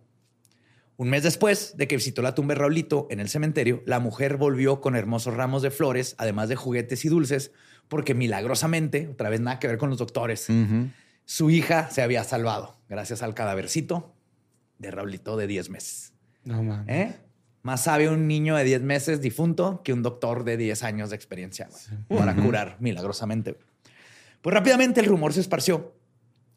[0.97, 4.37] Un mes después de que visitó la tumba de Raulito en el cementerio, la mujer
[4.37, 7.51] volvió con hermosos ramos de flores, además de juguetes y dulces,
[7.89, 10.49] porque milagrosamente, otra vez nada que ver con los doctores,
[11.25, 14.14] su hija se había salvado gracias al cadavercito
[14.79, 16.13] de Raulito de 10 meses.
[16.45, 16.87] No mames.
[16.89, 17.15] ¿Eh?
[17.63, 21.17] Más sabe un niño de 10 meses difunto que un doctor de 10 años de
[21.17, 21.69] experiencia
[22.09, 23.57] para curar milagrosamente.
[24.43, 25.97] Pues rápidamente el rumor se esparció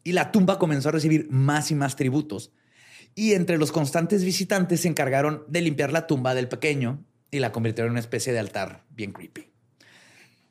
[0.04, 2.52] y la tumba comenzó a recibir más y más tributos.
[3.14, 7.52] Y entre los constantes visitantes se encargaron de limpiar la tumba del pequeño y la
[7.52, 9.50] convirtieron en una especie de altar bien creepy.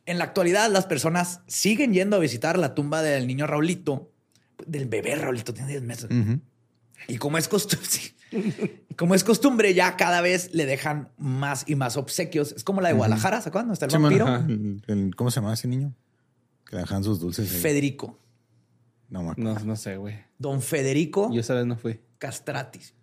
[0.07, 4.11] En la actualidad, las personas siguen yendo a visitar la tumba del niño Raulito,
[4.65, 6.09] del bebé Raulito, tiene 10 meses.
[7.07, 7.87] Y como es costumbre,
[8.97, 12.51] como es costumbre, ya cada vez le dejan más y más obsequios.
[12.51, 13.67] Es como la de Guadalajara, ¿se acuerdan?
[13.69, 15.15] ¿Dónde está el vampiro?
[15.15, 15.93] ¿Cómo se llamaba ese niño?
[16.65, 17.51] Que le dejaban sus dulces.
[17.51, 17.59] ahí.
[17.59, 18.19] Federico.
[19.09, 19.53] No me acuerdo.
[19.53, 20.15] No, no sé, güey.
[20.37, 21.99] Don Federico Yo esa vez no fui.
[22.17, 22.93] Castratis.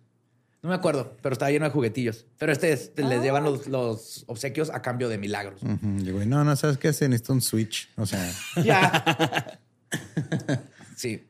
[0.61, 2.25] No me acuerdo, pero estaba lleno de juguetillos.
[2.37, 5.61] Pero este es- les llevan los, los obsequios a cambio de milagros.
[5.63, 5.97] Ujú.
[6.03, 6.91] Y güey, no, no, ¿sabes qué?
[6.93, 7.89] Se necesita un switch.
[7.97, 8.31] O sea,
[8.63, 9.59] Ya.
[10.95, 11.23] sí.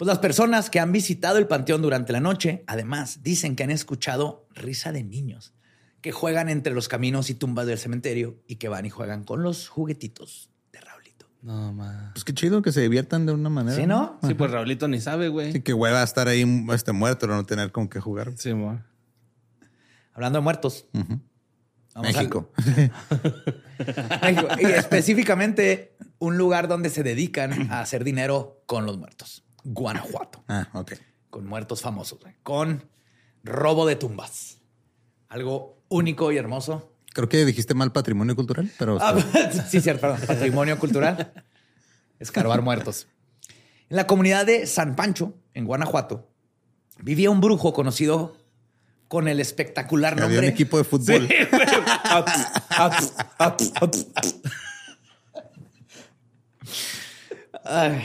[0.00, 3.70] Pues las personas que han visitado el panteón durante la noche, además, dicen que han
[3.70, 5.52] escuchado risa de niños
[6.00, 9.42] que juegan entre los caminos y tumbas del cementerio y que van y juegan con
[9.42, 11.26] los juguetitos de Raulito.
[11.42, 12.12] No mames.
[12.14, 13.76] pues qué chido que se diviertan de una manera.
[13.76, 14.18] ¿Sí, no?
[14.26, 15.52] Sí, pues Raulito ni sabe, güey.
[15.52, 18.32] Sí, que hueva estar ahí este, muerto, no tener con qué jugar.
[18.38, 18.82] Sí, mo.
[20.14, 20.86] Hablando de muertos.
[20.94, 22.50] Vamos México.
[24.22, 24.48] México.
[24.62, 29.44] Y específicamente un lugar donde se dedican a hacer dinero con los muertos.
[29.64, 30.42] Guanajuato.
[30.48, 30.92] ah, ok.
[31.30, 32.34] con muertos famosos, güey.
[32.42, 32.88] con
[33.44, 34.58] robo de tumbas.
[35.28, 36.92] Algo único y hermoso.
[37.12, 39.16] Creo que dijiste mal patrimonio cultural, pero Ah,
[39.68, 40.20] sí, cierto, perdón.
[40.26, 41.32] Patrimonio cultural.
[42.18, 43.06] Escarbar muertos.
[43.88, 46.28] En la comunidad de San Pancho, en Guanajuato,
[47.00, 48.36] vivía un brujo conocido
[49.08, 50.48] con el espectacular había un nombre.
[50.48, 51.28] equipo de fútbol.
[57.64, 58.04] Ay,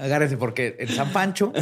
[0.00, 1.52] agárrense, porque en San Pancho,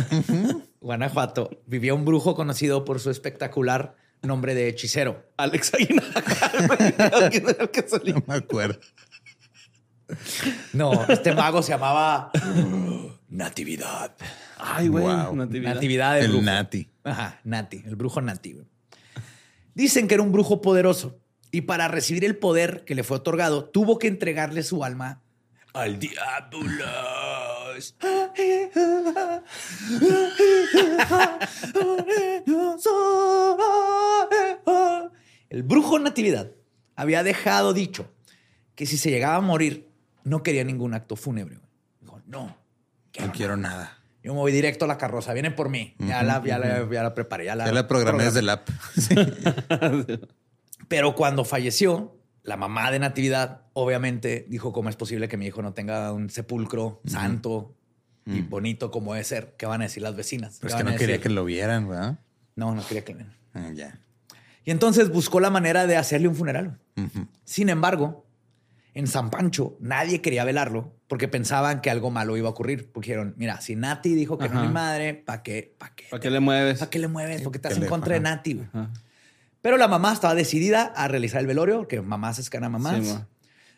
[0.81, 5.25] Guanajuato, vivía un brujo conocido por su espectacular nombre de hechicero.
[5.37, 7.29] Alex Aguinaga.
[7.31, 8.15] ¿Quién era el que salía?
[8.15, 8.81] No me acuerdo.
[10.73, 12.31] No, este mago se llamaba
[13.29, 14.15] Natividad.
[14.59, 15.05] Ay, güey.
[15.05, 15.37] Wow.
[15.37, 15.75] Natividad.
[15.75, 16.45] Natividad del El brujo.
[16.45, 16.91] Nati.
[17.05, 18.57] Ajá, Nati, el brujo Nati.
[19.75, 21.19] Dicen que era un brujo poderoso
[21.51, 25.23] y para recibir el poder que le fue otorgado, tuvo que entregarle su alma
[25.77, 26.87] al diablo.
[35.49, 36.51] El brujo Natividad
[36.97, 38.11] había dejado dicho
[38.75, 39.89] que si se llegaba a morir,
[40.25, 41.59] no quería ningún acto fúnebre.
[42.01, 42.57] Dijo, no,
[43.19, 43.99] No quiero nada.
[44.23, 45.33] yo me voy directo a la carroza.
[45.33, 45.95] Vienen por mí.
[45.99, 47.45] Ya, la, ya, la, ya la preparé.
[47.47, 48.69] Ya la, Ya la programé desde el app.
[48.97, 49.15] Sí.
[50.89, 52.16] Pero cuando falleció,
[52.47, 56.31] la mamá de Natividad, obviamente, dijo cómo es posible que mi hijo no tenga un
[56.31, 57.75] sepulcro santo
[58.25, 59.55] y bonito como debe ser.
[59.59, 60.59] ¿Qué van a decir las vecinas?
[60.61, 62.19] Pero ¿Qué es que no quería que lo vieran, ¿verdad?
[62.55, 63.37] No, no quería que lo vieran.
[63.53, 64.01] Ah, ya.
[64.65, 66.79] Y entonces buscó la manera de hacerle un funeral.
[67.45, 68.27] Sin embargo,
[68.95, 72.91] en San Pancho nadie quería velarlo porque pensaban que algo malo iba a ocurrir.
[72.93, 75.75] Porque dijeron, mira, si Nati dijo que no es mi madre, ¿para qué?
[75.79, 76.07] ¿Para qué?
[76.11, 76.79] ¿Para qué le mueves?
[76.79, 77.43] ¿Para qué le mueves?
[77.43, 78.21] Porque estás en contra de.
[78.21, 78.55] Nati.
[78.55, 78.69] güey.
[79.67, 83.05] Pero la mamá estaba decidida a realizar el velorio, que mamás es cana mamás.
[83.05, 83.27] Sí, ma.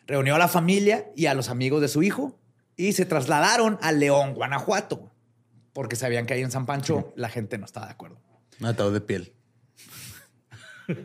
[0.05, 2.37] Reunió a la familia y a los amigos de su hijo
[2.77, 5.11] y se trasladaron a León, Guanajuato,
[5.73, 8.19] porque sabían que ahí en San Pancho la gente no estaba de acuerdo.
[8.59, 9.33] Un ataúd de piel.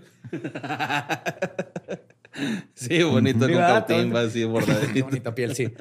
[2.75, 5.05] Sí, bonito Sí, con cautimba, así bordadito.
[5.07, 5.73] bonita piel, sí.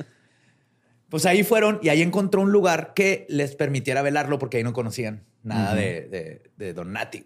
[1.09, 4.71] Pues ahí fueron y ahí encontró un lugar que les permitiera velarlo porque ahí no
[4.71, 7.25] conocían nada de, de- de Don Nati.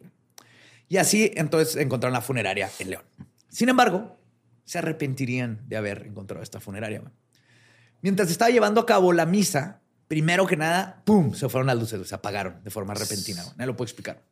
[0.90, 3.04] Y así entonces encontraron la funeraria en León.
[3.50, 4.18] Sin embargo,
[4.64, 7.02] se arrepentirían de haber encontrado esta funeraria.
[8.02, 11.34] Mientras estaba llevando a cabo la misa, primero que nada, ¡pum!
[11.34, 13.44] Se fueron las luces, se apagaron de forma repentina.
[13.44, 13.56] güey.
[13.58, 14.24] Nadie lo puedo explicar.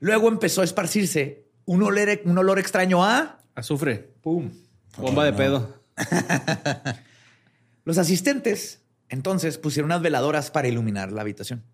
[0.00, 3.40] Luego empezó a esparcirse un olor, un olor extraño a...
[3.54, 4.14] Azufre.
[4.22, 4.50] ¡Pum!
[4.96, 5.82] Bomba de pedo.
[7.84, 11.64] Los asistentes entonces pusieron unas veladoras para iluminar la habitación.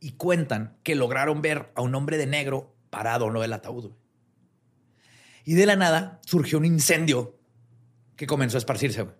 [0.00, 3.84] y cuentan que lograron ver a un hombre de negro parado en lo del ataúd.
[3.86, 3.96] güey.
[5.44, 7.38] Y de la nada surgió un incendio
[8.16, 9.00] que comenzó a esparcirse.
[9.02, 9.16] güey.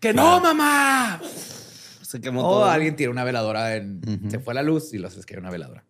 [0.00, 1.20] ¡Que no, mamá!
[2.02, 2.64] Se quemó O todo.
[2.64, 4.00] alguien tiró una veladora, en,
[4.30, 5.84] se fue la luz y los que una veladora.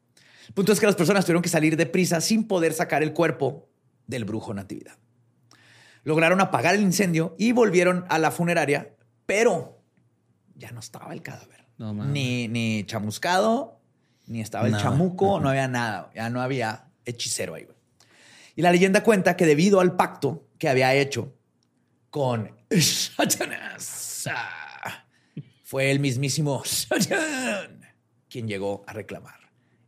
[0.48, 3.68] El punto es que las personas tuvieron que salir deprisa sin poder sacar el cuerpo
[4.06, 4.98] del brujo Natividad.
[6.02, 9.80] Lograron apagar el incendio y volvieron a la funeraria, pero
[10.56, 11.64] ya no estaba el cadáver.
[11.78, 13.80] No ni, ni chamuscado,
[14.26, 16.10] ni estaba el chamuco, no había nada.
[16.14, 17.64] Ya no había hechicero ahí.
[17.64, 17.76] güey.
[18.56, 21.34] Y la leyenda cuenta que debido al pacto que había hecho
[22.10, 24.28] con Satanás,
[25.62, 27.80] fue el mismísimo Satan
[28.28, 29.38] quien llegó a reclamar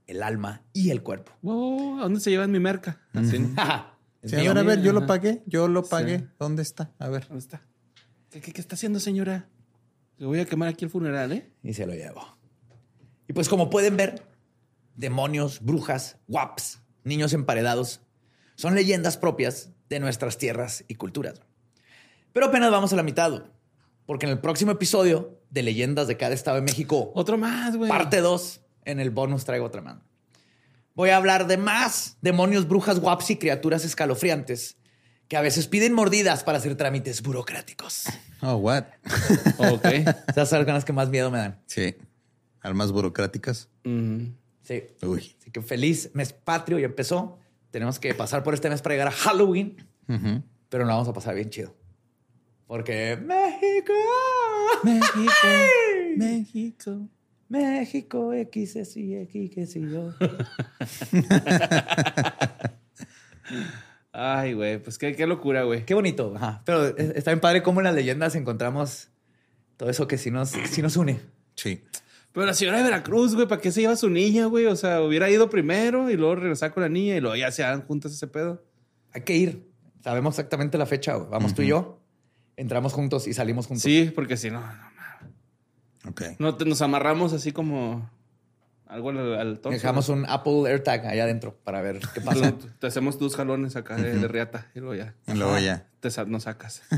[0.07, 1.33] el alma y el cuerpo.
[1.43, 3.01] Wow, ¿a dónde se llevan mi merca?
[3.13, 3.39] Así.
[4.25, 6.27] Sí, a ver, a ver, yo lo pagué, yo lo pagué.
[6.41, 6.91] ¿Dónde está?
[6.99, 7.29] A ver.
[7.29, 7.63] ¿Dónde está?
[8.29, 9.49] ¿Qué, qué, qué está haciendo, señora?
[10.17, 11.53] Le voy a quemar aquí el funeral, ¿eh?
[11.63, 12.37] y se lo llevó.
[13.29, 14.27] Y pues como pueden ver,
[14.97, 18.01] demonios, brujas, waps, niños emparedados,
[18.57, 21.41] son leyendas propias de nuestras tierras y culturas.
[22.33, 23.45] Pero apenas vamos a la mitad,
[24.05, 27.89] porque en el próximo episodio de Leyendas de cada estado de México, Otro más, güey.
[27.89, 30.03] parte 2, en el bonus traigo otra mano.
[30.95, 34.77] Voy a hablar de más demonios, brujas, waps y criaturas escalofriantes
[35.29, 38.05] que a veces piden mordidas para hacer trámites burocráticos.
[38.43, 38.85] Oh, what?
[39.59, 39.85] Ok.
[40.29, 41.61] Esas son las que más miedo me dan.
[41.67, 41.97] Sí.
[42.61, 43.69] Almas burocráticas.
[43.85, 44.29] Mm.
[44.67, 44.83] Sí.
[45.03, 45.37] Uy.
[45.41, 47.39] Así que feliz mes patrio y empezó.
[47.71, 49.77] Tenemos que pasar por este mes para llegar a Halloween,
[50.09, 50.43] Ujú.
[50.69, 51.75] pero lo vamos a pasar bien chido.
[52.67, 53.93] Porque México,
[54.83, 55.33] México,
[56.17, 57.09] México.
[57.49, 60.13] México, X, es y X, qué sé yo.
[64.13, 65.85] Ay, güey, pues qué, qué locura, güey.
[65.85, 66.33] Qué bonito.
[66.37, 66.63] Ajá.
[66.65, 69.09] Pero es- está bien padre cómo en las leyendas encontramos
[69.77, 71.21] todo eso que sí nos, sí nos une.
[71.55, 71.83] Sí.
[72.37, 74.67] Pero la señora de Veracruz, güey, ¿para qué se lleva a su niña, güey?
[74.67, 77.65] O sea, hubiera ido primero y luego regresar con la niña y luego ya se
[77.65, 78.63] hagan juntas ese pedo.
[79.15, 79.67] Hay que ir.
[80.05, 81.15] Sabemos exactamente la fecha.
[81.15, 81.31] güey.
[81.31, 81.99] Vamos tú y yo.
[82.59, 83.85] Entramos juntos y salimos juntos.
[83.85, 85.33] Sí, porque si no, no, mames.
[86.11, 86.23] Ok.
[86.39, 88.11] no te- nos amarramos así como
[88.87, 89.73] algo al, al torso.
[89.75, 92.53] Dejamos un Apple AirTag allá adentro para ver qué pasa.
[92.79, 95.15] Te hacemos dos jalones acá de, de riata y luego ya.
[95.27, 95.87] Y luego ya.
[96.01, 96.83] Te sa- nos sacas.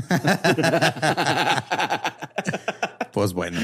[3.13, 3.59] Pues bueno.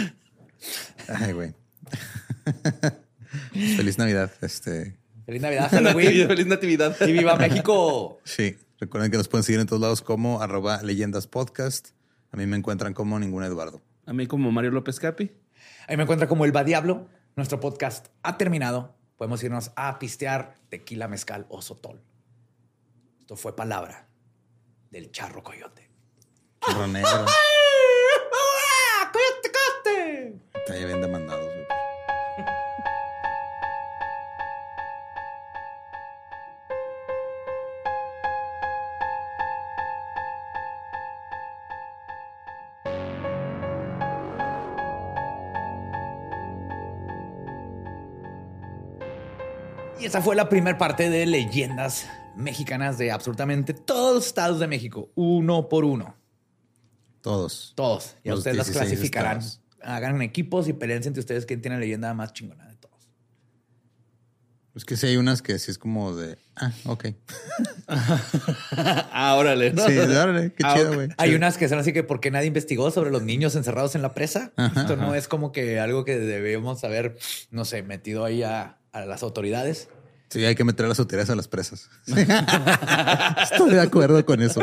[1.07, 1.53] Ay, güey.
[3.78, 4.32] Feliz Navidad.
[4.41, 4.98] Este.
[5.26, 6.28] Feliz Navidad, Natividad, Halloween.
[6.28, 7.07] Feliz Natividad.
[7.07, 8.20] y viva México.
[8.24, 8.57] Sí.
[8.80, 11.90] Recuerden que nos pueden seguir en todos lados como arroba leyendas podcast.
[12.32, 13.82] A mí me encuentran como ningún Eduardo.
[14.06, 15.32] A mí como Mario López Capi.
[15.88, 17.07] Ahí me encuentra como el Va Diablo.
[17.36, 18.95] Nuestro podcast ha terminado.
[19.18, 22.02] Podemos irnos a pistear tequila, mezcal o sotol.
[23.22, 24.07] Esto fue palabra
[24.91, 25.90] del charro coyote.
[26.62, 27.10] Churro negro.
[27.10, 27.26] ¡Ah!
[29.12, 30.41] ¡Coyote, coyote!
[30.53, 31.45] Está ya bien demandados,
[50.06, 52.06] Y esa fue la primera parte de leyendas
[52.36, 56.15] mexicanas de absolutamente todos los estados de México, uno por uno.
[57.22, 57.73] Todos.
[57.76, 58.15] Todos.
[58.23, 59.38] Los ustedes las 16 clasificarán.
[59.40, 59.61] estados.
[59.82, 63.10] Hagan equipos y peleen entre ustedes quién tiene la leyenda más chingona de todos.
[64.76, 66.38] Es que sí hay unas que sí es como de.
[66.56, 67.06] Ah, ok.
[69.11, 69.73] Ah, órale.
[69.73, 69.88] ¿no?
[69.88, 71.10] Sí, órale, qué Ah, chido, güey.
[71.18, 71.36] Hay Sí.
[71.36, 74.52] unas que son así que porque nadie investigó sobre los niños encerrados en la presa.
[74.56, 75.18] Ajá, Esto no ajá.
[75.18, 77.18] es como que algo que debemos haber,
[77.49, 79.90] no sé, metido ahí a, a las autoridades.
[80.36, 81.90] Sí, hay que meter las autoridades a las presas.
[82.07, 84.62] Estoy de acuerdo con eso.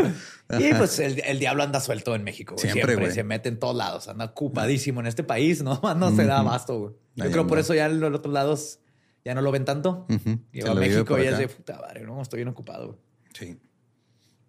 [0.58, 2.56] Y pues el, el diablo anda suelto en México.
[2.56, 2.70] güey.
[2.70, 4.06] Siempre, se mete en todos lados.
[4.06, 5.62] Anda ocupadísimo en este país.
[5.62, 6.78] No, no se da abasto.
[6.78, 6.94] güey.
[7.16, 7.62] Yo Ahí creo por anda.
[7.62, 8.80] eso ya en los otros lados
[9.24, 10.06] ya no lo ven tanto.
[10.52, 12.02] Y Se a México por ya es de puta madre.
[12.02, 12.88] No, estoy bien ocupado.
[12.88, 12.98] güey.
[13.32, 13.58] Sí.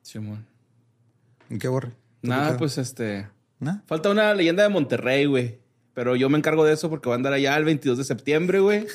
[0.02, 0.46] Simón.
[1.50, 1.92] ¿Y qué borre?
[1.92, 3.30] ¿Tú qué Nada, pues este.
[3.60, 3.78] ¿Nah?
[3.88, 5.62] Falta una leyenda de Monterrey, güey.
[5.94, 8.60] Pero yo me encargo de eso porque va a andar allá el 22 de septiembre,
[8.60, 8.88] güey.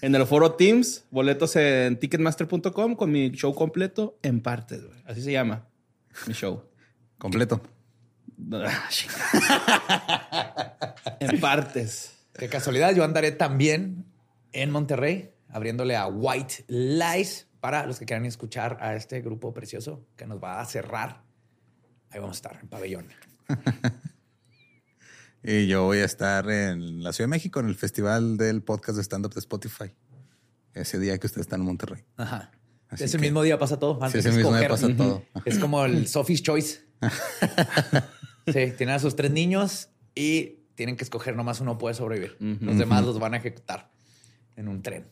[0.00, 5.02] En el foro Teams, boletos en ticketmaster.com con mi show completo en partes, güey.
[5.06, 5.66] Así se llama
[6.26, 6.62] mi show.
[7.18, 7.60] Completo.
[8.52, 8.88] Ah,
[11.20, 12.14] en partes.
[12.38, 14.04] De casualidad, yo andaré también
[14.52, 20.06] en Monterrey, abriéndole a White Lies para los que quieran escuchar a este grupo precioso
[20.16, 21.22] que nos va a cerrar.
[22.10, 23.08] Ahí vamos a estar, en pabellón.
[25.50, 28.96] Y yo voy a estar en la Ciudad de México en el Festival del Podcast
[28.96, 29.90] de Stand Up de Spotify.
[30.74, 32.04] Ese día que ustedes están en Monterrey.
[32.18, 32.50] Ajá.
[32.90, 33.98] Así ese que- mismo día pasa todo.
[34.10, 35.24] Sí, ese mismo día pasa todo.
[35.46, 36.80] Es como el Sophie's Choice.
[38.46, 42.36] sí, tienen a sus tres niños y tienen que escoger nomás uno puede sobrevivir.
[42.60, 43.90] Los demás los van a ejecutar.
[44.54, 45.06] en un tren.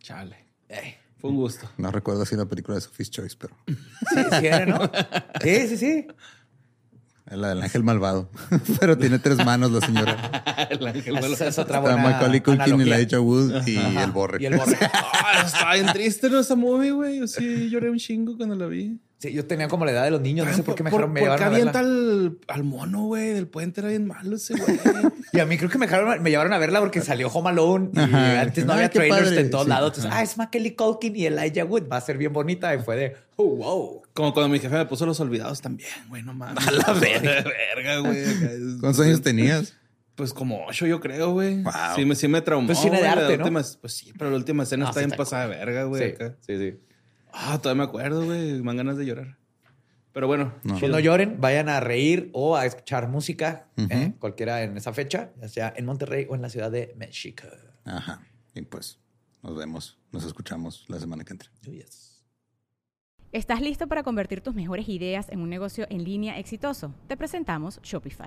[0.00, 0.36] Chale.
[0.68, 0.96] Ey.
[1.18, 1.70] Fue un gusto.
[1.78, 4.90] No recuerdo si la película de Sophie's Choice, pero Sí, sí era, ¿no?
[5.42, 6.06] Sí, sí, sí.
[7.34, 8.30] La del ángel malvado.
[8.80, 10.66] pero tiene tres manos la señora.
[10.70, 12.96] el ángel Esa es otra Está buena Macaulay Culkin y analogía.
[12.96, 14.04] Elijah Wood y Ajá.
[14.04, 14.42] el borre.
[14.42, 14.76] Y el borre.
[14.92, 16.38] Ah, está bien triste ¿no?
[16.38, 17.18] esa movie, güey.
[17.18, 19.00] Yo sí lloré un chingo cuando la vi.
[19.26, 21.00] Sí, yo tenía como la edad de los niños, no sé por qué me ¿Por,
[21.00, 23.28] dejaron me por qué llevaron a avienta al, al mono, güey?
[23.32, 24.78] Del puente era bien malo ese, güey.
[25.32, 27.90] Y a mí creo que me, dejaron, me llevaron a verla porque salió Home Alone
[27.92, 28.40] y Ajá.
[28.40, 29.40] antes no Ay, había trailers padre.
[29.40, 29.68] en todos Sí.
[29.70, 29.88] lados.
[29.90, 30.20] Entonces, Ajá.
[30.20, 31.88] ah, es Macaulay Culkin y Elijah Wood.
[31.92, 32.74] Va a ser bien bonita.
[32.74, 34.02] Y fue de, oh, wow.
[34.14, 36.22] Como cuando mi jefe me puso los olvidados también, güey.
[36.22, 36.66] No mames.
[36.66, 37.98] A la verga.
[37.98, 38.24] güey.
[38.80, 39.74] ¿Cuántos años tenías?
[40.14, 41.62] Pues como ocho, yo creo, güey.
[41.62, 41.72] Wow.
[41.96, 42.66] Sí, me, sí me traumó.
[42.68, 43.44] Pues cine de arte, ¿no?
[43.44, 46.14] última- pues sí, pero la última escena Ah, está bien pasada de verga, güey.
[46.46, 46.78] Sí, sí.
[47.38, 48.52] Ah, todavía me acuerdo, güey.
[48.60, 49.36] Me dan ganas de llorar.
[50.12, 50.78] Pero bueno, No.
[50.78, 54.14] Pues no lloren, vayan a reír o a escuchar música, ¿eh?
[54.18, 57.46] cualquiera en esa fecha, ya sea en Monterrey o en la Ciudad de México.
[57.84, 58.22] Ajá.
[58.54, 58.98] Y pues
[59.42, 61.50] nos vemos, nos escuchamos la semana que entra.
[61.68, 62.24] Oh, yes.
[63.32, 66.94] ¿Estás listo para convertir tus mejores ideas en un negocio en línea exitoso?
[67.08, 68.26] Te presentamos Shopify.